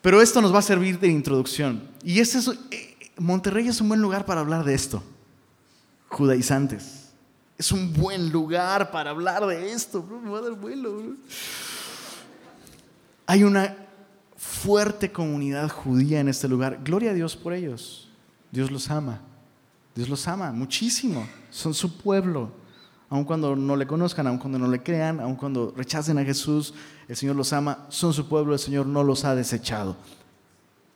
Pero 0.00 0.22
esto 0.22 0.40
nos 0.40 0.54
va 0.54 0.60
a 0.60 0.62
servir 0.62 0.98
de 0.98 1.08
introducción. 1.08 1.88
Y 2.02 2.20
este 2.20 2.38
es, 2.38 2.50
Monterrey 3.18 3.68
es 3.68 3.80
un 3.82 3.88
buen 3.88 4.00
lugar 4.00 4.24
para 4.24 4.40
hablar 4.40 4.64
de 4.64 4.74
esto. 4.74 5.02
Judaizantes. 6.08 6.99
Es 7.60 7.72
un 7.72 7.92
buen 7.92 8.32
lugar 8.32 8.90
para 8.90 9.10
hablar 9.10 9.44
de 9.44 9.70
esto, 9.70 10.02
bro. 10.02 10.18
Me 10.18 10.30
va 10.30 10.48
vuelo, 10.52 10.96
bro. 10.96 11.14
Hay 13.26 13.44
una 13.44 13.76
fuerte 14.34 15.12
comunidad 15.12 15.68
judía 15.68 16.20
en 16.20 16.30
este 16.30 16.48
lugar. 16.48 16.78
Gloria 16.82 17.10
a 17.10 17.12
Dios 17.12 17.36
por 17.36 17.52
ellos. 17.52 18.08
Dios 18.50 18.70
los 18.70 18.90
ama. 18.90 19.20
Dios 19.94 20.08
los 20.08 20.26
ama 20.26 20.52
muchísimo. 20.52 21.28
Son 21.50 21.74
su 21.74 21.98
pueblo. 21.98 22.50
Aun 23.10 23.24
cuando 23.24 23.54
no 23.54 23.76
le 23.76 23.86
conozcan, 23.86 24.26
aun 24.26 24.38
cuando 24.38 24.58
no 24.58 24.66
le 24.66 24.82
crean, 24.82 25.20
aun 25.20 25.36
cuando 25.36 25.74
rechacen 25.76 26.16
a 26.16 26.24
Jesús, 26.24 26.72
el 27.08 27.16
Señor 27.16 27.36
los 27.36 27.52
ama. 27.52 27.84
Son 27.90 28.14
su 28.14 28.26
pueblo, 28.26 28.54
el 28.54 28.58
Señor 28.58 28.86
no 28.86 29.04
los 29.04 29.26
ha 29.26 29.34
desechado. 29.34 29.98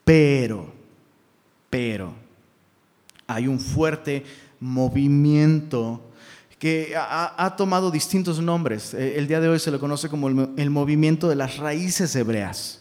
Pero, 0.03 0.73
pero, 1.69 2.15
hay 3.27 3.49
un 3.49 3.61
fuerte 3.61 4.25
movimiento 4.61 6.01
que 6.65 6.95
ha, 6.97 7.57
tomado 7.59 7.91
distintos 7.91 8.41
nombres. 8.41 8.95
Eh, 8.95 9.19
el 9.19 9.29
día 9.29 9.39
de 9.39 9.51
hoy 9.51 9.59
se 9.59 9.71
lo 9.71 9.79
conoce 9.79 10.09
como 10.09 10.29
el, 10.29 10.71
movimiento 10.71 11.29
de 11.29 11.35
las 11.35 11.59
raíces 11.59 12.17
hebreas. 12.17 12.81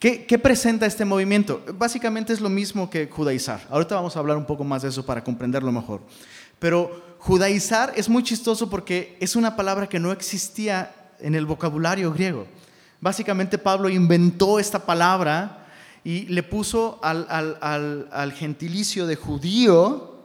¿Qué, 0.00 0.40
presenta 0.42 0.84
este 0.84 1.04
movimiento? 1.04 1.62
Básicamente 1.74 2.32
es 2.32 2.40
lo 2.40 2.48
mismo 2.48 2.90
que 2.90 3.06
judaizar. 3.06 3.64
Ahorita 3.70 3.94
vamos 3.94 4.16
a 4.16 4.18
hablar 4.18 4.36
un 4.36 4.46
poco 4.46 4.64
más 4.64 4.82
de 4.82 4.88
eso 4.88 5.06
para 5.06 5.22
comprenderlo 5.22 5.70
mejor. 5.70 6.00
Pero 6.58 7.14
judaizar 7.20 7.92
es 7.94 8.08
muy 8.08 8.24
chistoso 8.24 8.68
porque 8.68 9.16
es 9.20 9.36
una 9.36 9.54
palabra 9.54 9.88
que 9.88 10.00
no 10.00 10.10
existía 10.10 10.92
en 11.20 11.36
el 11.36 11.46
vocabulario 11.46 12.12
griego. 12.12 12.48
Básicamente 13.00 13.58
Pablo 13.58 13.88
inventó 13.88 14.58
esta 14.58 14.84
palabra 14.84 15.68
y 16.02 16.22
le 16.22 16.42
puso 16.42 16.98
al, 17.00 17.28
al 17.60 18.32
gentilicio 18.32 19.06
de 19.06 19.14
judío, 19.14 20.16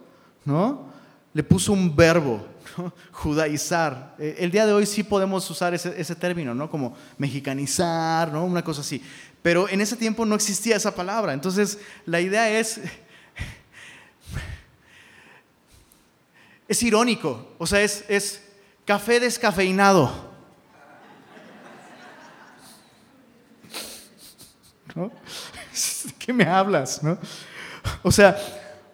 ¿no? 0.43 0.91
Le 1.35 1.43
puso 1.43 1.71
un 1.71 1.95
verbo 1.95 2.52
judaizar. 3.11 4.15
Eh, 4.19 4.35
el 4.39 4.51
día 4.51 4.65
de 4.65 4.73
hoy 4.73 4.85
sí 4.85 5.03
podemos 5.03 5.49
usar 5.49 5.73
ese, 5.73 6.15
término, 6.15 6.53
¿no? 6.53 6.69
Como 6.69 6.95
mexicanizar, 7.17 8.31
¿no? 8.31 8.45
Una 8.45 8.63
cosa 8.63 8.81
así. 8.81 9.03
Pero 9.41 9.67
en 9.69 9.81
ese 9.81 9.95
tiempo 9.95 10.25
no 10.25 10.35
existía 10.35 10.75
esa 10.75 10.93
palabra. 10.95 11.33
Entonces, 11.33 11.79
la 12.05 12.21
idea 12.21 12.49
es... 12.49 12.79
Es 16.65 16.81
irónico, 16.81 17.55
o 17.57 17.67
sea, 17.67 17.81
es, 17.81 18.41
café 18.85 19.19
descafeinado. 19.19 20.31
¿Qué 26.17 26.31
me 26.31 26.45
hablas? 26.45 27.03
¿no? 27.03 27.17
O 28.01 28.11
sea, 28.11 28.37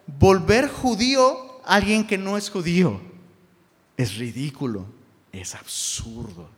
volver 0.06 0.68
judío 0.68 1.62
a 1.64 1.76
alguien 1.76 2.04
que 2.04 2.18
no 2.18 2.36
es 2.36 2.50
judío 2.50 3.09
es 4.00 4.16
ridículo, 4.16 4.86
es 5.30 5.54
absurdo. 5.54 6.48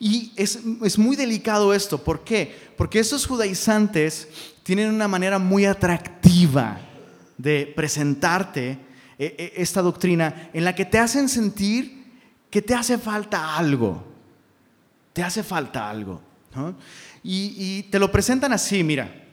Y 0.00 0.32
es, 0.36 0.64
muy 0.96 1.14
delicado 1.14 1.74
esto, 1.74 2.02
¿por 2.02 2.24
qué? 2.24 2.70
Porque 2.76 3.00
estos 3.00 3.26
judaizantes 3.26 4.28
tienen 4.62 4.88
una 4.94 5.08
manera 5.08 5.38
muy 5.38 5.66
atractiva 5.66 6.80
de 7.36 7.70
presentarte 7.76 8.78
eh, 9.18 9.34
eh, 9.36 9.52
esta 9.56 9.82
doctrina 9.82 10.50
en 10.54 10.64
la 10.64 10.74
que 10.74 10.86
te 10.86 10.98
hacen 10.98 11.28
sentir 11.28 11.98
que 12.50 12.62
te 12.62 12.74
hace 12.74 12.96
falta 12.96 13.56
algo, 13.56 14.02
te 15.12 15.22
hace 15.22 15.42
falta 15.42 15.90
algo. 15.90 16.22
Y, 17.22 17.54
y, 17.56 17.82
te 17.84 17.98
lo 17.98 18.10
presentan 18.10 18.54
así, 18.54 18.82
mira, 18.82 19.26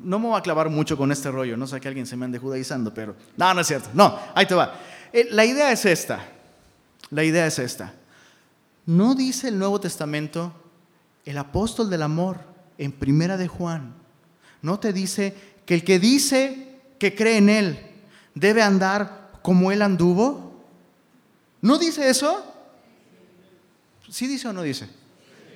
no 0.00 0.18
me 0.18 0.26
voy 0.26 0.38
a 0.38 0.42
clavar 0.42 0.68
mucho 0.68 0.96
con 0.96 1.12
este 1.12 1.30
rollo, 1.30 1.56
no 1.56 1.68
sé 1.68 1.80
que 1.80 1.88
alguien 1.88 2.06
se 2.06 2.16
me 2.16 2.24
ande 2.24 2.38
judaizando, 2.38 2.92
pero 2.92 3.14
no, 3.36 3.54
no 3.54 3.60
es 3.60 3.66
cierto, 3.66 3.90
no, 3.94 4.18
ahí 4.34 4.44
te 4.44 4.54
va. 4.54 4.74
Eh, 5.12 5.28
la 5.30 5.44
idea 5.44 5.72
es 5.72 5.84
esta. 5.84 6.28
La 7.10 7.24
idea 7.24 7.46
es 7.46 7.58
esta. 7.58 7.94
No 8.86 9.14
dice 9.14 9.48
el 9.48 9.58
Nuevo 9.58 9.80
Testamento 9.80 10.52
el 11.24 11.38
apóstol 11.38 11.90
del 11.90 12.02
amor 12.02 12.38
en 12.78 12.92
Primera 12.92 13.36
de 13.36 13.48
Juan. 13.48 13.94
No 14.62 14.78
te 14.78 14.92
dice 14.92 15.34
que 15.66 15.74
el 15.74 15.84
que 15.84 15.98
dice 15.98 16.78
que 16.98 17.14
cree 17.14 17.38
en 17.38 17.48
él 17.48 17.78
debe 18.34 18.62
andar 18.62 19.30
como 19.42 19.72
él 19.72 19.82
anduvo. 19.82 20.62
¿No 21.60 21.78
dice 21.78 22.08
eso? 22.08 22.44
¿Sí 24.08 24.26
dice 24.26 24.48
o 24.48 24.52
no 24.52 24.62
dice? 24.62 24.88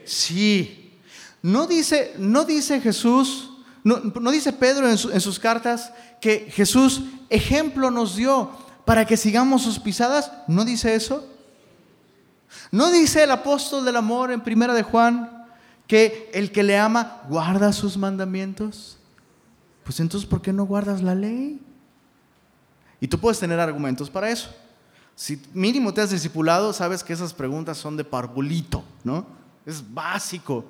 Sí. 0.05 0.98
No 1.42 1.66
dice, 1.66 2.14
no 2.18 2.44
dice 2.44 2.80
Jesús, 2.80 3.51
no, 3.82 4.30
dice 4.30 4.53
Pedro 4.53 4.88
en, 4.88 4.98
en 5.12 5.20
sus 5.20 5.38
cartas 5.38 5.92
que 6.20 6.51
Jesús 6.51 7.03
ejemplo 7.30 7.90
nos 7.90 8.16
dio 8.16 8.51
para 8.91 9.07
que 9.07 9.16
sigamos 9.16 9.62
sus 9.62 9.78
pisadas. 9.78 10.32
¿No 10.49 10.64
dice 10.64 10.97
eso? 10.97 11.24
¿No 12.72 12.91
dice 12.91 13.22
el 13.22 13.30
apóstol 13.30 13.84
del 13.84 13.95
amor 13.95 14.32
en 14.32 14.41
primera 14.41 14.74
de 14.74 14.82
Juan 14.82 15.47
que 15.86 16.28
el 16.34 16.51
que 16.51 16.64
le 16.64 16.76
ama 16.76 17.22
guarda 17.28 17.72
sus 17.72 17.97
mandamientos? 17.97 18.99
Pues 19.84 20.01
entonces, 20.01 20.28
¿por 20.28 20.43
qué 20.43 20.53
no 20.53 20.64
guardas 20.64 21.03
la 21.03 21.14
ley? 21.14 21.61
Y 23.01 23.07
tú 23.07 23.16
puedes 23.16 23.38
tener 23.38 23.61
argumentos 23.61 24.11
para 24.11 24.28
eso. 24.28 24.53
Si 25.14 25.41
mínimo 25.55 25.95
te 25.95 26.01
has 26.01 26.11
discipulado, 26.11 26.72
sabes 26.72 27.05
que 27.05 27.12
esas 27.12 27.32
preguntas 27.32 27.78
son 27.78 27.97
de 27.97 28.03
parvulito, 28.03 28.82
¿no? 29.05 29.24
Es 29.64 29.84
básico, 29.95 30.64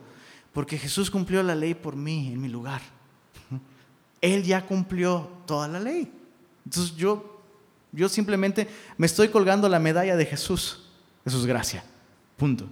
porque 0.52 0.76
Jesús 0.76 1.10
cumplió 1.10 1.42
la 1.42 1.54
ley 1.54 1.72
por 1.72 1.96
mí, 1.96 2.34
en 2.34 2.38
mi 2.42 2.48
lugar. 2.48 2.82
Él 4.20 4.42
ya 4.42 4.66
cumplió 4.66 5.26
toda 5.46 5.66
la 5.68 5.80
ley. 5.80 6.12
Entonces 6.66 6.94
yo, 6.96 7.29
yo 7.92 8.08
simplemente 8.08 8.68
me 8.96 9.06
estoy 9.06 9.28
colgando 9.28 9.68
la 9.68 9.78
medalla 9.78 10.16
de 10.16 10.26
Jesús. 10.26 10.88
Eso 11.24 11.38
es 11.38 11.46
gracia. 11.46 11.84
Punto. 12.36 12.68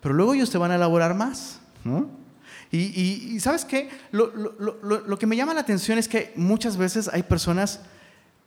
Pero 0.00 0.14
luego 0.14 0.34
ellos 0.34 0.50
te 0.50 0.58
van 0.58 0.70
a 0.70 0.76
elaborar 0.76 1.14
más, 1.14 1.60
¿no? 1.84 2.10
Y, 2.70 3.38
¿sabes 3.40 3.66
qué? 3.66 3.90
Lo, 4.12 4.32
lo, 4.34 5.18
que 5.18 5.26
me 5.26 5.36
llama 5.36 5.52
la 5.52 5.60
atención 5.60 5.98
es 5.98 6.08
que 6.08 6.32
muchas 6.36 6.78
veces 6.78 7.06
hay 7.06 7.22
personas 7.22 7.80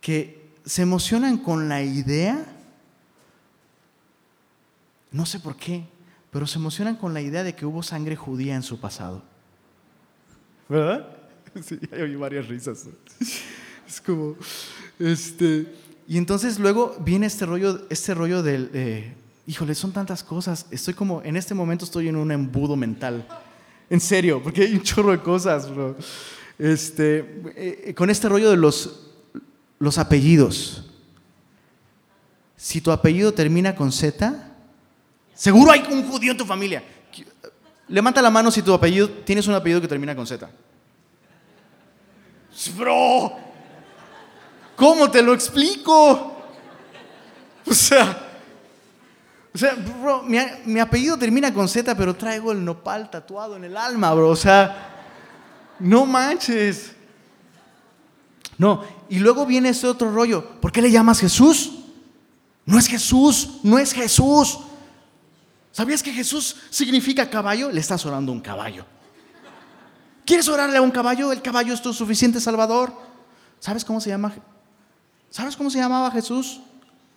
que 0.00 0.50
se 0.64 0.82
emocionan 0.82 1.38
con 1.38 1.68
la 1.68 1.80
idea, 1.82 2.44
no 5.12 5.26
sé 5.26 5.38
por 5.38 5.56
qué, 5.56 5.84
pero 6.32 6.44
se 6.48 6.58
emocionan 6.58 6.96
con 6.96 7.14
la 7.14 7.20
idea 7.20 7.44
de 7.44 7.54
que 7.54 7.64
hubo 7.66 7.84
sangre 7.84 8.16
judía 8.16 8.56
en 8.56 8.64
su 8.64 8.80
pasado. 8.80 9.22
¿Verdad? 10.68 11.08
Sí, 11.62 11.78
hay 11.90 12.14
varias 12.16 12.48
risas. 12.48 12.86
Es 13.88 14.00
como, 14.04 14.36
este, 14.98 15.72
y 16.08 16.18
entonces 16.18 16.58
luego 16.58 16.96
viene 17.00 17.26
este 17.26 17.46
rollo, 17.46 17.86
este 17.90 18.14
rollo 18.14 18.42
del, 18.42 18.70
eh, 18.72 19.14
híjole, 19.46 19.74
son 19.74 19.92
tantas 19.92 20.22
cosas. 20.22 20.66
Estoy 20.70 20.94
como, 20.94 21.22
en 21.22 21.36
este 21.36 21.54
momento 21.54 21.84
estoy 21.84 22.08
en 22.08 22.16
un 22.16 22.30
embudo 22.30 22.76
mental. 22.76 23.26
En 23.90 24.00
serio, 24.00 24.42
porque 24.42 24.62
hay 24.62 24.74
un 24.74 24.82
chorro 24.82 25.10
de 25.12 25.20
cosas, 25.20 25.70
bro. 25.70 25.96
Este, 26.58 27.42
eh, 27.56 27.94
con 27.94 28.08
este 28.10 28.28
rollo 28.28 28.50
de 28.50 28.56
los, 28.56 29.08
los 29.78 29.98
apellidos. 29.98 30.90
Si 32.56 32.80
tu 32.80 32.90
apellido 32.90 33.34
termina 33.34 33.74
con 33.74 33.92
Z, 33.92 34.54
seguro 35.34 35.72
hay 35.72 35.84
un 35.90 36.08
judío 36.08 36.32
en 36.32 36.38
tu 36.38 36.46
familia. 36.46 36.82
Levanta 37.88 38.22
la 38.22 38.30
mano 38.30 38.50
si 38.50 38.62
tu 38.62 38.72
apellido, 38.72 39.08
tienes 39.08 39.46
un 39.46 39.54
apellido 39.54 39.80
que 39.80 39.88
termina 39.88 40.16
con 40.16 40.26
Z. 40.26 40.48
Bro, 42.76 43.36
¿cómo 44.76 45.10
te 45.10 45.22
lo 45.22 45.34
explico? 45.34 46.36
O 47.66 47.74
sea, 47.74 48.26
o 49.52 49.58
sea, 49.58 49.74
mi, 50.26 50.38
mi, 50.66 50.80
apellido 50.80 51.16
termina 51.16 51.52
con 51.52 51.66
Z, 51.66 51.94
pero 51.96 52.14
traigo 52.14 52.52
el 52.52 52.62
nopal 52.62 53.10
tatuado 53.10 53.56
en 53.56 53.64
el 53.64 53.76
alma, 53.76 54.12
bro. 54.12 54.28
O 54.28 54.36
sea, 54.36 54.94
no 55.78 56.04
manches. 56.04 56.92
No, 58.58 58.84
y 59.08 59.18
luego 59.18 59.46
viene 59.46 59.70
ese 59.70 59.86
otro 59.86 60.12
rollo. 60.12 60.60
¿Por 60.60 60.72
qué 60.72 60.82
le 60.82 60.90
llamas 60.90 61.20
Jesús? 61.20 61.72
No 62.66 62.78
es 62.78 62.86
Jesús, 62.86 63.60
no 63.62 63.78
es 63.78 63.92
Jesús. 63.92 64.58
¿Sabías 65.72 66.02
que 66.02 66.12
Jesús 66.12 66.56
significa 66.70 67.28
caballo? 67.28 67.70
Le 67.70 67.80
estás 67.80 68.04
orando 68.06 68.32
a 68.32 68.34
un 68.34 68.40
caballo. 68.40 68.84
¿Quieres 70.24 70.48
orarle 70.48 70.78
a 70.78 70.82
un 70.82 70.90
caballo? 70.90 71.32
El 71.32 71.40
caballo 71.40 71.72
es 71.72 71.80
tu 71.80 71.92
suficiente 71.92 72.40
salvador. 72.40 72.92
¿Sabes 73.60 73.84
cómo 73.84 74.00
se 74.00 74.10
llama? 74.10 74.34
¿Sabes 75.30 75.56
cómo 75.56 75.70
se 75.70 75.78
llamaba 75.78 76.10
Jesús? 76.10 76.60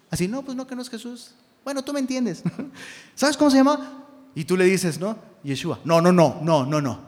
Así, 0.09 0.27
no, 0.27 0.41
pues 0.41 0.55
no 0.57 0.65
que 0.65 0.75
no 0.75 0.81
es 0.81 0.89
Jesús. 0.89 1.31
Bueno, 1.63 1.83
tú 1.83 1.93
me 1.93 1.99
entiendes. 1.99 2.43
¿Sabes 3.15 3.37
cómo 3.37 3.51
se 3.51 3.57
llama? 3.57 4.05
Y 4.35 4.43
tú 4.43 4.57
le 4.57 4.65
dices, 4.65 4.99
¿no? 4.99 5.17
Yeshua. 5.43 5.79
No, 5.83 6.01
no, 6.01 6.11
no, 6.11 6.39
no, 6.41 6.65
no, 6.65 6.81
no. 6.81 6.99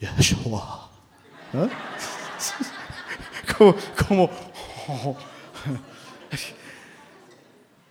Yeshua. 0.00 0.90
¿Ah? 1.54 1.68
como, 4.08 4.30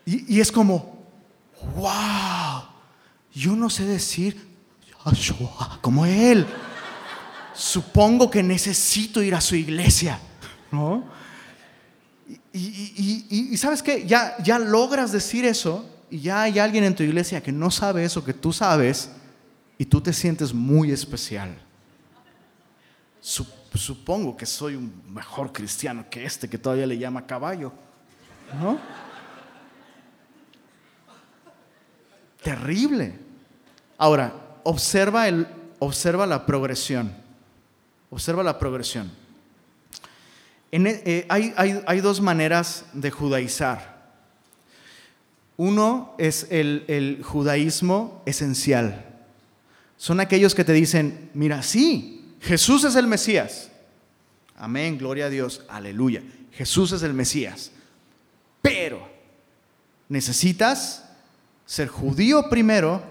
y, 0.05 0.39
es 0.39 0.51
como, 0.51 1.05
wow, 1.75 2.63
yo 3.33 3.55
no 3.55 3.69
sé 3.69 3.85
decir 3.85 4.47
como 5.81 6.05
él. 6.05 6.45
Supongo 7.53 8.29
que 8.29 8.43
necesito 8.43 9.21
ir 9.21 9.33
a 9.33 9.41
su 9.41 9.55
iglesia, 9.55 10.19
¿no? 10.71 11.03
Y, 12.57 13.57
sabes 13.57 13.83
qué, 13.83 14.05
ya, 14.05 14.35
ya 14.43 14.59
logras 14.59 15.11
decir 15.11 15.45
eso 15.45 15.87
y 16.09 16.19
ya 16.19 16.43
hay 16.43 16.59
alguien 16.59 16.83
en 16.83 16.95
tu 16.95 17.03
iglesia 17.03 17.41
que 17.41 17.51
no 17.51 17.69
sabe 17.69 18.03
eso 18.03 18.23
que 18.23 18.33
tú 18.33 18.53
sabes 18.53 19.11
y 19.77 19.85
tú 19.85 20.01
te 20.01 20.13
sientes 20.13 20.53
muy 20.53 20.91
especial 20.91 21.57
supongo 23.77 24.35
que 24.35 24.45
soy 24.45 24.75
un 24.75 25.03
mejor 25.07 25.51
cristiano 25.51 26.05
que 26.09 26.25
este 26.25 26.49
que 26.49 26.57
todavía 26.57 26.87
le 26.87 26.97
llama 26.97 27.25
caballo. 27.25 27.71
¿No? 28.59 28.79
Terrible. 32.41 33.19
Ahora, 33.97 34.33
observa, 34.63 35.27
el, 35.27 35.47
observa 35.79 36.25
la 36.25 36.45
progresión. 36.45 37.13
Observa 38.09 38.43
la 38.43 38.57
progresión. 38.57 39.11
E, 40.71 41.01
eh, 41.05 41.25
hay, 41.29 42.01
dos 42.01 42.21
maneras 42.21 42.85
de 42.93 43.11
judaizar. 43.11 43.97
Uno 45.55 46.13
es 46.17 46.47
el, 46.49 46.83
el 46.87 47.23
judaísmo 47.23 48.21
esencial. 48.25 49.05
Son 49.97 50.19
aquellos 50.19 50.53
que 50.53 50.63
te 50.63 50.73
dicen, 50.73 51.31
mira, 51.33 51.63
sí, 51.63 52.35
Jesús 52.41 52.83
es 52.83 52.95
el 52.95 53.07
Mesías. 53.07 53.71
Amén, 54.55 54.97
gloria 54.97 55.25
a 55.25 55.29
Dios, 55.29 55.63
aleluya. 55.69 56.21
Jesús 56.51 56.91
es 56.91 57.03
el 57.03 57.13
Mesías. 57.13 57.71
Pero 58.61 59.07
necesitas 60.09 61.05
ser 61.65 61.87
judío 61.87 62.49
primero 62.49 63.01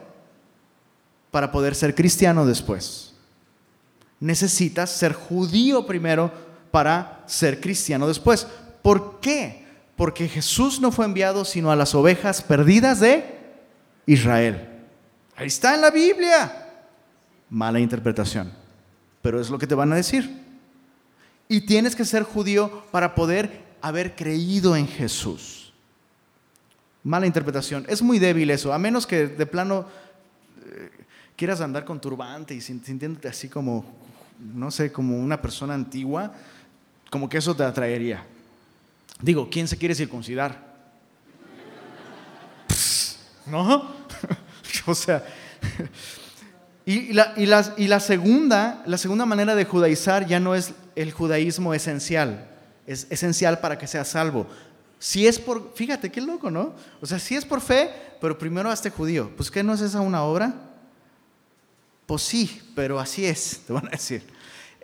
para 1.31 1.53
poder 1.53 1.75
ser 1.75 1.95
cristiano 1.95 2.47
después. 2.47 3.13
Necesitas 4.19 4.91
ser 4.91 5.13
judío 5.13 5.87
primero 5.87 6.33
para 6.71 7.23
ser 7.27 7.61
cristiano 7.61 8.07
después. 8.09 8.47
¿Por 8.83 9.21
qué? 9.21 9.67
Porque 9.97 10.29
Jesús 10.29 10.81
no 10.81 10.93
fue 10.93 11.05
enviado 11.05 11.45
sino 11.45 11.71
a 11.71 11.77
las 11.77 11.95
ovejas 11.95 12.43
perdidas 12.43 13.01
de 13.01 13.25
Israel. 14.07 14.69
Ahí 15.37 15.47
está 15.47 15.75
en 15.75 15.81
la 15.81 15.91
Biblia. 15.91 16.69
Mala 17.49 17.81
interpretación 17.81 18.67
pero 19.27 19.41
es 19.41 19.51
lo 19.51 19.59
que 19.59 19.67
te 19.67 19.75
van 19.75 19.93
a 19.93 19.97
decir. 19.97 20.41
Y 21.49 21.62
tienes 21.62 21.97
que 21.97 22.05
ser 22.05 22.23
judío 22.23 22.85
para 22.93 23.17
poder 23.17 23.61
haber 23.83 24.14
creído 24.14 24.77
en 24.77 24.87
Jesús. 24.87 25.73
Mala 27.03 27.27
interpretación. 27.27 27.85
Es 27.89 28.03
muy 28.03 28.21
débil 28.21 28.51
eso, 28.51 28.73
a 28.73 28.79
menos 28.79 29.05
que 29.05 29.27
de 29.27 29.47
plano 29.47 29.85
eh, 30.64 30.91
quieras 31.35 31.61
andar 31.61 31.85
con 31.85 32.01
turbante 32.01 32.55
y 32.55 32.61
sintiéndote 32.61 33.27
así 33.27 33.49
como, 33.49 33.85
no 34.39 34.71
sé, 34.71 34.93
como 34.93 35.19
una 35.19 35.43
persona 35.43 35.75
antigua, 35.75 36.33
como 37.11 37.29
que 37.29 37.39
eso 37.39 37.55
te 37.55 37.63
atraería. 37.63 38.25
Digo, 39.21 39.49
¿quién 39.51 39.67
se 39.69 39.77
quiere 39.77 39.95
circuncidar? 39.95 40.65
¿No? 43.47 43.95
o 44.87 44.95
sea, 44.95 45.25
y 46.85 47.13
la, 47.13 47.33
y, 47.37 47.43
y 47.83 47.89
la, 47.89 48.01
segunda, 48.01 48.83
la 48.87 48.99
segunda 48.99 49.27
manera 49.27 49.55
de 49.55 49.65
judaizar 49.65 50.27
ya 50.27 50.41
no 50.41 50.55
es 50.55 50.73
el 50.95 51.13
judaísmo 51.13 51.75
esencial, 51.75 52.49
es 52.87 53.07
esencial 53.11 53.61
para 53.61 53.79
que 53.79 53.87
seas 53.87 54.09
salvo. 54.09 54.47
Si 54.99 55.27
es 55.27 55.39
por, 55.39 55.73
fíjate 55.75 56.11
qué 56.11 56.21
loco, 56.21 56.51
¿no? 56.51 56.75
O 57.01 57.07
sea, 57.07 57.19
si 57.19 57.35
es 57.35 57.45
por 57.45 57.61
fe, 57.61 57.91
pero 58.21 58.39
primero 58.39 58.71
hazte 58.71 58.91
judío. 58.91 59.31
Pues 59.37 59.51
¿qué 59.51 59.63
no 59.63 59.75
es 59.75 59.81
esa 59.81 60.01
una 60.01 60.23
obra? 60.23 60.55
Pues 62.07 62.23
sí, 62.23 62.63
pero 62.75 62.99
así 62.99 63.27
es, 63.27 63.63
te 63.67 63.73
van 63.73 63.89
a 63.89 63.91
decir. 63.91 64.25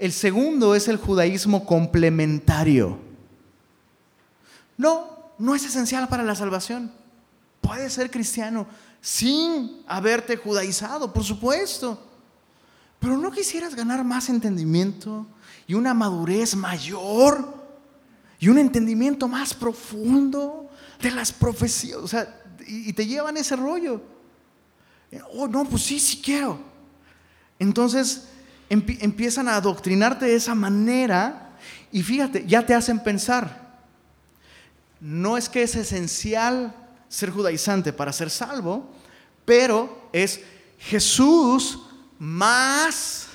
El 0.03 0.12
segundo 0.12 0.74
es 0.74 0.88
el 0.88 0.96
judaísmo 0.96 1.64
complementario. 1.64 2.98
No, 4.76 5.30
no 5.38 5.55
es 5.55 5.64
esencial 5.64 6.09
para 6.09 6.24
la 6.24 6.34
salvación. 6.34 6.90
Puedes 7.61 7.92
ser 7.92 8.11
cristiano 8.11 8.66
sin 9.00 9.84
haberte 9.86 10.36
judaizado, 10.36 11.12
por 11.12 11.22
supuesto. 11.22 12.05
Pero 12.98 13.16
no 13.16 13.30
quisieras 13.30 13.76
ganar 13.76 14.03
más 14.03 14.28
entendimiento 14.28 15.24
y 15.68 15.74
una 15.74 15.94
madurez 15.94 16.57
mayor 16.57 17.55
y 18.40 18.48
un 18.48 18.59
entendimiento 18.59 19.28
más 19.28 19.55
profundo 19.55 20.68
de 21.00 21.12
las 21.12 21.30
profecías. 21.30 21.98
O 21.98 22.09
sea, 22.09 22.42
y, 22.66 22.92
te 22.92 23.07
llevan 23.07 23.36
ese 23.36 23.55
rollo. 23.55 24.03
Oh, 25.32 25.46
no, 25.46 25.64
pues 25.64 25.84
sí, 25.84 26.00
sí 26.00 26.20
quiero. 26.20 26.59
Entonces 27.61 28.32
empiezan 28.73 29.49
a 29.49 29.57
adoctrinarte 29.57 30.25
de 30.25 30.37
esa 30.37 30.55
manera 30.55 31.51
y 31.91 32.03
fíjate, 32.03 32.45
ya 32.47 32.64
te 32.64 32.75
hacen 32.75 33.01
pensar. 33.01 33.77
No 35.01 35.37
es 35.37 35.49
que 35.49 35.62
es 35.62 35.75
esencial 35.77 36.75
ser 37.09 37.31
judaizante 37.31 37.93
para 37.93 38.12
ser 38.12 38.31
salvo, 38.31 38.91
pero 39.45 40.09
es 40.12 40.41
Jesús 40.79 41.81
más 42.18 43.29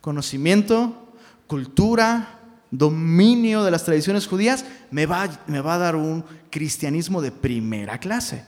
conocimiento, 0.00 1.14
cultura, 1.46 2.40
dominio 2.70 3.62
de 3.62 3.70
las 3.70 3.84
tradiciones 3.84 4.26
judías, 4.26 4.64
me 4.90 5.06
va, 5.06 5.28
me 5.46 5.60
va 5.60 5.74
a 5.74 5.78
dar 5.78 5.96
un 5.96 6.24
cristianismo 6.50 7.22
de 7.22 7.30
primera 7.30 7.98
clase. 7.98 8.44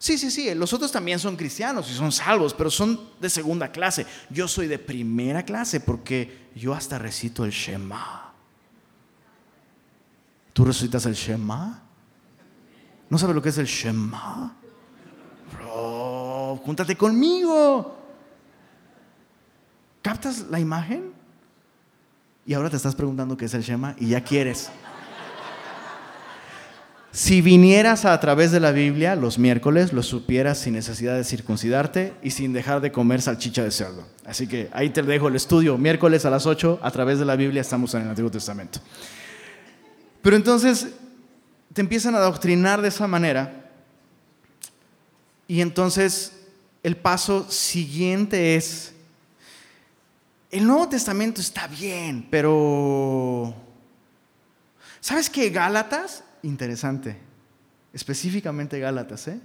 Sí, 0.00 0.16
sí, 0.16 0.30
sí, 0.30 0.54
los 0.54 0.72
otros 0.72 0.90
también 0.90 1.18
son 1.18 1.36
cristianos 1.36 1.90
y 1.90 1.94
son 1.94 2.10
salvos, 2.10 2.54
pero 2.54 2.70
son 2.70 2.98
de 3.20 3.28
segunda 3.28 3.70
clase. 3.70 4.06
Yo 4.30 4.48
soy 4.48 4.66
de 4.66 4.78
primera 4.78 5.42
clase 5.44 5.78
porque 5.78 6.48
yo 6.54 6.72
hasta 6.72 6.98
recito 6.98 7.44
el 7.44 7.50
Shema. 7.50 8.32
¿Tú 10.54 10.64
recitas 10.64 11.04
el 11.04 11.12
Shema? 11.12 11.82
¿No 13.10 13.18
sabes 13.18 13.36
lo 13.36 13.42
que 13.42 13.50
es 13.50 13.58
el 13.58 13.66
Shema? 13.66 14.56
Bro, 15.52 16.62
júntate 16.64 16.96
conmigo. 16.96 17.94
¿Captas 20.00 20.46
la 20.50 20.58
imagen? 20.58 21.12
Y 22.46 22.54
ahora 22.54 22.70
te 22.70 22.76
estás 22.76 22.94
preguntando 22.94 23.36
qué 23.36 23.44
es 23.44 23.52
el 23.52 23.60
Shema 23.60 23.94
y 23.98 24.08
ya 24.08 24.24
quieres. 24.24 24.70
Si 27.12 27.40
vinieras 27.40 28.04
a, 28.04 28.18
través 28.20 28.52
de 28.52 28.60
la 28.60 28.70
Biblia 28.70 29.16
los 29.16 29.36
miércoles, 29.36 29.92
lo 29.92 30.04
supieras 30.04 30.58
sin 30.58 30.74
necesidad 30.74 31.16
de 31.16 31.24
circuncidarte 31.24 32.14
y 32.22 32.30
sin 32.30 32.52
dejar 32.52 32.80
de 32.80 32.92
comer 32.92 33.20
salchicha 33.20 33.64
de 33.64 33.72
cerdo. 33.72 34.06
Así 34.24 34.46
que 34.46 34.70
ahí 34.72 34.90
te 34.90 35.02
dejo 35.02 35.26
el 35.26 35.34
estudio. 35.34 35.76
Miércoles 35.76 36.24
a 36.24 36.30
las 36.30 36.46
8, 36.46 36.78
a 36.80 36.90
través 36.92 37.18
de 37.18 37.24
la 37.24 37.34
Biblia, 37.34 37.62
estamos 37.62 37.92
en 37.94 38.02
el 38.02 38.10
Antiguo 38.10 38.30
Testamento. 38.30 38.78
Pero 40.22 40.36
entonces 40.36 40.88
te 41.72 41.80
empiezan 41.80 42.14
a 42.14 42.18
adoctrinar 42.18 42.80
de 42.80 42.88
esa 42.88 43.08
manera. 43.08 43.70
Y 45.48 45.62
entonces 45.62 46.32
el 46.84 46.96
paso 46.96 47.50
siguiente 47.50 48.54
es, 48.54 48.92
el 50.52 50.64
Nuevo 50.64 50.88
Testamento 50.88 51.40
está 51.40 51.66
bien, 51.66 52.28
pero 52.30 53.52
¿sabes 55.00 55.28
qué? 55.28 55.50
Gálatas 55.50 56.22
interesante. 56.42 57.18
Específicamente 57.92 58.78
Gálatas, 58.78 59.28
¿eh? 59.28 59.40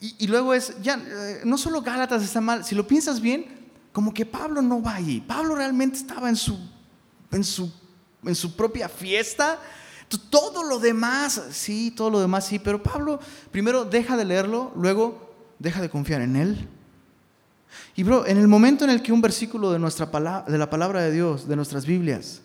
Y, 0.00 0.28
luego 0.28 0.54
es, 0.54 0.80
ya, 0.80 0.94
eh, 0.94 1.40
no 1.44 1.58
solo 1.58 1.82
Gálatas 1.82 2.22
está 2.22 2.40
mal, 2.40 2.64
si 2.64 2.76
lo 2.76 2.86
piensas 2.86 3.20
bien, 3.20 3.46
como 3.92 4.14
que 4.14 4.24
Pablo 4.24 4.62
no 4.62 4.80
va 4.80 4.94
ahí. 4.94 5.20
Pablo 5.20 5.56
realmente 5.56 5.96
estaba 5.96 6.28
en 6.28 6.36
su, 6.36 6.56
en 7.32 7.42
su, 7.42 7.72
en 8.24 8.34
su 8.36 8.54
propia 8.54 8.88
fiesta. 8.88 9.58
Todo 10.30 10.62
lo 10.62 10.78
demás, 10.78 11.42
sí, 11.50 11.90
todo 11.90 12.10
lo 12.10 12.20
demás, 12.20 12.46
sí, 12.46 12.60
pero 12.60 12.80
Pablo 12.80 13.18
primero 13.50 13.84
deja 13.84 14.16
de 14.16 14.24
leerlo, 14.24 14.72
luego 14.76 15.34
deja 15.58 15.80
de 15.80 15.90
confiar 15.90 16.20
en 16.20 16.36
él. 16.36 16.68
Y 17.96 18.04
bro, 18.04 18.24
en 18.24 18.38
el 18.38 18.46
momento 18.46 18.84
en 18.84 18.90
el 18.90 19.02
que 19.02 19.12
un 19.12 19.20
versículo 19.20 19.72
de, 19.72 19.80
nuestra 19.80 20.06
de 20.46 20.58
la 20.58 20.70
palabra 20.70 21.02
de 21.02 21.10
Dios, 21.10 21.48
de 21.48 21.56
nuestras 21.56 21.84
Biblias, 21.84 22.40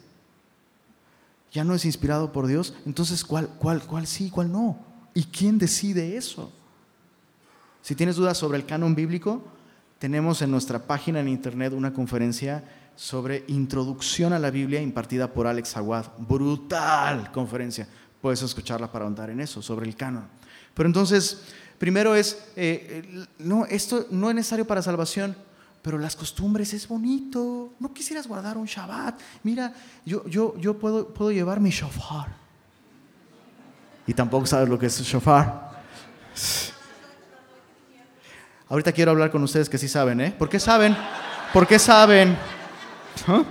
ya 1.53 1.63
no 1.63 1.75
es 1.75 1.85
inspirado 1.85 2.31
por 2.31 2.47
Dios, 2.47 2.73
entonces 2.85 3.23
¿cuál, 3.23 3.47
cuál, 3.59 3.83
cuál 3.83 4.07
sí, 4.07 4.29
cuál 4.29 4.51
no? 4.51 4.77
¿Y 5.13 5.23
quién 5.25 5.59
decide 5.59 6.17
eso? 6.17 6.51
Si 7.83 7.95
tienes 7.95 8.15
dudas 8.15 8.37
sobre 8.37 8.57
el 8.57 8.65
canon 8.65 8.95
bíblico, 8.95 9.43
tenemos 9.99 10.41
en 10.41 10.51
nuestra 10.51 10.79
página 10.87 11.19
en 11.19 11.27
internet 11.27 11.73
una 11.73 11.93
conferencia 11.93 12.63
sobre 12.95 13.43
introducción 13.47 14.33
a 14.33 14.39
la 14.39 14.49
Biblia 14.49 14.81
impartida 14.81 15.31
por 15.31 15.47
Alex 15.47 15.77
Aguad. 15.77 16.05
Brutal 16.17 17.31
conferencia. 17.31 17.87
Puedes 18.21 18.41
escucharla 18.41 18.91
para 18.91 19.05
ahondar 19.05 19.29
en 19.29 19.39
eso, 19.39 19.61
sobre 19.61 19.87
el 19.87 19.95
canon. 19.95 20.25
Pero 20.73 20.87
entonces, 20.87 21.43
primero 21.77 22.15
es, 22.15 22.51
eh, 22.55 23.03
eh, 23.05 23.25
no, 23.39 23.65
esto 23.65 24.07
no 24.09 24.29
es 24.29 24.35
necesario 24.35 24.65
para 24.65 24.81
salvación 24.81 25.35
pero 25.83 25.99
las 25.99 26.15
costumbres 26.15 26.73
es 26.73 26.87
bonito. 26.87 27.73
No 27.77 27.93
quisieras 27.93 28.25
guardar 28.25 28.57
un 28.57 28.65
Shabbat. 28.65 29.19
Mira, 29.43 29.73
yo, 30.05 30.25
yo, 30.27 30.55
yo 30.57 30.79
puedo, 30.79 31.09
puedo 31.09 31.29
llevar 31.29 31.59
mi 31.59 31.69
shofar. 31.69 32.29
Y 34.07 34.13
tampoco 34.13 34.45
sabes 34.45 34.69
lo 34.69 34.79
que 34.79 34.85
es 34.85 35.01
shofar. 35.01 35.83
Ahorita 38.69 38.93
quiero 38.93 39.11
hablar 39.11 39.29
con 39.29 39.43
ustedes 39.43 39.69
que 39.69 39.77
sí 39.77 39.89
saben, 39.89 40.21
¿eh? 40.21 40.31
¿Por 40.31 40.47
qué 40.47 40.57
saben? 40.57 40.95
¿Por 41.51 41.67
qué 41.67 41.77
saben? 41.77 42.37
¿Ah? 43.27 43.43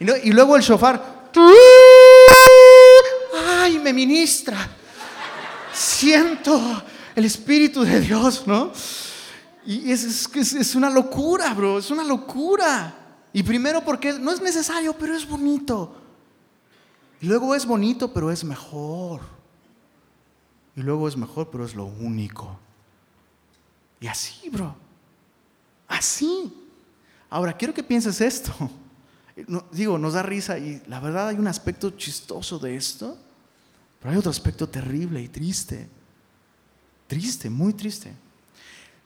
Y, 0.00 0.28
y 0.28 0.32
luego 0.32 0.56
el 0.56 0.62
shofar. 0.62 1.30
¡Ay, 3.60 3.78
me 3.78 3.92
ministra! 3.92 4.58
Siento 5.72 6.82
el 7.14 7.24
Espíritu 7.24 7.84
de 7.84 8.00
Dios, 8.00 8.44
¿no? 8.44 8.72
Y 9.64 9.90
es, 9.90 10.04
es, 10.34 10.52
es 10.52 10.74
una 10.74 10.90
locura, 10.90 11.52
bro, 11.54 11.78
es 11.78 11.90
una 11.90 12.04
locura. 12.04 12.94
Y 13.32 13.42
primero 13.42 13.82
porque 13.84 14.12
no 14.12 14.30
es 14.30 14.40
necesario, 14.40 14.92
pero 14.92 15.14
es 15.14 15.26
bonito. 15.26 15.96
Y 17.20 17.26
luego 17.26 17.54
es 17.54 17.64
bonito, 17.64 18.12
pero 18.12 18.30
es 18.30 18.44
mejor. 18.44 19.20
Y 20.74 20.80
luego 20.80 21.06
es 21.06 21.16
mejor, 21.16 21.50
pero 21.50 21.64
es 21.64 21.74
lo 21.74 21.84
único. 21.84 22.58
Y 24.00 24.06
así, 24.08 24.48
bro. 24.50 24.74
Así. 25.86 26.52
Ahora, 27.30 27.56
quiero 27.56 27.72
que 27.72 27.82
pienses 27.82 28.20
esto. 28.20 28.52
digo, 29.72 29.98
nos 29.98 30.14
da 30.14 30.22
risa 30.22 30.58
y 30.58 30.82
la 30.86 31.00
verdad 31.00 31.28
hay 31.28 31.36
un 31.36 31.46
aspecto 31.46 31.90
chistoso 31.90 32.58
de 32.58 32.76
esto, 32.76 33.16
pero 33.98 34.12
hay 34.12 34.18
otro 34.18 34.30
aspecto 34.30 34.68
terrible 34.68 35.22
y 35.22 35.28
triste. 35.28 35.88
Triste, 37.06 37.48
muy 37.48 37.72
triste. 37.72 38.12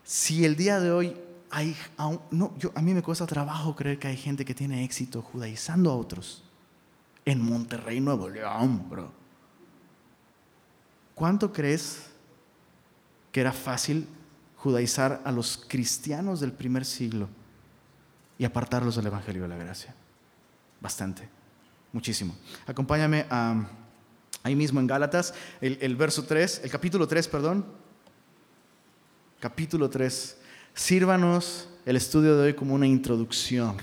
Si 0.07 0.45
el 0.45 0.55
día 0.55 0.79
de 0.79 0.93
hoy 0.93 1.17
hay, 1.51 1.77
no, 2.31 2.57
yo, 2.59 2.71
a 2.77 2.81
mí 2.81 2.95
me 2.95 3.03
cuesta 3.03 3.27
trabajo 3.27 3.75
creer 3.75 3.99
que 3.99 4.07
hay 4.07 4.17
gente 4.17 4.45
que 4.45 4.55
tiene 4.55 4.85
éxito 4.85 5.21
judaizando 5.21 5.91
a 5.91 5.97
otros. 5.97 6.45
En 7.25 7.43
Monterrey, 7.43 7.99
Nuevo 7.99 8.29
León, 8.29 8.89
bro. 8.89 9.11
¿Cuánto 11.17 11.53
crees 11.53 12.07
que 13.33 13.41
era 13.41 13.53
fácil 13.53 14.07
judaizar 14.55 15.23
a 15.25 15.33
los 15.33 15.65
cristianos 15.67 16.39
del 16.39 16.53
primer 16.53 16.85
siglo 16.85 17.29
y 18.39 18.45
apartarlos 18.45 18.95
del 18.95 19.09
Evangelio 19.09 19.43
de 19.43 19.49
la 19.49 19.57
Gracia? 19.57 19.93
Bastante, 20.81 21.29
muchísimo. 21.93 22.37
Acompáñame 22.65 23.27
ahí 24.45 24.55
mismo 24.55 24.79
en 24.79 24.87
Gálatas, 24.87 25.35
el, 25.61 25.79
el 25.81 25.97
verso 25.97 26.23
3, 26.23 26.61
el 26.63 26.71
capítulo 26.71 27.09
3, 27.09 27.27
perdón, 27.27 27.86
capítulo 29.41 29.91
3. 29.91 30.37
Sírvanos 30.75 31.69
el 31.85 31.97
estudio 31.97 32.37
de 32.37 32.47
hoy 32.49 32.55
como 32.55 32.75
una 32.75 32.87
introducción 32.87 33.77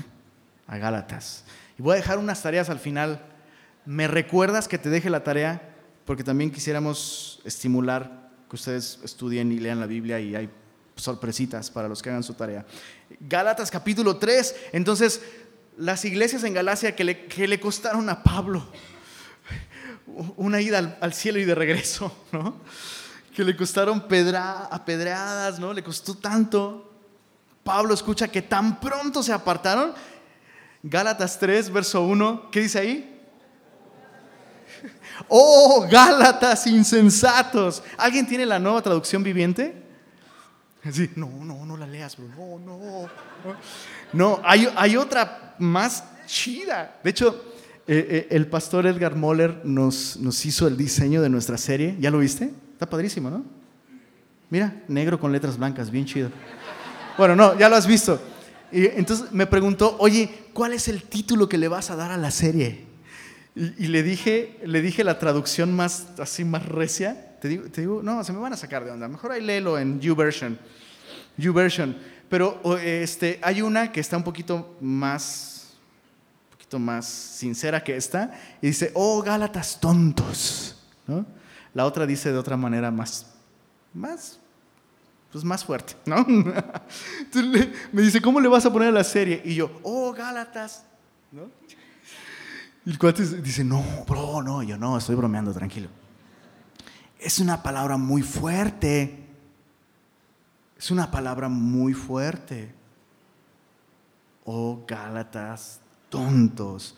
a 0.68 0.78
Gálatas. 0.78 1.44
Y 1.78 1.82
voy 1.82 1.94
a 1.94 1.96
dejar 1.98 2.18
unas 2.18 2.42
tareas 2.42 2.70
al 2.70 2.80
final. 2.80 3.22
¿Me 3.86 4.08
recuerdas 4.08 4.68
que 4.68 4.78
te 4.78 4.90
deje 4.90 5.10
la 5.10 5.24
tarea? 5.24 5.76
Porque 6.06 6.24
también 6.24 6.52
quisiéramos 6.52 7.42
estimular 7.46 8.30
que 8.50 8.56
ustedes 8.56 9.00
estudien 9.04 9.52
y 9.52 9.60
lean 9.60 9.80
la 9.80 9.86
Biblia 9.86 10.20
y 10.20 10.36
hay 10.36 10.50
sorpresitas 10.96 11.70
para 11.70 11.88
los 11.88 12.02
que 12.02 12.10
hagan 12.10 12.24
su 12.24 12.34
tarea. 12.34 12.66
Gálatas 13.20 13.72
capítulo 13.72 14.18
3. 14.18 14.56
Entonces, 14.74 15.22
las 15.78 16.04
iglesias 16.06 16.44
en 16.44 16.54
Galacia 16.54 16.96
que 16.96 17.04
le, 17.04 17.26
que 17.26 17.48
le 17.48 17.60
costaron 17.60 18.10
a 18.10 18.24
Pablo 18.24 18.66
una 20.36 20.62
ida 20.62 20.78
al, 20.78 20.98
al 21.02 21.14
cielo 21.14 21.40
y 21.40 21.46
de 21.46 21.56
regreso, 21.56 22.16
¿no? 22.32 22.62
Que 23.34 23.44
le 23.44 23.56
costaron 23.56 24.08
pedra, 24.08 24.68
apedreadas, 24.72 25.60
¿no? 25.60 25.74
Le 25.74 25.84
costó 25.84 26.16
tanto. 26.16 26.92
Pablo 27.64 27.94
escucha 27.94 28.28
que 28.28 28.42
tan 28.42 28.80
pronto 28.80 29.24
se 29.24 29.34
apartaron. 29.34 29.94
Gálatas 30.84 31.40
3, 31.40 31.72
verso 31.72 32.04
1, 32.04 32.50
¿qué 32.52 32.62
dice 32.62 32.80
ahí? 32.80 33.10
Oh, 35.30 35.88
Gálatas 35.90 36.68
insensatos. 36.68 37.84
¿Alguien 37.98 38.28
tiene 38.28 38.46
la 38.46 38.60
nueva 38.60 38.82
traducción 38.82 39.24
viviente? 39.24 39.82
No, 41.16 41.30
no, 41.30 41.66
no 41.66 41.78
la 41.78 41.88
leas, 41.88 42.18
bro. 42.18 42.28
No, 42.28 42.60
no. 42.60 43.10
No, 44.12 44.42
hay, 44.44 44.68
hay 44.76 44.98
otra 44.98 45.56
más 45.60 46.04
chida. 46.26 47.00
De 47.04 47.12
hecho, 47.12 47.54
eh, 47.88 48.08
eh, 48.10 48.28
el 48.32 48.48
pastor 48.48 48.86
Edgar 48.88 49.16
Moller 49.16 49.62
nos, 49.64 50.18
nos 50.18 50.46
hizo 50.46 50.68
el 50.68 50.76
diseño 50.76 51.22
de 51.22 51.30
nuestra 51.30 51.58
serie. 51.58 51.96
¿Ya 52.00 52.12
lo 52.12 52.20
viste? 52.20 52.52
Está 52.84 52.90
padrísimo, 52.90 53.30
¿no? 53.30 53.46
Mira, 54.50 54.84
negro 54.90 55.18
con 55.18 55.32
letras 55.32 55.58
blancas, 55.58 55.90
bien 55.90 56.04
chido. 56.04 56.30
Bueno, 57.18 57.34
no, 57.34 57.58
ya 57.58 57.70
lo 57.70 57.78
has 57.78 57.88
visto. 57.88 58.20
Y 58.74 58.88
entonces 58.88 59.32
me 59.32 59.48
preguntó, 59.48 59.96
oye, 60.00 60.48
¿cuál 60.52 60.74
es 60.74 60.90
el 60.90 61.04
título 61.04 61.48
que 61.48 61.58
le 61.58 61.70
vas 61.70 61.92
a 61.92 61.96
dar 61.96 62.12
a 62.12 62.18
la 62.18 62.30
serie? 62.30 62.84
Y, 63.56 63.88
le, 63.88 64.04
dije, 64.04 64.60
le 64.66 64.82
dije 64.82 65.06
la 65.06 65.18
traducción 65.18 65.74
más, 65.74 66.08
así, 66.20 66.44
más 66.44 66.66
recia. 66.66 67.38
Te 67.40 67.48
digo, 67.48 67.70
te 67.70 67.80
digo, 67.80 68.04
no, 68.04 68.22
se 68.22 68.34
me 68.34 68.40
van 68.40 68.52
a 68.52 68.58
sacar 68.58 68.84
de 68.84 68.92
onda. 68.92 69.08
Mejor 69.08 69.32
ahí 69.32 69.42
léelo 69.42 69.80
en 69.80 70.02
YouVersion. 70.02 70.60
YouVersion. 71.38 71.98
Pero 72.28 72.60
este, 72.80 73.40
hay 73.42 73.62
una 73.62 73.94
que 73.94 74.02
está 74.02 74.18
un 74.18 74.24
poquito 74.26 74.76
más, 74.82 75.70
un 76.48 76.58
poquito 76.58 76.80
más 76.80 77.06
sincera 77.06 77.82
que 77.82 77.96
esta, 77.96 78.38
y 78.62 78.68
dice, 78.68 78.92
oh 78.94 79.22
Gálatas 79.22 79.80
tontos. 79.80 80.76
La 81.74 81.86
otra 81.86 82.06
dice 82.06 82.32
de 82.32 82.38
otra 82.38 82.56
manera 82.56 82.92
más, 82.92 83.26
más, 83.94 84.40
pues 85.32 85.44
más 85.44 85.66
fuerte, 85.66 85.96
¿no? 86.06 86.24
me 87.92 88.02
dice, 88.02 88.22
¿cómo 88.22 88.40
le 88.40 88.48
vas 88.48 88.66
a 88.66 88.72
poner 88.72 88.90
a 88.90 88.92
la 88.92 89.04
serie? 89.04 89.42
Y 89.44 89.56
yo, 89.56 89.80
oh 89.84 90.14
Gálatas, 90.14 90.86
¿no? 91.32 91.50
Y 92.86 92.92
el 92.92 93.00
cuate 93.00 93.26
dice, 93.42 93.64
no, 93.64 93.84
bro, 94.08 94.44
no, 94.44 94.62
yo 94.62 94.78
no, 94.78 94.98
estoy 94.98 95.16
bromeando, 95.16 95.54
tranquilo. 95.54 95.90
Es 97.18 97.40
una 97.40 97.64
palabra 97.64 97.96
muy 97.96 98.22
fuerte. 98.22 99.26
Es 100.78 100.92
una 100.92 101.10
palabra 101.10 101.48
muy 101.48 101.94
fuerte. 101.94 102.76
Oh, 104.44 104.84
Gálatas, 104.86 105.80
tontos. 106.10 106.98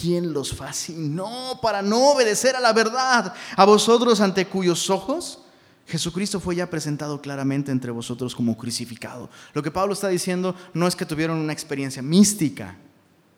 ¿Quién 0.00 0.32
los 0.32 0.54
fascinó 0.54 1.58
para 1.62 1.82
no 1.82 2.12
obedecer 2.12 2.56
a 2.56 2.60
la 2.60 2.72
verdad? 2.72 3.32
A 3.56 3.64
vosotros 3.64 4.20
ante 4.20 4.46
cuyos 4.46 4.90
ojos 4.90 5.40
Jesucristo 5.86 6.40
fue 6.40 6.56
ya 6.56 6.70
presentado 6.70 7.20
claramente 7.20 7.70
entre 7.70 7.90
vosotros 7.90 8.34
como 8.34 8.56
crucificado. 8.56 9.28
Lo 9.52 9.62
que 9.62 9.70
Pablo 9.70 9.92
está 9.92 10.08
diciendo 10.08 10.54
no 10.72 10.86
es 10.86 10.96
que 10.96 11.06
tuvieron 11.06 11.38
una 11.38 11.52
experiencia 11.52 12.02
mística, 12.02 12.76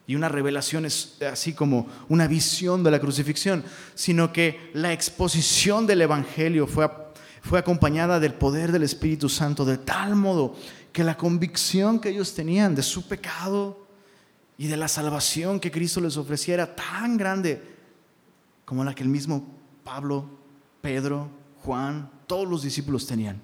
y 0.09 0.15
una 0.15 0.29
revelación 0.29 0.85
es 0.85 1.17
así 1.29 1.53
como 1.53 1.89
una 2.09 2.29
visión 2.29 2.85
de 2.85 2.93
la 2.93 3.01
crucifixión, 3.01 3.65
sino 3.97 4.33
que 4.33 4.71
la 4.73 4.93
exposición 4.93 5.85
del 5.85 6.03
Evangelio 6.03 6.69
fue, 6.69 6.89
fue 7.43 7.59
acompañada 7.59 8.21
del 8.21 8.35
poder 8.35 8.71
del 8.71 8.85
Espíritu 8.85 9.29
Santo 9.29 9.65
de 9.65 9.79
tal 9.79 10.15
modo 10.15 10.55
que 10.93 11.03
la 11.03 11.17
convicción 11.17 11.99
que 11.99 12.11
ellos 12.11 12.35
tenían 12.35 12.77
de 12.77 12.85
su 12.85 13.09
pecado 13.09 13.86
y 14.59 14.69
de 14.69 14.77
la 14.77 14.89
salvación 14.89 15.61
que 15.61 15.71
Cristo 15.71 16.01
les 16.01 16.17
ofrecía 16.17 16.55
era 16.55 16.75
tan 16.75 17.17
grande 17.17 17.63
como 18.65 18.85
la 18.85 18.95
que 18.95 19.03
el 19.03 19.09
mismo 19.09 19.47
Pablo, 19.85 20.29
Pedro, 20.81 21.29
Juan, 21.63 22.11
todos 22.27 22.49
los 22.49 22.63
discípulos 22.63 23.07
tenían. 23.07 23.41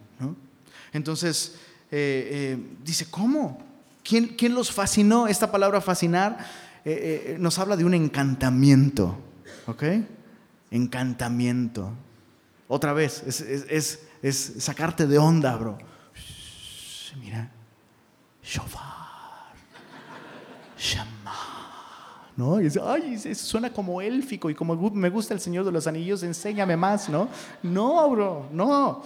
Entonces, 0.93 1.57
eh, 1.91 2.29
eh, 2.31 2.67
dice, 2.85 3.07
¿cómo? 3.11 3.63
¿Quién, 4.03 4.55
los 4.55 4.73
fascinó? 4.73 5.27
Esta 5.29 5.51
palabra 5.51 5.81
fascinar 5.81 6.39
eh, 6.85 7.37
nos 7.39 7.59
habla 7.59 7.77
de 7.77 7.85
un 7.85 7.95
encantamiento, 7.95 9.19
¿ok? 9.67 9.85
Encantamiento. 10.71 11.93
Otra 12.69 12.93
vez, 12.93 13.23
es, 13.27 14.53
sacarte 14.59 15.07
de 15.07 15.19
onda, 15.19 15.57
bro. 15.57 15.79
mira, 17.21 17.51
shofar, 18.43 19.02
shama, 20.83 22.33
¿no? 22.37 22.61
Y 22.61 22.69
ay, 22.85 23.35
suena 23.35 23.73
como 23.73 24.01
élfico 24.01 24.51
y 24.51 24.55
como 24.55 24.75
me 24.91 25.09
gusta 25.09 25.33
el 25.33 25.41
Señor 25.41 25.65
de 25.65 25.71
los 25.71 25.87
Anillos, 25.87 26.23
enséñame 26.25 26.77
más, 26.77 27.09
¿no? 27.09 27.29
No, 27.63 28.11
bro, 28.11 28.49
no. 28.51 29.05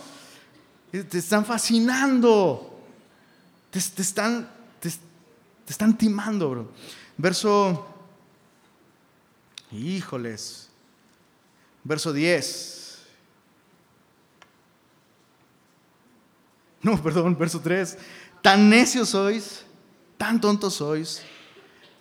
Te 0.91 1.19
están 1.19 1.45
fascinando. 1.45 2.81
Te, 3.71 3.79
te, 3.81 4.03
están, 4.03 4.49
te 4.81 4.89
están 5.69 5.99
timando, 5.99 6.51
bro. 6.51 6.69
Verso, 7.19 7.87
híjoles, 9.71 10.71
verso 11.85 12.13
10. 12.13 12.99
No, 16.83 17.03
perdón, 17.03 17.37
verso 17.37 17.61
3. 17.61 17.99
Tan 18.41 18.71
necios 18.71 19.11
sois, 19.11 19.65
tan 20.17 20.41
tontos 20.41 20.75
sois, 20.75 21.23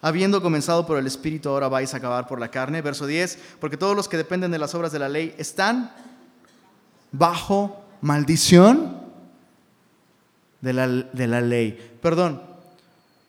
habiendo 0.06 0.42
comenzado 0.42 0.86
por 0.86 0.98
el 0.98 1.08
Espíritu, 1.08 1.50
ahora 1.50 1.68
vais 1.68 1.94
a 1.94 1.98
acabar 1.98 2.28
por 2.28 2.40
la 2.40 2.50
carne. 2.50 2.82
Verso 2.82 3.08
10, 3.08 3.40
porque 3.60 3.78
todos 3.78 3.96
los 3.96 4.08
que 4.08 4.18
dependen 4.18 4.52
de 4.52 4.60
las 4.60 4.76
obras 4.76 4.92
de 4.92 5.00
la 5.00 5.10
ley 5.10 5.34
están 5.38 5.92
bajo 7.12 7.86
maldición 8.02 9.02
de 10.62 10.74
la, 10.74 10.88
de 10.88 11.28
la 11.28 11.42
ley. 11.42 11.98
Perdón, 12.02 12.56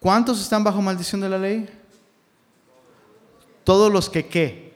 ¿Cuántos 0.06 0.40
están 0.40 0.62
bajo 0.62 0.80
maldición 0.80 1.20
de 1.20 1.28
la 1.28 1.36
ley? 1.36 1.68
Todos 3.64 3.92
los 3.92 4.08
que 4.08 4.26
qué. 4.26 4.72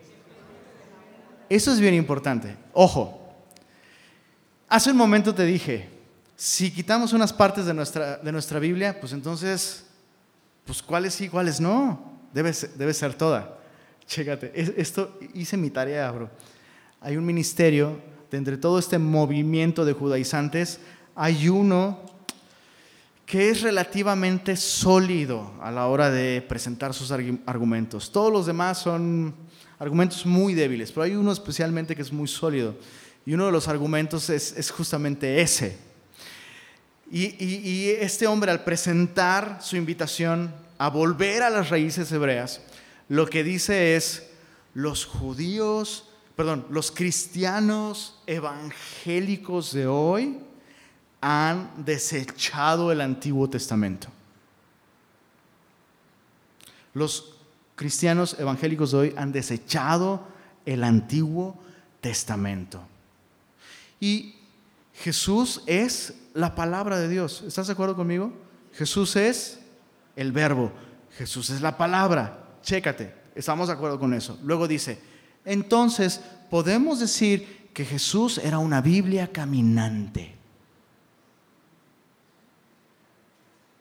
Eso 1.48 1.72
es 1.72 1.78
bien 1.78 1.94
importante. 1.94 2.57
Ojo, 2.72 3.32
hace 4.68 4.90
un 4.90 4.96
momento 4.96 5.32
te 5.32 5.44
dije, 5.44 5.88
si 6.36 6.72
quitamos 6.72 7.12
unas 7.12 7.32
partes 7.32 7.66
de 7.66 7.74
nuestra, 7.74 8.16
de 8.16 8.32
nuestra 8.32 8.59
Biblia, 8.59 8.98
pues 8.98 9.12
entonces, 9.12 9.84
pues 10.71 10.85
cuáles 10.85 11.14
sí, 11.14 11.29
cuáles 11.29 11.61
no. 11.61 11.99
Debe, 12.33 12.53
debe 12.77 12.95
ser 12.95 13.14
toda. 13.14 13.59
Chécate, 14.07 14.53
esto 14.55 15.18
hice 15.35 15.57
mi 15.57 15.68
tarea, 15.68 16.09
bro. 16.12 16.31
Hay 17.01 17.16
un 17.16 17.27
ministerio 17.27 18.01
de 18.31 18.39
entre 18.39 18.57
todo 18.57 18.79
este 18.79 18.97
movimiento 18.97 19.85
de 19.85 19.95
judaizantes, 19.95 20.79
hay 21.16 21.49
uno 21.49 21.99
que 23.27 23.51
es 23.51 23.62
relativamente 23.62 24.57
sólido 24.57 25.55
a 25.61 25.73
la 25.73 25.89
hora 25.89 26.09
de 26.09 26.41
presentar 26.41 26.95
sus 26.95 27.11
argumentos. 27.11 28.12
Todos 28.12 28.33
los 28.33 28.47
demás 28.47 28.79
son 28.79 29.35
argumentos 29.77 30.25
muy 30.25 30.55
débiles, 30.55 30.93
pero 30.93 31.03
hay 31.03 31.16
uno 31.16 31.33
especialmente 31.33 31.97
que 31.97 32.03
es 32.03 32.12
muy 32.12 32.29
sólido. 32.29 32.77
Y 33.27 33.35
uno 33.35 33.47
de 33.47 33.51
los 33.51 33.66
argumentos 33.66 34.31
es, 34.31 34.71
justamente 34.71 35.41
ese. 35.43 35.89
Y, 37.11 37.91
este 37.91 38.27
hombre 38.27 38.51
al 38.51 38.63
presentar 38.63 39.59
su 39.61 39.77
invitación 39.77 40.55
a 40.79 40.89
volver 40.89 41.43
a 41.43 41.51
las 41.51 41.71
raíces 41.71 42.11
hebreas, 42.13 42.61
lo 43.09 43.27
que 43.27 43.43
dice 43.43 43.97
es, 43.97 44.29
los 44.75 45.05
judíos, 45.05 46.09
perdón, 46.37 46.67
los 46.71 46.93
cristianos 46.93 48.21
evangélicos 48.27 49.73
de 49.73 49.89
hoy, 49.89 50.39
han 51.21 51.85
desechado 51.85 52.93
el 52.93 53.01
Antiguo 53.01 53.51
Testamento. 53.51 54.09
Los 56.95 57.35
cristianos 57.75 58.39
evangélicos 58.39 58.93
de 58.93 58.99
hoy 58.99 59.15
han 59.17 59.33
desechado 59.33 60.25
el 60.65 60.85
Antiguo 60.85 61.59
Testamento. 62.01 62.81
Y 63.99 64.39
Jesús 65.01 65.62
es 65.66 66.14
la 66.34 66.55
palabra 66.55 66.98
de 66.98 67.09
Dios. 67.09 67.42
¿Estás 67.46 67.68
de 67.68 67.72
acuerdo 67.72 67.96
conmigo? 67.96 68.32
Jesús 68.74 69.16
es 69.16 69.61
el 70.14 70.30
verbo. 70.30 70.72
Jesús 71.16 71.48
es 71.48 71.62
la 71.62 71.78
palabra. 71.78 72.59
Chécate, 72.62 73.14
estamos 73.34 73.68
de 73.68 73.74
acuerdo 73.74 73.98
con 73.98 74.12
eso. 74.12 74.38
Luego 74.42 74.68
dice, 74.68 75.01
entonces 75.46 76.20
podemos 76.51 77.01
decir 77.01 77.70
que 77.72 77.86
Jesús 77.86 78.36
era 78.38 78.59
una 78.59 78.82
Biblia 78.82 79.32
caminante. 79.32 80.36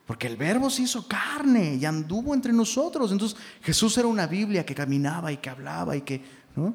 Porque 0.05 0.27
el 0.27 0.37
verbo 0.37 0.69
se 0.69 0.83
hizo 0.83 1.05
carne 1.05 1.75
y 1.75 1.83
anduvo 1.83 2.33
entre 2.33 2.53
nosotros. 2.53 3.11
Entonces 3.11 3.37
Jesús 3.61 3.97
era 3.97 4.07
una 4.07 4.25
Biblia 4.25 4.65
que 4.65 4.73
caminaba 4.73 5.33
y 5.33 5.37
que 5.37 5.49
hablaba 5.49 5.97
y 5.97 6.01
que... 6.01 6.21
¿no? 6.55 6.73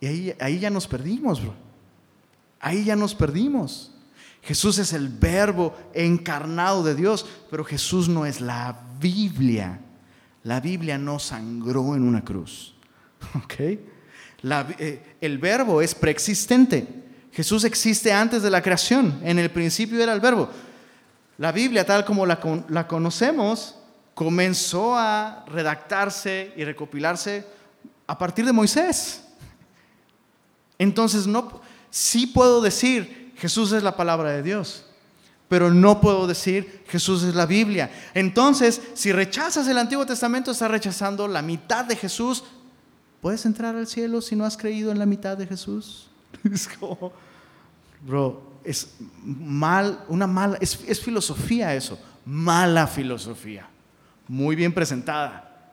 Y 0.00 0.06
ahí, 0.06 0.36
ahí 0.40 0.60
ya 0.60 0.70
nos 0.70 0.86
perdimos, 0.86 1.42
bro. 1.42 1.73
Ahí 2.64 2.82
ya 2.82 2.96
nos 2.96 3.14
perdimos. 3.14 3.92
Jesús 4.42 4.78
es 4.78 4.94
el 4.94 5.10
verbo 5.10 5.76
encarnado 5.92 6.82
de 6.82 6.94
Dios, 6.94 7.26
pero 7.50 7.62
Jesús 7.62 8.08
no 8.08 8.24
es 8.24 8.40
la 8.40 8.74
Biblia. 8.98 9.80
La 10.44 10.60
Biblia 10.60 10.96
no 10.96 11.18
sangró 11.18 11.94
en 11.94 12.02
una 12.02 12.24
cruz. 12.24 12.74
Eh, 14.78 15.16
el 15.22 15.38
verbo 15.38 15.80
es 15.80 15.94
preexistente. 15.94 16.86
Jesús 17.32 17.64
existe 17.64 18.12
antes 18.12 18.42
de 18.42 18.50
la 18.50 18.60
creación. 18.60 19.18
En 19.22 19.38
el 19.38 19.50
principio 19.50 20.02
era 20.02 20.12
el 20.12 20.20
verbo. 20.20 20.50
La 21.38 21.50
Biblia, 21.50 21.86
tal 21.86 22.04
como 22.04 22.26
la, 22.26 22.86
conocemos, 22.86 23.76
comenzó 24.12 24.98
a 24.98 25.46
redactarse 25.48 26.52
y 26.58 26.64
recopilarse 26.64 27.46
a 28.06 28.18
partir 28.18 28.44
de 28.44 28.52
Moisés. 28.52 29.24
Entonces, 30.76 31.26
no, 31.26 31.62
sí 31.94 32.26
puedo 32.26 32.60
decir, 32.60 33.32
Jesús 33.36 33.70
es 33.70 33.84
la 33.84 33.96
palabra 33.96 34.32
de 34.32 34.42
Dios, 34.42 34.84
pero 35.48 35.72
no 35.72 36.00
puedo 36.00 36.26
decir, 36.26 36.82
Jesús 36.88 37.22
es 37.22 37.36
la 37.36 37.46
Biblia. 37.46 37.88
Entonces, 38.14 38.82
si 38.94 39.12
rechazas 39.12 39.68
el 39.68 39.78
Antiguo 39.78 40.04
Testamento, 40.04 40.50
estás 40.50 40.72
rechazando 40.72 41.28
la 41.28 41.40
mitad 41.40 41.84
de 41.84 41.94
Jesús. 41.94 42.42
¿Puedes 43.20 43.46
entrar 43.46 43.76
al 43.76 43.86
cielo 43.86 44.20
si 44.20 44.34
no 44.34 44.44
has 44.44 44.56
creído 44.56 44.90
en 44.90 44.98
la 44.98 45.06
mitad 45.06 45.36
de 45.38 45.46
Jesús? 45.46 46.08
Es 46.52 46.66
como, 46.66 47.12
bro, 48.04 48.42
es 48.64 48.96
mal, 49.22 50.04
una 50.08 50.26
mala, 50.26 50.58
es, 50.60 50.80
es 50.88 51.00
filosofía 51.00 51.76
eso, 51.76 51.96
mala 52.26 52.88
filosofía, 52.88 53.68
muy 54.26 54.56
bien 54.56 54.74
presentada, 54.74 55.72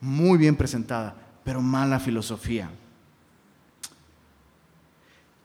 muy 0.00 0.38
bien 0.38 0.56
presentada, 0.56 1.14
pero 1.44 1.62
mala 1.62 2.00
filosofía. 2.00 2.68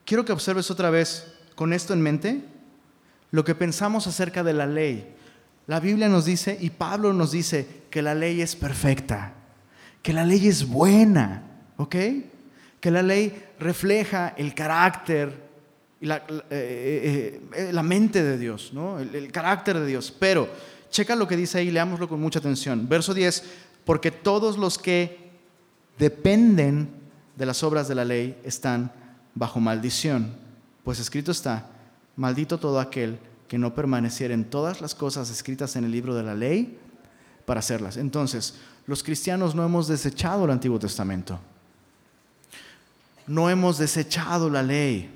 Quiero 0.08 0.24
que 0.24 0.32
observes 0.32 0.70
otra 0.70 0.88
vez, 0.88 1.26
con 1.54 1.74
esto 1.74 1.92
en 1.92 2.00
mente, 2.00 2.42
lo 3.30 3.44
que 3.44 3.54
pensamos 3.54 4.06
acerca 4.06 4.42
de 4.42 4.54
la 4.54 4.64
ley. 4.64 5.14
La 5.66 5.80
Biblia 5.80 6.08
nos 6.08 6.24
dice 6.24 6.56
y 6.58 6.70
Pablo 6.70 7.12
nos 7.12 7.32
dice 7.32 7.82
que 7.90 8.00
la 8.00 8.14
ley 8.14 8.40
es 8.40 8.56
perfecta, 8.56 9.34
que 10.00 10.14
la 10.14 10.24
ley 10.24 10.48
es 10.48 10.66
buena, 10.66 11.42
¿ok? 11.76 11.96
Que 12.80 12.90
la 12.90 13.02
ley 13.02 13.48
refleja 13.60 14.32
el 14.38 14.54
carácter 14.54 15.46
y 16.00 16.06
la, 16.06 16.16
eh, 16.16 16.22
eh, 16.50 17.40
eh, 17.54 17.70
la 17.74 17.82
mente 17.82 18.22
de 18.22 18.38
Dios, 18.38 18.70
¿no? 18.72 18.98
El, 18.98 19.14
el, 19.14 19.30
carácter 19.30 19.78
de 19.78 19.84
Dios. 19.84 20.10
Pero, 20.18 20.48
checa 20.88 21.16
lo 21.16 21.28
que 21.28 21.36
dice 21.36 21.58
ahí, 21.58 21.70
leámoslo 21.70 22.08
con 22.08 22.18
mucha 22.18 22.38
atención. 22.38 22.88
Verso 22.88 23.12
10, 23.12 23.44
porque 23.84 24.10
todos 24.10 24.56
los 24.56 24.78
que 24.78 25.32
dependen 25.98 26.88
de 27.36 27.44
las 27.44 27.62
obras 27.62 27.88
de 27.88 27.94
la 27.94 28.06
ley 28.06 28.40
están 28.42 28.90
bajo 29.38 29.60
maldición. 29.60 30.32
Pues 30.84 30.98
escrito 30.98 31.30
está, 31.30 31.66
maldito 32.16 32.58
todo 32.58 32.80
aquel 32.80 33.18
que 33.46 33.58
no 33.58 33.74
permaneciera 33.74 34.34
en 34.34 34.44
todas 34.44 34.80
las 34.80 34.94
cosas 34.94 35.30
escritas 35.30 35.76
en 35.76 35.84
el 35.84 35.92
libro 35.92 36.14
de 36.14 36.22
la 36.22 36.34
ley 36.34 36.78
para 37.46 37.60
hacerlas. 37.60 37.96
Entonces, 37.96 38.54
los 38.86 39.02
cristianos 39.02 39.54
no 39.54 39.64
hemos 39.64 39.88
desechado 39.88 40.44
el 40.44 40.50
Antiguo 40.50 40.78
Testamento. 40.78 41.38
No 43.26 43.50
hemos 43.50 43.78
desechado 43.78 44.50
la 44.50 44.62
ley, 44.62 45.10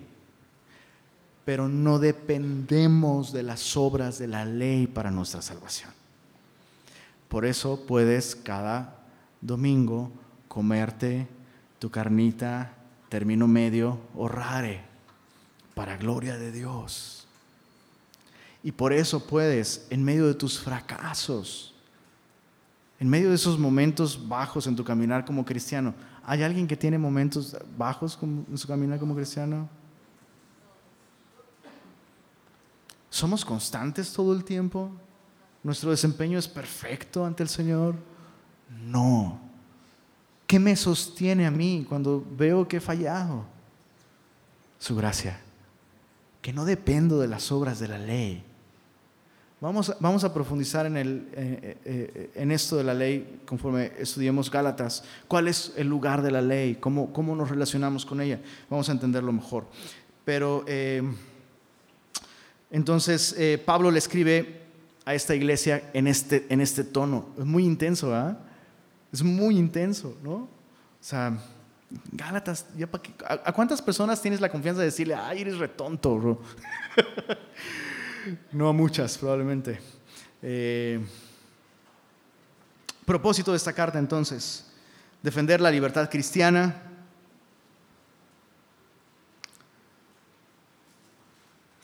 pero 1.45 1.69
no 1.69 1.99
dependemos 1.99 3.33
de 3.33 3.43
las 3.43 3.77
obras 3.77 4.19
de 4.19 4.29
la 4.29 4.45
ley 4.45 4.87
para 4.87 5.11
nuestra 5.11 5.43
salvación. 5.43 5.91
Por 7.29 7.47
eso 7.47 7.85
puedes 7.87 8.37
cada 8.37 8.99
domingo 9.41 10.13
comerte 10.49 11.27
tu 11.79 11.91
carnita, 11.91 12.75
término 13.13 13.47
medio 13.47 14.01
o 14.15 14.27
rare, 14.27 14.81
para 15.75 15.99
gloria 15.99 16.39
de 16.39 16.51
Dios. 16.51 17.27
Y 18.63 18.73
por 18.73 18.91
eso 18.91 19.27
puedes, 19.27 19.87
en 19.91 20.03
medio 20.03 20.27
de 20.27 20.33
tus 20.33 20.59
fracasos, 20.59 21.75
en 22.99 23.11
medio 23.11 23.29
de 23.29 23.35
esos 23.35 23.59
momentos 23.59 24.27
bajos 24.27 24.67
en 24.67 24.77
tu 24.77 24.83
caminar 24.83 25.27
como 25.27 25.45
cristiano, 25.45 25.93
¿hay 26.25 26.43
alguien 26.43 26.67
que 26.67 26.75
tiene 26.75 26.97
momentos 26.97 27.55
bajos 27.77 28.19
en 28.23 28.57
su 28.57 28.67
caminar 28.67 28.99
como 28.99 29.15
cristiano? 29.15 29.69
¿Somos 33.11 33.45
constantes 33.45 34.11
todo 34.11 34.33
el 34.33 34.43
tiempo? 34.43 34.91
¿Nuestro 35.63 35.91
desempeño 35.91 36.39
es 36.39 36.49
perfecto 36.49 37.27
ante 37.27 37.43
el 37.43 37.51
Señor? 37.51 37.95
No. 38.71 39.52
¿Qué 40.53 40.59
me 40.59 40.77
sostiene 40.77 41.47
a 41.47 41.51
mí 41.51 41.87
cuando 41.89 42.23
veo 42.37 42.69
que 42.69 42.77
he 42.77 42.81
fallado? 42.81 43.47
Su 44.79 44.95
gracia. 44.95 45.41
Que 46.43 46.53
no 46.53 46.67
dependo 46.67 47.19
de 47.19 47.27
las 47.27 47.51
obras 47.51 47.81
de 47.81 47.89
la 47.89 47.97
ley. 47.97 48.45
Vamos, 49.63 49.97
vamos 49.99 50.25
a 50.25 50.35
profundizar 50.35 50.85
en, 50.85 50.99
el, 50.99 51.27
eh, 51.33 51.79
eh, 51.87 52.31
en 52.35 52.51
esto 52.51 52.77
de 52.77 52.85
la 52.85 52.93
ley 52.93 53.41
conforme 53.47 53.93
estudiemos 53.99 54.51
Gálatas. 54.51 55.05
¿Cuál 55.27 55.49
es 55.49 55.73
el 55.79 55.87
lugar 55.87 56.21
de 56.21 56.31
la 56.31 56.43
ley? 56.43 56.75
¿Cómo, 56.75 57.15
cómo 57.15 57.35
nos 57.35 57.49
relacionamos 57.49 58.05
con 58.05 58.21
ella? 58.21 58.39
Vamos 58.69 58.91
a 58.91 58.93
entenderlo 58.93 59.33
mejor. 59.33 59.65
Pero 60.27 60.67
eh, 60.69 61.03
entonces 62.71 63.35
Pablo 63.65 63.91
le 63.91 64.01
escribe 64.01 64.61
a 65.07 65.15
esta 65.15 65.35
iglesia 65.35 65.89
en 65.95 66.07
este, 66.09 66.45
en 66.51 66.61
este 66.61 66.85
tono. 66.85 67.29
Muy 67.39 67.65
intenso, 67.65 68.11
¿verdad? 68.11 68.52
Es 69.13 69.23
muy 69.23 69.59
intenso, 69.59 70.17
¿no? 70.23 70.35
O 70.35 70.49
sea, 71.01 71.39
Gálatas, 72.13 72.67
¿a, 73.27 73.53
cuántas 73.53 73.83
personas 73.83 74.23
tienes 74.23 74.41
la 74.41 74.51
confianza 74.51 74.81
de 74.81 74.87
decirle, 74.87 75.15
ay, 75.15 75.43
eres 75.43 75.59
retonto, 75.59 76.17
bro? 76.17 76.41
no 78.53 78.69
a 78.69 78.73
muchas, 78.73 79.19
probablemente. 79.19 79.79
Eh, 80.41 81.05
propósito 83.05 83.51
de 83.51 83.59
esta 83.59 83.73
carta, 83.73 83.99
entonces, 83.99 84.67
defender 85.23 85.61
la 85.61 85.71
libertad 85.71 86.09
cristiana. 86.09 86.83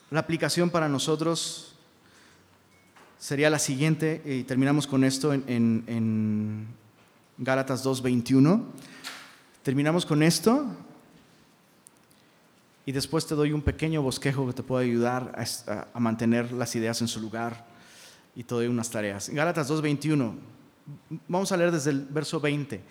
La 0.09 0.21
aplicación 0.21 0.71
para 0.71 0.89
nosotros 0.89 1.75
sería 3.19 3.49
la 3.49 3.59
siguiente, 3.59 4.23
y 4.25 4.43
terminamos 4.43 4.87
con 4.87 5.03
esto 5.03 5.33
en, 5.33 5.43
en 5.47 6.67
Gálatas 7.41 7.85
2.21. 7.85 8.61
Terminamos 9.63 10.05
con 10.05 10.21
esto 10.21 10.65
y 12.85 12.91
después 12.91 13.25
te 13.25 13.33
doy 13.33 13.53
un 13.53 13.61
pequeño 13.61 14.01
bosquejo 14.01 14.45
que 14.47 14.51
te 14.51 14.61
puede 14.61 14.85
ayudar 14.87 15.33
a, 15.93 15.99
mantener 15.99 16.51
las 16.51 16.75
ideas 16.75 16.99
en 16.99 17.07
su 17.07 17.21
lugar 17.21 17.65
y 18.35 18.43
te 18.43 18.55
doy 18.55 18.67
unas 18.67 18.89
tareas. 18.89 19.29
Gálatas 19.29 19.71
2.21, 19.71 20.33
vamos 21.29 21.51
a 21.53 21.55
leer 21.55 21.71
desde 21.71 21.91
el 21.91 22.01
verso 22.01 22.41
20. 22.41 22.81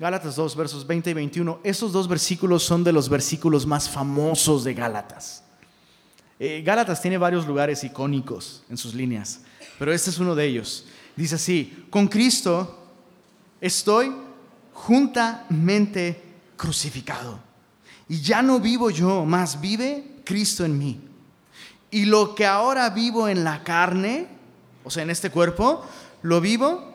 Gálatas 0.00 0.36
2, 0.36 0.56
versos 0.56 0.86
20 0.86 1.10
y 1.10 1.12
21. 1.12 1.60
Esos 1.62 1.92
dos 1.92 2.08
versículos 2.08 2.62
son 2.62 2.82
de 2.82 2.92
los 2.92 3.10
versículos 3.10 3.66
más 3.66 3.90
famosos 3.90 4.64
de 4.64 4.72
Gálatas. 4.72 5.44
Eh, 6.38 6.62
Gálatas 6.64 7.02
tiene 7.02 7.18
varios 7.18 7.46
lugares 7.46 7.84
icónicos 7.84 8.64
en 8.70 8.78
sus 8.78 8.94
líneas, 8.94 9.42
pero 9.78 9.92
este 9.92 10.08
es 10.08 10.18
uno 10.18 10.34
de 10.34 10.46
ellos. 10.46 10.86
Dice 11.14 11.34
así, 11.34 11.86
con 11.90 12.08
Cristo 12.08 12.81
estoy 13.62 14.12
juntamente 14.74 16.20
crucificado. 16.56 17.38
Y 18.08 18.20
ya 18.20 18.42
no 18.42 18.60
vivo 18.60 18.90
yo, 18.90 19.24
más 19.24 19.58
vive 19.60 20.20
Cristo 20.24 20.66
en 20.66 20.76
mí. 20.76 21.00
Y 21.90 22.04
lo 22.04 22.34
que 22.34 22.44
ahora 22.44 22.90
vivo 22.90 23.28
en 23.28 23.44
la 23.44 23.62
carne, 23.62 24.26
o 24.84 24.90
sea, 24.90 25.04
en 25.04 25.10
este 25.10 25.30
cuerpo, 25.30 25.86
lo 26.22 26.40
vivo 26.40 26.92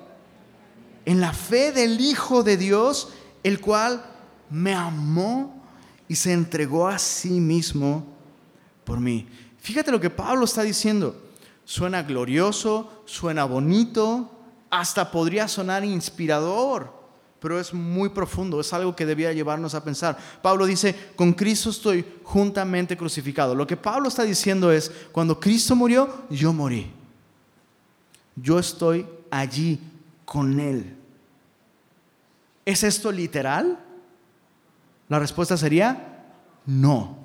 en 1.05 1.21
la 1.21 1.33
fe 1.33 1.71
del 1.71 2.01
Hijo 2.01 2.43
de 2.43 2.57
Dios, 2.57 3.13
el 3.43 3.61
cual 3.61 4.05
me 4.49 4.73
amó 4.73 5.63
y 6.09 6.15
se 6.15 6.33
entregó 6.33 6.87
a 6.87 6.99
sí 6.99 7.39
mismo 7.39 8.05
por 8.83 8.99
mí. 8.99 9.27
Fíjate 9.59 9.91
lo 9.91 10.01
que 10.01 10.09
Pablo 10.09 10.45
está 10.45 10.63
diciendo. 10.63 11.23
Suena 11.63 12.03
glorioso, 12.03 13.03
suena 13.05 13.45
bonito, 13.45 14.36
hasta 14.69 15.11
podría 15.11 15.47
sonar 15.47 15.83
inspirador 15.85 16.97
pero 17.39 17.59
es 17.59 17.73
muy 17.73 18.09
profundo, 18.09 18.59
es 18.59 18.73
algo 18.73 18.95
que 18.95 19.05
debía 19.05 19.31
llevarnos 19.31 19.75
a 19.75 19.83
pensar. 19.83 20.17
Pablo 20.41 20.65
dice, 20.65 20.95
con 21.15 21.33
Cristo 21.33 21.69
estoy 21.69 22.05
juntamente 22.23 22.97
crucificado. 22.97 23.53
Lo 23.53 23.67
que 23.67 23.77
Pablo 23.77 24.09
está 24.09 24.23
diciendo 24.23 24.71
es, 24.71 24.91
cuando 25.11 25.39
Cristo 25.39 25.75
murió, 25.75 26.25
yo 26.29 26.51
morí. 26.51 26.91
Yo 28.35 28.57
estoy 28.57 29.05
allí 29.29 29.79
con 30.25 30.59
Él. 30.59 30.95
¿Es 32.65 32.83
esto 32.83 33.11
literal? 33.11 33.79
La 35.07 35.19
respuesta 35.19 35.55
sería, 35.57 36.33
no. 36.65 37.17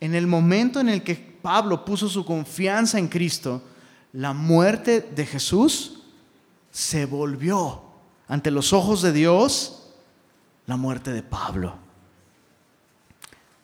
En 0.00 0.14
el 0.14 0.26
momento 0.26 0.80
en 0.80 0.88
el 0.88 1.02
que 1.02 1.16
Pablo 1.16 1.84
puso 1.84 2.08
su 2.08 2.24
confianza 2.24 2.98
en 2.98 3.08
Cristo, 3.08 3.62
la 4.12 4.32
muerte 4.32 5.00
de 5.00 5.26
Jesús 5.26 5.93
se 6.74 7.06
volvió 7.06 7.82
ante 8.26 8.50
los 8.50 8.72
ojos 8.72 9.00
de 9.00 9.12
Dios 9.12 9.92
la 10.66 10.76
muerte 10.76 11.12
de 11.12 11.22
Pablo. 11.22 11.76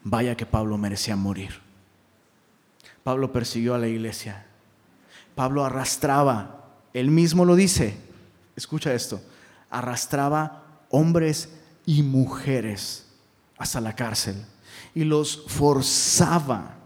Vaya 0.04 0.36
que 0.36 0.46
Pablo 0.46 0.78
merecía 0.78 1.16
morir. 1.16 1.60
Pablo 3.02 3.32
persiguió 3.32 3.74
a 3.74 3.78
la 3.78 3.88
iglesia. 3.88 4.46
Pablo 5.34 5.64
arrastraba, 5.64 6.68
él 6.94 7.10
mismo 7.10 7.44
lo 7.44 7.56
dice, 7.56 7.96
escucha 8.54 8.94
esto, 8.94 9.20
arrastraba 9.70 10.62
hombres 10.88 11.48
y 11.86 12.04
mujeres 12.04 13.08
hasta 13.58 13.80
la 13.80 13.96
cárcel 13.96 14.36
y 14.94 15.02
los 15.02 15.46
forzaba. 15.48 16.76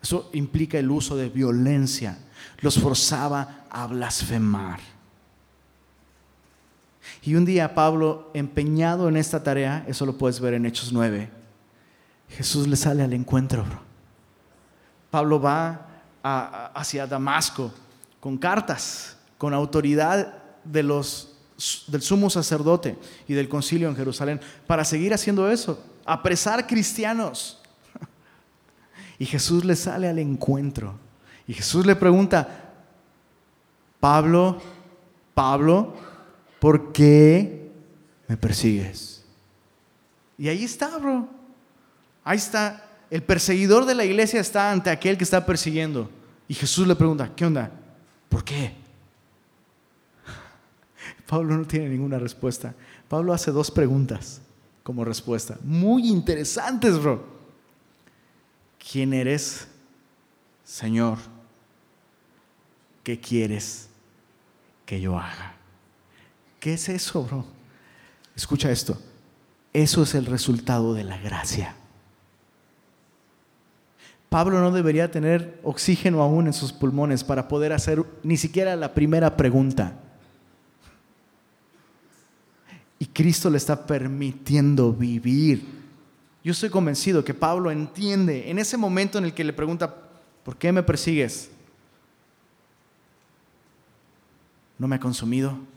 Eso 0.00 0.30
implica 0.32 0.78
el 0.78 0.92
uso 0.92 1.16
de 1.16 1.28
violencia. 1.28 2.18
Los 2.60 2.78
forzaba 2.78 3.64
a 3.68 3.88
blasfemar. 3.88 4.93
Y 7.26 7.36
un 7.36 7.46
día 7.46 7.74
Pablo, 7.74 8.30
empeñado 8.34 9.08
en 9.08 9.16
esta 9.16 9.42
tarea, 9.42 9.82
eso 9.88 10.04
lo 10.04 10.18
puedes 10.18 10.40
ver 10.40 10.52
en 10.54 10.66
Hechos 10.66 10.92
9, 10.92 11.30
Jesús 12.28 12.68
le 12.68 12.76
sale 12.76 13.02
al 13.02 13.14
encuentro. 13.14 13.64
Pablo 15.10 15.40
va 15.40 15.86
hacia 16.22 17.06
Damasco 17.06 17.72
con 18.20 18.36
cartas, 18.36 19.16
con 19.38 19.54
autoridad 19.54 20.42
de 20.64 20.82
los, 20.82 21.38
del 21.86 22.02
sumo 22.02 22.28
sacerdote 22.28 22.98
y 23.26 23.32
del 23.32 23.48
concilio 23.48 23.88
en 23.88 23.96
Jerusalén, 23.96 24.40
para 24.66 24.84
seguir 24.84 25.14
haciendo 25.14 25.50
eso, 25.50 25.82
apresar 26.04 26.66
cristianos. 26.66 27.60
Y 29.16 29.26
Jesús 29.26 29.64
le 29.64 29.76
sale 29.76 30.08
al 30.08 30.18
encuentro. 30.18 30.98
Y 31.46 31.54
Jesús 31.54 31.86
le 31.86 31.94
pregunta, 31.94 32.72
Pablo, 34.00 34.60
Pablo, 35.34 35.94
¿por 36.64 36.92
qué 36.94 37.70
me 38.26 38.38
persigues? 38.38 39.22
Y 40.38 40.48
ahí 40.48 40.64
está, 40.64 40.96
bro. 40.96 41.28
Ahí 42.24 42.38
está. 42.38 42.88
El 43.10 43.22
perseguidor 43.22 43.84
de 43.84 43.94
la 43.94 44.06
iglesia 44.06 44.40
está 44.40 44.72
ante 44.72 44.88
aquel 44.88 45.18
que 45.18 45.24
está 45.24 45.44
persiguiendo. 45.44 46.08
Y 46.48 46.54
Jesús 46.54 46.88
le 46.88 46.96
pregunta, 46.96 47.30
¿qué 47.36 47.44
onda? 47.44 47.70
¿Por 48.30 48.42
qué? 48.42 48.74
Pablo 51.26 51.54
no 51.54 51.66
tiene 51.66 51.90
ninguna 51.90 52.18
respuesta. 52.18 52.74
Pablo 53.10 53.34
hace 53.34 53.50
dos 53.50 53.70
preguntas 53.70 54.40
como 54.82 55.04
respuesta. 55.04 55.58
Muy 55.64 56.08
interesantes, 56.08 56.98
bro. 56.98 57.26
¿Quién 58.90 59.12
eres, 59.12 59.68
Señor? 60.64 61.18
¿Qué 63.02 63.20
quieres 63.20 63.90
que 64.86 64.98
yo 64.98 65.18
haga? 65.18 65.53
¿Qué 66.64 66.72
es 66.72 66.88
eso, 66.88 67.22
bro? 67.24 67.44
Escucha 68.34 68.70
esto. 68.70 68.98
Eso 69.74 70.02
es 70.02 70.14
el 70.14 70.24
resultado 70.24 70.94
de 70.94 71.04
la 71.04 71.18
gracia. 71.18 71.76
Pablo 74.30 74.58
no 74.62 74.70
debería 74.70 75.10
tener 75.10 75.60
oxígeno 75.62 76.22
aún 76.22 76.46
en 76.46 76.54
sus 76.54 76.72
pulmones 76.72 77.22
para 77.22 77.48
poder 77.48 77.74
hacer 77.74 78.02
ni 78.22 78.38
siquiera 78.38 78.76
la 78.76 78.94
primera 78.94 79.36
pregunta. 79.36 80.00
Y 82.98 83.04
Cristo 83.08 83.50
le 83.50 83.58
está 83.58 83.84
permitiendo 83.84 84.90
vivir. 84.90 85.66
Yo 86.42 86.52
estoy 86.52 86.70
convencido 86.70 87.22
que 87.22 87.34
Pablo 87.34 87.70
entiende 87.70 88.50
en 88.50 88.58
ese 88.58 88.78
momento 88.78 89.18
en 89.18 89.26
el 89.26 89.34
que 89.34 89.44
le 89.44 89.52
pregunta, 89.52 89.94
¿por 90.42 90.56
qué 90.56 90.72
me 90.72 90.82
persigues? 90.82 91.50
¿No 94.78 94.88
me 94.88 94.96
ha 94.96 95.00
consumido? 95.00 95.73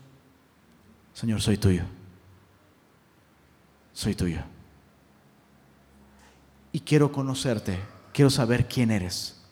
Señor, 1.18 1.42
soy 1.42 1.56
tuyo. 1.56 1.82
Soy 3.92 4.14
tuyo. 4.14 4.38
Y 6.70 6.78
quiero 6.78 7.10
conocerte, 7.10 7.80
quiero 8.12 8.30
saber 8.30 8.68
quién 8.68 8.92
eres. 8.92 9.42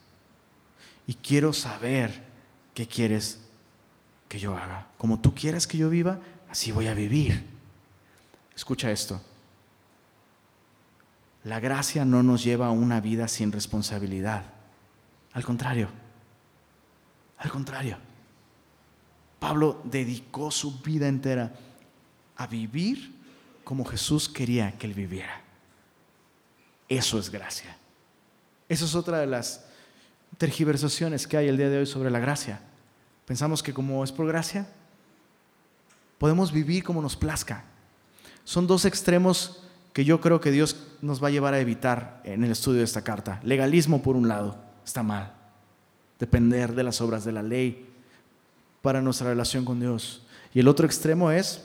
Y 1.09 1.15
quiero 1.15 1.53
saber 1.53 2.23
qué 2.73 2.87
quieres 2.87 3.41
que 4.29 4.39
yo 4.39 4.57
haga. 4.57 4.87
Como 4.97 5.19
tú 5.19 5.35
quieres 5.35 5.67
que 5.67 5.77
yo 5.77 5.91
viva, 5.91 6.21
así 6.49 6.71
voy 6.71 6.87
a 6.87 6.95
vivir. 6.95 7.45
Escucha 8.55 8.93
esto. 8.93 9.21
La 11.43 11.59
gracia 11.59 12.05
no 12.05 12.23
nos 12.23 12.45
lleva 12.45 12.69
a 12.69 12.71
una 12.71 13.01
vida 13.01 13.27
sin 13.27 13.51
responsabilidad. 13.51 14.45
Al 15.33 15.45
contrario. 15.45 15.89
Al 17.39 17.51
contrario. 17.51 18.06
Pablo 19.47 19.81
dedicó 19.85 20.51
su 20.51 20.81
vida 20.81 21.07
entera 21.07 21.53
a 22.37 22.49
vivir 22.49 23.15
como 23.63 23.85
Jesús 23.85 24.29
quería 24.29 24.77
que 24.77 24.89
él 24.89 24.93
viviera. 24.93 25.41
Eso 26.89 27.17
es 27.21 27.31
gracia. 27.31 27.77
Eso 28.69 28.87
es 28.87 28.97
otra 28.97 29.21
de 29.21 29.29
las 29.29 29.65
tergiversaciones 30.37 31.29
que 31.29 31.37
hay 31.37 31.47
el 31.47 31.57
día 31.57 31.69
de 31.69 31.79
hoy 31.79 31.87
sobre 31.87 32.11
la 32.11 32.19
gracia. 32.19 32.59
Pensamos 33.25 33.63
que 33.63 33.73
como 33.73 34.03
es 34.03 34.11
por 34.11 34.27
gracia, 34.27 34.67
podemos 36.19 36.51
vivir 36.51 36.83
como 36.83 37.01
nos 37.01 37.15
plazca. 37.15 37.63
Son 38.43 38.67
dos 38.67 38.85
extremos 38.85 39.63
que 39.93 40.05
yo 40.05 40.21
creo 40.21 40.41
que 40.41 40.51
Dios 40.51 40.89
nos 41.03 41.23
va 41.23 41.29
a 41.29 41.31
llevar 41.31 41.55
a 41.55 41.61
evitar 41.61 42.21
en 42.25 42.43
el 42.43 42.51
estudio 42.51 42.79
de 42.79 42.85
esta 42.85 43.05
carta. 43.05 43.39
Legalismo 43.45 44.03
por 44.03 44.17
un 44.17 44.27
lado, 44.27 44.59
está 44.85 45.05
mal. 45.05 45.35
Depender 46.19 46.75
de 46.75 46.83
las 46.83 47.01
obras 47.01 47.25
de 47.25 47.31
la 47.31 47.45
ley 47.45 47.86
para 48.87 49.03
nuestra 49.03 49.31
relación 49.31 49.65
con 49.65 49.81
Dios. 49.81 50.23
Y 50.55 50.61
el 50.61 50.69
otro 50.69 50.87
extremo 50.87 51.33
es 51.33 51.61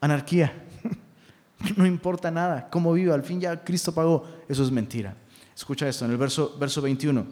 anarquía. 0.00 0.54
No 1.76 1.86
importa 1.86 2.30
nada, 2.30 2.68
cómo 2.70 2.92
viva, 2.92 3.16
al 3.16 3.24
fin 3.24 3.40
ya 3.40 3.64
Cristo 3.64 3.92
pagó. 3.92 4.28
Eso 4.48 4.62
es 4.62 4.70
mentira. 4.70 5.16
Escucha 5.56 5.88
esto 5.88 6.04
en 6.04 6.12
el 6.12 6.16
verso, 6.16 6.56
verso 6.58 6.80
21. 6.82 7.26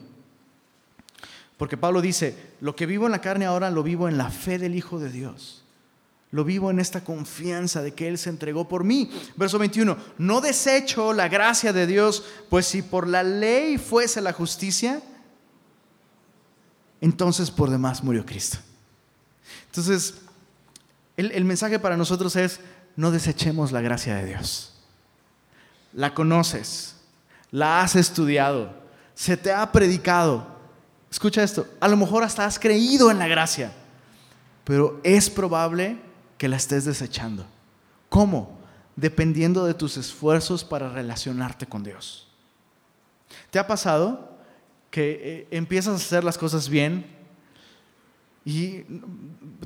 Porque 1.56 1.76
Pablo 1.76 2.00
dice, 2.00 2.54
lo 2.60 2.74
que 2.74 2.86
vivo 2.86 3.06
en 3.06 3.12
la 3.12 3.20
carne 3.20 3.44
ahora 3.44 3.70
lo 3.70 3.84
vivo 3.84 4.08
en 4.08 4.18
la 4.18 4.30
fe 4.30 4.58
del 4.58 4.74
Hijo 4.74 4.98
de 4.98 5.10
Dios 5.10 5.64
lo 6.32 6.44
vivo 6.44 6.70
en 6.70 6.78
esta 6.78 7.02
confianza 7.02 7.82
de 7.82 7.92
que 7.92 8.06
Él 8.06 8.16
se 8.16 8.30
entregó 8.30 8.68
por 8.68 8.84
mí. 8.84 9.10
Verso 9.34 9.58
21, 9.58 9.96
no 10.18 10.40
desecho 10.40 11.12
la 11.12 11.28
gracia 11.28 11.72
de 11.72 11.88
Dios, 11.88 12.24
pues 12.48 12.66
si 12.66 12.82
por 12.82 13.08
la 13.08 13.24
ley 13.24 13.78
fuese 13.78 14.20
la 14.20 14.32
justicia, 14.32 15.02
entonces 17.00 17.50
por 17.50 17.68
demás 17.68 18.04
murió 18.04 18.24
Cristo. 18.24 18.58
Entonces, 19.70 20.14
el, 21.16 21.44
mensaje 21.44 21.78
para 21.78 21.96
nosotros 21.96 22.34
es, 22.34 22.58
no 22.96 23.12
desechemos 23.12 23.70
la 23.70 23.80
gracia 23.80 24.16
de 24.16 24.26
Dios. 24.26 24.72
La 25.92 26.12
conoces, 26.12 26.96
la 27.52 27.80
has 27.80 27.94
estudiado, 27.94 28.74
se 29.14 29.36
te 29.36 29.52
ha 29.52 29.70
predicado. 29.70 30.44
Escucha 31.08 31.44
esto, 31.44 31.68
a 31.78 31.86
lo 31.86 31.96
mejor 31.96 32.24
hasta 32.24 32.44
has 32.44 32.58
creído 32.58 33.12
en 33.12 33.20
la 33.20 33.28
gracia, 33.28 33.72
pero 34.64 35.00
es 35.04 35.30
probable 35.30 35.98
que 36.36 36.48
la 36.48 36.56
estés 36.56 36.84
desechando. 36.84 37.46
¿Cómo? 38.08 38.58
Dependiendo 38.96 39.66
de 39.66 39.74
tus 39.74 39.96
esfuerzos 39.96 40.64
para 40.64 40.88
relacionarte 40.88 41.66
con 41.66 41.84
Dios. 41.84 42.26
¿Te 43.52 43.60
ha 43.60 43.68
pasado 43.68 44.36
que 44.90 45.20
eh, 45.22 45.48
empiezas 45.52 45.92
a 45.92 46.04
hacer 46.04 46.24
las 46.24 46.38
cosas 46.38 46.68
bien? 46.68 47.19
Y 48.44 48.84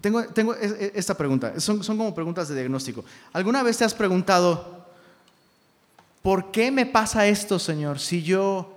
tengo, 0.01 0.25
tengo 0.27 0.55
esta 0.55 1.17
pregunta, 1.17 1.61
son, 1.61 1.85
son 1.85 1.97
como 1.97 2.15
preguntas 2.15 2.49
de 2.49 2.57
diagnóstico. 2.57 3.05
¿Alguna 3.33 3.63
vez 3.63 3.79
te 3.79 3.85
has 3.85 3.95
preguntado, 3.95 4.87
¿por 6.23 6.51
qué 6.51 6.71
me 6.71 6.87
pasa 6.87 7.27
esto, 7.27 7.59
Señor? 7.59 7.99
Si 7.99 8.23
yo... 8.23 8.71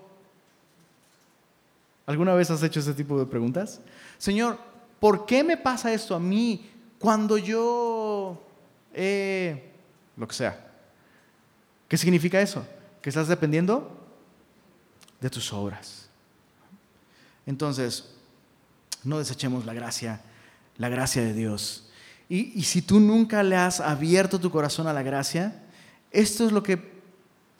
¿Alguna 2.05 2.33
vez 2.35 2.49
has 2.49 2.63
hecho 2.63 2.79
ese 2.79 2.93
tipo 2.93 3.19
de 3.19 3.25
preguntas? 3.25 3.81
Señor, 4.17 4.57
¿por 4.99 5.25
qué 5.25 5.43
me 5.43 5.57
pasa 5.57 5.91
esto 5.91 6.15
a 6.15 6.19
mí? 6.19 6.69
Cuando 6.99 7.37
yo, 7.37 8.41
eh, 8.93 9.71
lo 10.15 10.27
que 10.27 10.33
sea, 10.33 10.71
¿qué 11.89 11.97
significa 11.97 12.39
eso? 12.39 12.65
Que 13.01 13.09
estás 13.09 13.27
dependiendo 13.27 13.91
de 15.19 15.29
tus 15.29 15.51
obras. 15.51 16.07
Entonces, 17.45 18.16
no 19.07 19.19
desechemos 19.19 19.65
la 19.65 19.73
gracia, 19.73 20.21
la 20.77 20.89
gracia 20.89 21.23
de 21.23 21.33
Dios. 21.33 21.89
Y, 22.29 22.61
si 22.63 22.81
tú 22.81 22.99
nunca 22.99 23.41
le 23.41 23.55
has 23.55 23.79
abierto 23.79 24.37
tu 24.37 24.51
corazón 24.51 24.85
a 24.87 24.93
la 24.93 25.01
gracia, 25.01 25.63
esto 26.11 26.45
es 26.45 26.51
lo 26.51 26.61
que 26.61 26.97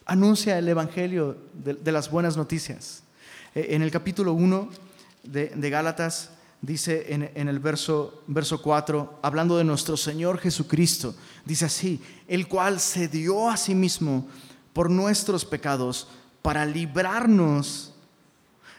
anuncia 0.05 0.57
el 0.57 0.67
Evangelio 0.67 1.37
de, 1.53 1.91
las 1.91 2.11
buenas 2.11 2.35
noticias. 2.35 3.03
Eh, 3.55 3.67
en 3.69 3.81
el 3.81 3.91
capítulo 3.91 4.33
1 4.33 4.69
de, 5.23 5.69
Gálatas, 5.69 6.31
dice 6.61 7.13
en, 7.13 7.47
el 7.47 7.59
verso, 7.59 8.23
verso 8.27 8.61
4, 8.61 9.19
hablando 9.21 9.57
de 9.57 9.63
nuestro 9.63 9.95
Señor 9.95 10.39
Jesucristo, 10.39 11.15
dice 11.45 11.63
así, 11.63 12.01
el 12.27 12.49
cual 12.49 12.81
se 12.81 13.07
dio 13.07 13.49
a 13.49 13.55
sí 13.55 13.73
mismo 13.73 14.27
por 14.73 14.89
nuestros 14.89 15.45
pecados 15.45 16.09
para 16.41 16.65
librarnos 16.65 17.93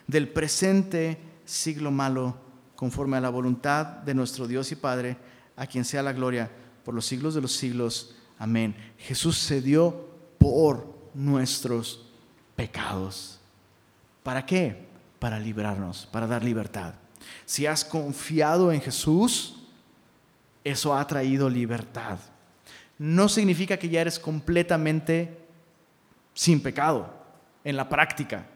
del 0.07 0.29
presente 0.29 1.19
siglo 1.47 1.91
malo, 1.91 2.48
conforme 2.79 3.17
a 3.17 3.21
la 3.21 3.29
voluntad 3.29 3.85
de 3.87 4.15
nuestro 4.15 4.47
Dios 4.47 4.71
y 4.71 4.77
Padre, 4.77 5.17
a 5.57 5.67
quien 5.67 5.85
sea 5.85 6.01
la 6.01 6.13
gloria 6.13 6.49
por 6.85 6.95
los 6.95 7.07
siglos 7.07 7.35
de 7.35 7.41
los 7.41 7.51
siglos. 7.51 8.15
Amén. 8.39 8.73
Jesús 8.99 9.37
se 9.37 9.61
dio 9.61 10.07
por 10.39 10.87
nuestros 11.13 12.07
pecados. 12.55 13.41
¿Para 14.23 14.47
qué? 14.47 14.87
Para 15.19 15.41
librarnos, 15.41 16.07
para 16.13 16.29
dar 16.29 16.45
libertad. 16.45 16.95
Si 17.45 17.67
has 17.67 17.85
confiado 17.85 18.71
en 18.71 18.81
Jesús, 18.81 19.57
eso 20.63 20.97
ha 20.97 21.05
traído 21.05 21.51
libertad. 21.51 22.21
No 22.97 23.29
significa 23.29 23.77
que 23.77 23.89
ya 23.89 24.03
eres 24.03 24.21
completamente 24.21 25.37
sin 26.33 26.63
pecado 26.63 27.13
en 27.65 27.77
la 27.77 27.89
práctica. 27.89 28.47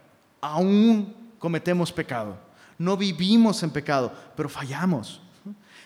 Aún 0.41 1.13
cometemos 1.41 1.91
pecado. 1.91 2.52
No 2.79 2.97
vivimos 2.97 3.63
en 3.63 3.71
pecado, 3.71 4.13
pero 4.37 4.49
fallamos. 4.49 5.21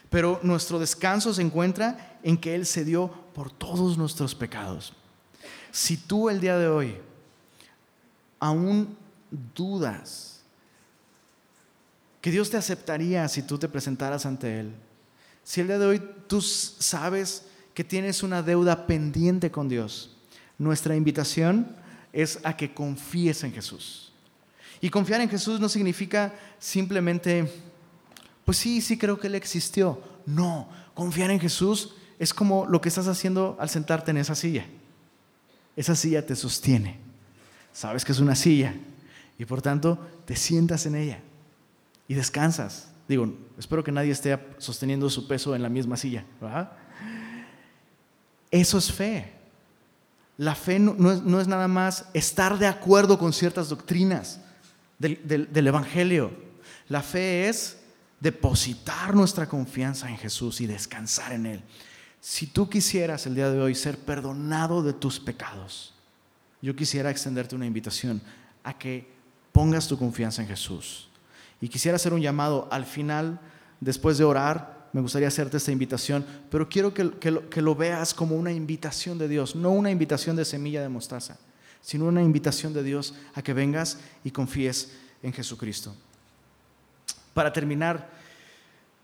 Pero 0.08 0.40
nuestro 0.42 0.78
descanso 0.78 1.34
se 1.34 1.42
encuentra 1.42 2.18
en 2.22 2.36
que 2.36 2.54
Él 2.54 2.66
se 2.66 2.84
dio 2.84 3.08
por 3.34 3.50
todos 3.50 3.98
nuestros 3.98 4.34
pecados. 4.34 4.92
Si 5.72 5.96
tú 5.96 6.30
el 6.30 6.40
día 6.40 6.56
de 6.56 6.68
hoy 6.68 6.96
aún 8.38 8.96
dudas 9.54 10.36
que 12.20 12.30
Dios 12.32 12.50
te 12.50 12.56
aceptaría 12.56 13.28
si 13.28 13.42
tú 13.42 13.56
te 13.56 13.68
presentaras 13.68 14.26
ante 14.26 14.58
Él. 14.58 14.74
Si 15.44 15.60
el 15.60 15.68
día 15.68 15.78
de 15.78 15.86
hoy 15.86 16.02
tú 16.26 16.40
sabes 16.40 17.44
que 17.72 17.84
tienes 17.84 18.24
una 18.24 18.42
deuda 18.42 18.88
pendiente 18.88 19.52
con 19.52 19.68
Dios, 19.68 20.16
nuestra 20.58 20.96
invitación 20.96 21.76
es 22.12 22.40
a 22.42 22.56
que 22.56 22.74
confíes 22.74 23.44
en 23.44 23.52
Jesús. 23.52 24.05
Y 24.80 24.90
confiar 24.90 25.20
en 25.20 25.28
Jesús 25.28 25.60
no 25.60 25.68
significa 25.68 26.34
simplemente, 26.58 27.50
pues 28.44 28.58
sí, 28.58 28.80
sí 28.80 28.98
creo 28.98 29.18
que 29.18 29.26
Él 29.26 29.34
existió. 29.34 30.00
No, 30.26 30.68
confiar 30.94 31.30
en 31.30 31.40
Jesús 31.40 31.94
es 32.18 32.32
como 32.32 32.66
lo 32.66 32.80
que 32.80 32.88
estás 32.88 33.08
haciendo 33.08 33.56
al 33.60 33.68
sentarte 33.68 34.10
en 34.10 34.18
esa 34.18 34.34
silla. 34.34 34.66
Esa 35.76 35.94
silla 35.94 36.24
te 36.24 36.36
sostiene. 36.36 36.98
Sabes 37.72 38.04
que 38.04 38.12
es 38.12 38.20
una 38.20 38.34
silla 38.34 38.74
y 39.38 39.44
por 39.44 39.62
tanto 39.62 39.98
te 40.24 40.36
sientas 40.36 40.86
en 40.86 40.96
ella 40.96 41.20
y 42.08 42.14
descansas 42.14 42.88
Digo, 43.08 43.32
espero 43.56 43.84
que 43.84 43.92
nadie 43.92 44.10
esté 44.10 44.38
sosteniendo 44.58 45.08
su 45.08 45.28
peso 45.28 45.54
en 45.54 45.62
la 45.62 45.68
misma 45.68 45.96
silla. 45.96 46.24
Eso 48.50 48.78
es 48.78 48.92
fe. 48.92 49.32
La 50.36 50.54
fe 50.54 50.78
no, 50.78 51.40
es, 51.40 51.46
nada 51.46 51.68
más 51.68 52.06
estar 52.12 52.58
de 52.58 52.66
acuerdo 52.66 53.18
con 53.18 53.32
ciertas 53.32 53.68
doctrinas 53.68 54.40
del 54.98 55.66
Evangelio. 55.66 56.32
La 56.88 57.02
fe 57.02 57.48
es 57.48 57.78
depositar 58.20 59.14
nuestra 59.14 59.48
confianza 59.48 60.08
en 60.08 60.16
Jesús 60.16 60.60
y 60.60 60.66
descansar 60.66 61.32
en 61.32 61.46
Él. 61.46 61.62
Si 62.20 62.46
tú 62.46 62.68
quisieras 62.68 63.26
el 63.26 63.34
día 63.34 63.50
de 63.50 63.60
hoy 63.60 63.74
ser 63.74 63.98
perdonado 63.98 64.82
de 64.82 64.92
tus 64.92 65.20
pecados, 65.20 65.94
yo 66.62 66.74
quisiera 66.74 67.10
extenderte 67.10 67.54
una 67.54 67.66
invitación 67.66 68.20
a 68.64 68.76
que 68.76 69.08
pongas 69.52 69.86
tu 69.86 69.98
confianza 69.98 70.42
en 70.42 70.48
Jesús. 70.48 71.08
Y 71.60 71.68
quisiera 71.68 71.96
hacer 71.96 72.12
un 72.12 72.20
llamado 72.20 72.68
al 72.70 72.84
final, 72.84 73.38
después 73.80 74.18
de 74.18 74.24
orar, 74.24 74.88
me 74.92 75.00
gustaría 75.00 75.28
hacerte 75.28 75.58
esta 75.58 75.72
invitación, 75.72 76.24
pero 76.50 76.68
quiero 76.68 76.92
que, 76.92 77.10
que 77.50 77.62
lo 77.62 77.74
veas 77.74 78.14
como 78.14 78.34
una 78.34 78.52
invitación 78.52 79.18
de 79.18 79.28
Dios, 79.28 79.54
no 79.54 79.70
una 79.70 79.90
invitación 79.90 80.36
de 80.36 80.44
semilla 80.44 80.82
de 80.82 80.88
mostaza, 80.88 81.38
sino 81.86 82.06
una 82.06 82.20
invitación 82.20 82.74
de 82.74 82.82
Dios 82.82 83.14
a 83.32 83.42
que 83.42 83.52
vengas 83.52 83.98
y 84.24 84.32
confíes 84.32 84.90
en 85.22 85.32
Jesucristo. 85.32 85.94
Para 87.32 87.52
terminar, 87.52 88.10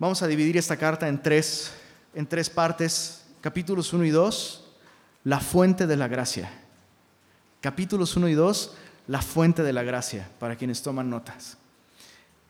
vamos 0.01 0.21
a 0.21 0.27
dividir 0.27 0.57
esta 0.57 0.77
carta 0.77 1.07
en 1.07 1.23
tres, 1.23 1.73
en 2.13 2.27
tres 2.27 2.51
partes, 2.51 3.23
capítulos 3.41 3.93
1 3.93 4.05
y 4.05 4.11
2, 4.11 4.65
la 5.23 5.39
fuente 5.39 5.87
de 5.87 5.97
la 5.97 6.09
gracia. 6.09 6.51
Capítulos 7.61 8.17
1 8.17 8.29
y 8.31 8.35
2, 8.35 8.75
la 9.07 9.23
fuente 9.23 9.63
de 9.63 9.73
la 9.73 9.85
gracia, 9.85 10.29
para 10.41 10.57
quienes 10.57 10.83
toman 10.83 11.09
notas. 11.09 11.59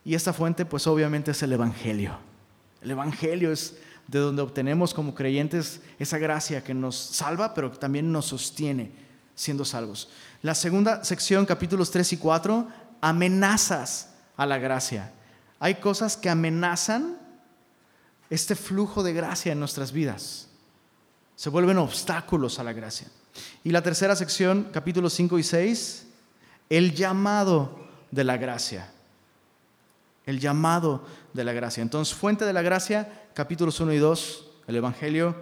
Y 0.03 0.15
esta 0.15 0.33
fuente, 0.33 0.65
pues 0.65 0.87
obviamente 0.87 1.29
es 1.29 1.43
el 1.43 1.53
Evangelio. 1.53 2.17
El 2.81 2.89
Evangelio 2.89 3.51
es 3.51 3.77
de 4.07 4.17
donde 4.17 4.41
obtenemos 4.41 4.95
como 4.95 5.13
creyentes 5.13 5.79
esa 5.99 6.17
gracia 6.17 6.63
que 6.63 6.73
nos 6.73 6.95
salva, 6.95 7.53
pero 7.53 7.69
también 7.69 8.11
nos 8.11 8.25
sostiene 8.25 9.02
siendo 9.35 9.65
salvos. 9.65 10.09
La 10.41 10.55
segunda 10.55 11.03
sección, 11.03 11.45
capítulos 11.45 11.91
3 11.91 12.13
y 12.13 12.17
4, 12.17 12.67
amenazas 13.01 14.09
a 14.37 14.45
la 14.45 14.57
gracia. 14.57 15.11
Hay 15.59 15.75
cosas 15.75 16.17
que 16.17 16.29
amenazan 16.29 17.17
este 18.29 18.55
flujo 18.55 19.03
de 19.03 19.13
gracia 19.13 19.51
en 19.51 19.59
nuestras 19.59 19.91
vidas. 19.91 20.47
Se 21.35 21.49
vuelven 21.49 21.77
obstáculos 21.77 22.59
a 22.59 22.63
la 22.63 22.73
gracia. 22.73 23.07
Y 23.63 23.71
la 23.71 23.81
tercera 23.81 24.15
sección, 24.15 24.69
capítulos 24.71 25.13
5 25.13 25.39
y 25.39 25.43
6, 25.43 26.07
el 26.69 26.93
llamado 26.93 27.87
de 28.11 28.23
la 28.23 28.37
gracia. 28.37 28.89
El 30.25 30.39
llamado 30.39 31.05
de 31.33 31.43
la 31.43 31.53
gracia. 31.53 31.81
Entonces, 31.81 32.15
fuente 32.15 32.45
de 32.45 32.53
la 32.53 32.61
gracia, 32.61 33.27
capítulos 33.33 33.79
1 33.79 33.93
y 33.93 33.97
2, 33.97 34.45
el 34.67 34.75
Evangelio. 34.75 35.35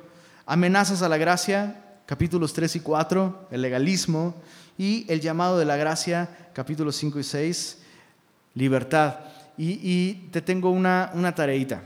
Amenazas 0.46 1.02
a 1.02 1.10
la 1.10 1.18
gracia, 1.18 1.91
capítulos 2.12 2.52
3 2.52 2.76
y 2.76 2.80
4, 2.82 3.48
el 3.52 3.62
legalismo. 3.62 4.36
Y 4.78 5.06
el 5.08 5.22
llamado 5.22 5.58
de 5.58 5.64
la 5.64 5.78
gracia, 5.78 6.50
capítulos 6.52 6.98
5 6.98 7.20
y 7.20 7.24
6, 7.24 7.78
libertad. 8.54 9.20
Y, 9.58 10.28
te 10.30 10.42
tengo 10.42 10.72
una, 10.72 11.12
una 11.14 11.34
tareita. 11.34 11.82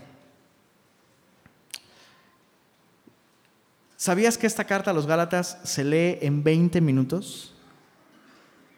¿Sabías 3.95 4.36
que 4.36 4.47
esta 4.47 4.63
carta 4.63 4.89
a 4.89 4.95
los 4.95 5.05
Gálatas 5.05 5.59
se 5.63 5.84
lee 5.84 6.17
en 6.21 6.43
20 6.43 6.82
minutos? 6.82 7.53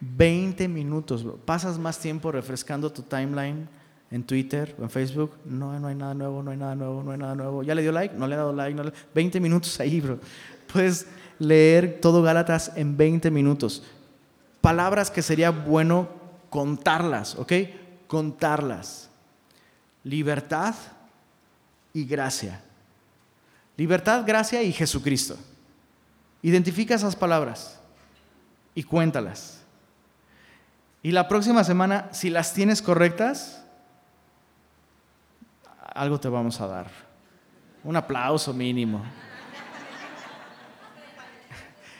20 0.01 0.67
minutos, 0.67 1.25
Pasas 1.45 1.79
más 1.79 1.97
tiempo 1.97 2.29
refrescando 2.29 2.91
tu 2.91 3.03
timeline 3.03 3.69
en 4.11 4.23
Twitter 4.25 4.75
o 4.77 4.83
en 4.83 4.89
Facebook. 4.89 5.31
No, 5.45 5.79
no 5.79 5.87
hay 5.87 5.95
nada 5.95 6.13
nuevo, 6.13 6.43
no 6.43 6.51
hay 6.51 6.57
nada 6.57 6.75
nuevo, 6.75 7.01
no 7.03 7.11
hay 7.11 7.17
nada 7.17 7.35
nuevo. 7.35 7.63
¿Ya 7.63 7.73
le 7.73 7.83
dio 7.83 7.93
like? 7.93 8.15
No 8.15 8.27
le 8.27 8.35
ha 8.35 8.39
dado 8.39 8.51
like. 8.51 8.75
No 8.75 8.91
20 9.15 9.39
minutos 9.39 9.79
ahí, 9.79 10.01
bro. 10.01 10.19
Puedes 10.67 11.07
leer 11.39 11.99
todo 12.01 12.21
Gálatas 12.21 12.71
en 12.75 12.97
20 12.97 13.31
minutos. 13.31 13.83
Palabras 14.61 15.11
que 15.11 15.21
sería 15.21 15.51
bueno 15.51 16.09
contarlas, 16.49 17.35
¿ok? 17.35 17.53
contarlas. 18.07 19.09
Libertad 20.03 20.73
y 21.93 22.05
gracia. 22.05 22.61
Libertad, 23.75 24.23
gracia 24.25 24.63
y 24.63 24.71
Jesucristo. 24.71 25.37
Identifica 26.41 26.95
esas 26.95 27.15
palabras 27.15 27.79
y 28.73 28.83
cuéntalas. 28.83 29.61
Y 31.03 31.11
la 31.11 31.27
próxima 31.27 31.63
semana, 31.63 32.09
si 32.11 32.29
las 32.29 32.53
tienes 32.53 32.81
correctas, 32.81 33.63
algo 35.93 36.19
te 36.19 36.29
vamos 36.29 36.59
a 36.61 36.67
dar. 36.67 36.87
Un 37.83 37.95
aplauso 37.95 38.53
mínimo. 38.53 39.03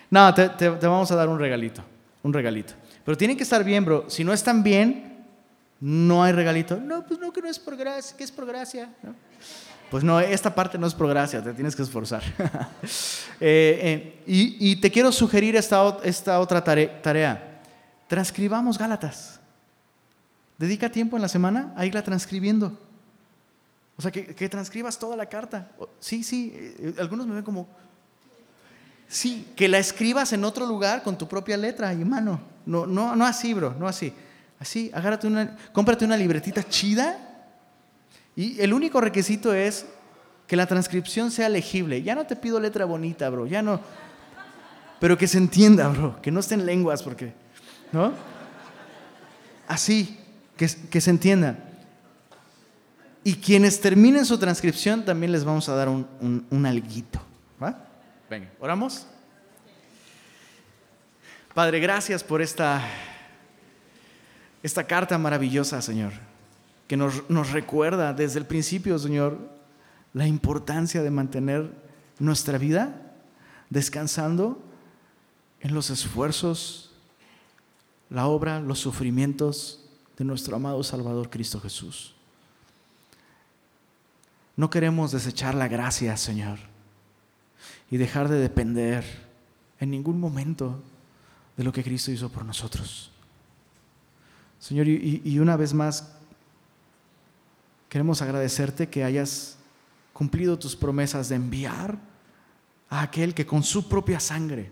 No, 0.10 0.34
te, 0.34 0.70
vamos 0.70 1.12
a 1.12 1.16
dar 1.16 1.28
un 1.28 1.40
regalito. 1.40 1.84
Un 2.24 2.34
regalito. 2.34 2.74
Pero 3.04 3.18
tienen 3.18 3.38
que 3.38 3.44
estar 3.44 3.64
bien, 3.64 3.86
bro. 3.86 4.06
Si 4.10 4.24
no 4.24 4.34
están 4.34 4.64
bien, 4.64 5.26
no 5.80 6.24
hay 6.24 6.34
regalito. 6.34 6.78
No, 6.78 7.06
pues 7.06 7.20
no, 7.20 7.32
que 7.32 7.42
no 7.42 7.50
es 7.50 7.60
por 7.60 7.76
gracia, 7.76 8.16
que 8.16 8.24
es 8.24 8.32
por 8.32 8.46
gracia. 8.46 8.90
Pues 9.90 10.04
no, 10.04 10.20
esta 10.20 10.54
parte 10.54 10.78
no 10.78 10.88
es 10.88 10.94
por 10.94 11.08
gracia, 11.08 11.42
te 11.42 11.54
tienes 11.54 11.76
que 11.76 11.84
esforzar. 11.84 12.24
Eh, 13.40 14.24
eh, 14.26 14.58
y, 14.60 14.76
te 14.78 14.90
quiero 14.90 15.12
sugerir 15.12 15.56
esta, 15.56 16.00
esta 16.04 16.40
otra 16.40 16.64
tarea. 16.64 17.62
Transcribamos 18.08 18.80
Gálatas. 18.80 19.40
Dedica 20.58 20.92
tiempo 20.92 21.18
en 21.18 21.22
la 21.22 21.28
semana 21.28 21.72
a 21.78 21.86
irla 21.86 22.02
transcribiendo. 22.02 22.76
O 23.96 24.02
sea, 24.02 24.10
que, 24.10 24.34
que 24.34 24.50
transcribas 24.50 24.98
toda 24.98 25.16
la 25.16 25.28
carta. 25.28 25.70
Sí, 26.00 26.24
sí, 26.24 26.52
eh, 26.56 26.96
algunos 26.98 27.28
me 27.28 27.36
ven 27.36 27.44
como, 27.44 27.68
sí, 29.08 29.48
que 29.56 29.68
la 29.68 29.78
escribas 29.78 30.34
en 30.34 30.44
otro 30.44 30.66
lugar 30.66 31.04
con 31.04 31.18
tu 31.18 31.28
propia 31.28 31.58
letra 31.58 31.94
y 31.94 32.04
mano. 32.04 32.42
No, 32.66 32.86
no, 32.86 33.16
no 33.16 33.26
así, 33.26 33.54
bro, 33.54 33.76
no 33.80 33.88
así. 33.88 34.14
Así, 34.60 34.92
agárrate 34.94 35.28
una, 35.28 35.56
cómprate 35.72 36.04
una 36.04 36.18
libretita 36.18 36.64
chida 36.68 37.18
y 38.36 38.60
el 38.62 38.74
único 38.74 39.02
requisito 39.02 39.54
es 39.54 39.86
que 40.48 40.56
la 40.56 40.66
transcripción 40.66 41.32
sea 41.32 41.50
legible. 41.50 42.02
Ya 42.04 42.16
no 42.16 42.26
te 42.26 42.36
pido 42.36 42.60
letra 42.60 42.86
bonita, 42.86 43.30
bro, 43.30 43.48
ya 43.48 43.62
no. 43.62 43.82
Pero 45.00 45.18
que 45.18 45.28
se 45.28 45.38
entienda, 45.38 45.88
bro, 45.90 46.22
que 46.22 46.32
no 46.32 46.40
estén 46.40 46.66
lenguas, 46.66 47.04
porque, 47.04 47.34
¿no? 47.92 48.14
Así, 49.68 50.20
que, 50.56 50.68
que 50.90 51.02
se 51.02 51.10
entienda. 51.10 51.58
Y 53.24 53.36
quienes 53.36 53.82
terminen 53.82 54.26
su 54.26 54.38
transcripción 54.38 55.04
también 55.04 55.32
les 55.32 55.44
vamos 55.44 55.68
a 55.70 55.76
dar 55.76 55.90
un, 55.90 56.08
un, 56.22 56.46
un 56.50 56.66
alguito. 56.66 57.20
¿Va? 57.62 57.87
Venga, 58.30 58.52
oramos. 58.60 59.08
Padre, 61.54 61.80
gracias 61.80 62.24
por 62.24 62.42
esta 62.42 62.82
esta 64.64 64.86
carta 64.86 65.18
maravillosa, 65.18 65.82
Señor, 65.82 66.12
que 66.88 66.98
nos, 66.98 67.30
nos 67.30 67.52
recuerda 67.52 68.14
desde 68.14 68.40
el 68.40 68.46
principio, 68.46 69.00
Señor, 69.00 69.38
la 70.14 70.28
importancia 70.28 71.02
de 71.02 71.12
mantener 71.12 71.72
nuestra 72.20 72.58
vida 72.58 73.14
descansando 73.70 74.62
en 75.62 75.74
los 75.74 75.90
esfuerzos, 75.90 76.92
la 78.10 78.28
obra, 78.28 78.60
los 78.60 78.80
sufrimientos 78.80 79.86
de 80.18 80.26
nuestro 80.26 80.56
amado 80.56 80.84
Salvador 80.84 81.30
Cristo 81.30 81.60
Jesús. 81.60 82.16
No 84.56 84.70
queremos 84.70 85.12
desechar 85.12 85.54
la 85.54 85.68
gracia, 85.68 86.18
Señor, 86.18 86.58
y 87.90 87.98
dejar 87.98 88.28
de 88.30 88.40
depender 88.40 89.04
en 89.80 89.92
ningún 89.92 90.20
momento 90.20 90.82
de 91.56 91.64
lo 91.64 91.72
que 91.72 91.84
Cristo 91.84 92.12
hizo 92.12 92.30
por 92.30 92.46
nosotros. 92.46 93.12
Señor, 94.60 94.88
y, 94.88 95.40
una 95.40 95.56
vez 95.56 95.74
más, 95.74 96.14
queremos 97.90 98.22
agradecerte 98.22 98.90
que 98.90 99.04
hayas 99.04 99.58
cumplido 100.14 100.58
tus 100.58 100.76
promesas 100.76 101.30
de 101.30 101.36
enviar 101.36 101.98
a 102.90 103.02
aquel 103.02 103.34
que 103.34 103.46
con 103.46 103.64
su 103.64 103.88
propia 103.88 104.20
sangre 104.20 104.72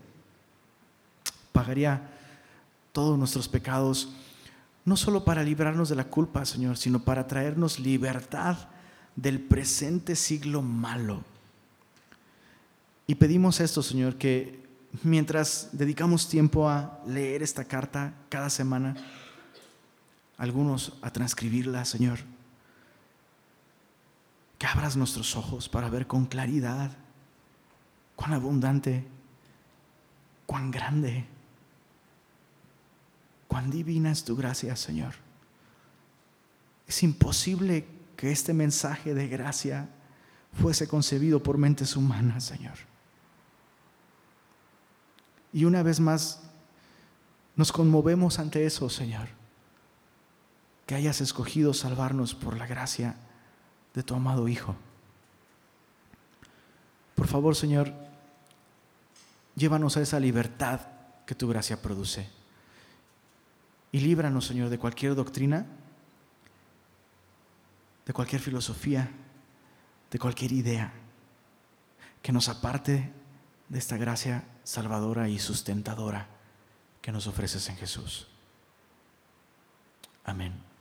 pagaría 1.51 2.09
todos 2.91 3.17
nuestros 3.17 3.47
pecados, 3.47 4.09
no 4.83 4.97
solo 4.97 5.23
para 5.23 5.43
librarnos 5.43 5.89
de 5.89 5.95
la 5.95 6.05
culpa, 6.05 6.45
Señor, 6.45 6.77
sino 6.77 6.99
para 7.03 7.27
traernos 7.27 7.79
libertad 7.79 8.57
del 9.15 9.39
presente 9.39 10.15
siglo 10.15 10.61
malo. 10.61 11.23
Y 13.07 13.15
pedimos 13.15 13.59
esto, 13.59 13.83
Señor, 13.83 14.17
que 14.17 14.65
mientras 15.03 15.69
dedicamos 15.71 16.27
tiempo 16.27 16.69
a 16.69 16.99
leer 17.05 17.43
esta 17.43 17.65
carta 17.65 18.13
cada 18.29 18.49
semana, 18.49 18.95
algunos 20.37 20.93
a 21.01 21.11
transcribirla, 21.11 21.85
Señor. 21.85 22.19
Que 24.57 24.67
abras 24.67 24.95
nuestros 24.95 25.35
ojos 25.35 25.69
para 25.69 25.89
ver 25.89 26.07
con 26.07 26.25
claridad 26.25 26.91
cuán 28.15 28.33
abundante, 28.33 29.05
cuán 30.45 30.71
grande, 30.71 31.25
cuán 33.47 33.69
divina 33.69 34.11
es 34.11 34.23
tu 34.23 34.35
gracia, 34.35 34.75
Señor. 34.75 35.13
Es 36.87 37.03
imposible 37.03 37.85
que 38.15 38.31
este 38.31 38.53
mensaje 38.53 39.13
de 39.13 39.27
gracia 39.27 39.89
fuese 40.53 40.87
concebido 40.87 41.43
por 41.43 41.57
mentes 41.57 41.95
humanas, 41.95 42.45
Señor. 42.45 42.94
Y 45.55 45.63
una 45.63 45.83
vez 45.83 46.01
más, 46.01 46.41
nos 47.55 47.71
conmovemos 47.71 48.39
ante 48.39 48.65
eso, 48.65 48.89
Señor, 48.89 49.29
que 50.85 50.95
hayas 50.95 51.21
escogido 51.21 51.73
salvarnos 51.73 52.35
por 52.35 52.57
la 52.57 52.67
gracia 52.67 53.15
de 53.93 54.03
tu 54.03 54.15
amado 54.15 54.49
Hijo. 54.49 54.75
Por 57.15 57.27
favor, 57.27 57.55
Señor, 57.55 57.93
llévanos 59.55 59.95
a 59.95 60.01
esa 60.01 60.19
libertad 60.19 60.81
que 61.25 61.35
tu 61.35 61.47
gracia 61.47 61.81
produce. 61.81 62.27
Y 63.93 64.01
líbranos, 64.01 64.47
Señor, 64.47 64.67
de 64.67 64.77
cualquier 64.77 65.15
doctrina, 65.15 65.65
de 68.05 68.11
cualquier 68.11 68.41
filosofía, 68.41 69.09
de 70.11 70.19
cualquier 70.19 70.51
idea 70.51 70.91
que 72.21 72.33
nos 72.33 72.49
aparte 72.49 73.13
de 73.69 73.79
esta 73.79 73.95
gracia 73.95 74.43
salvadora 74.65 75.29
y 75.29 75.39
sustentadora 75.39 76.27
que 77.01 77.13
nos 77.13 77.27
ofreces 77.27 77.69
en 77.69 77.77
Jesús. 77.77 78.27
Amén. 80.25 80.74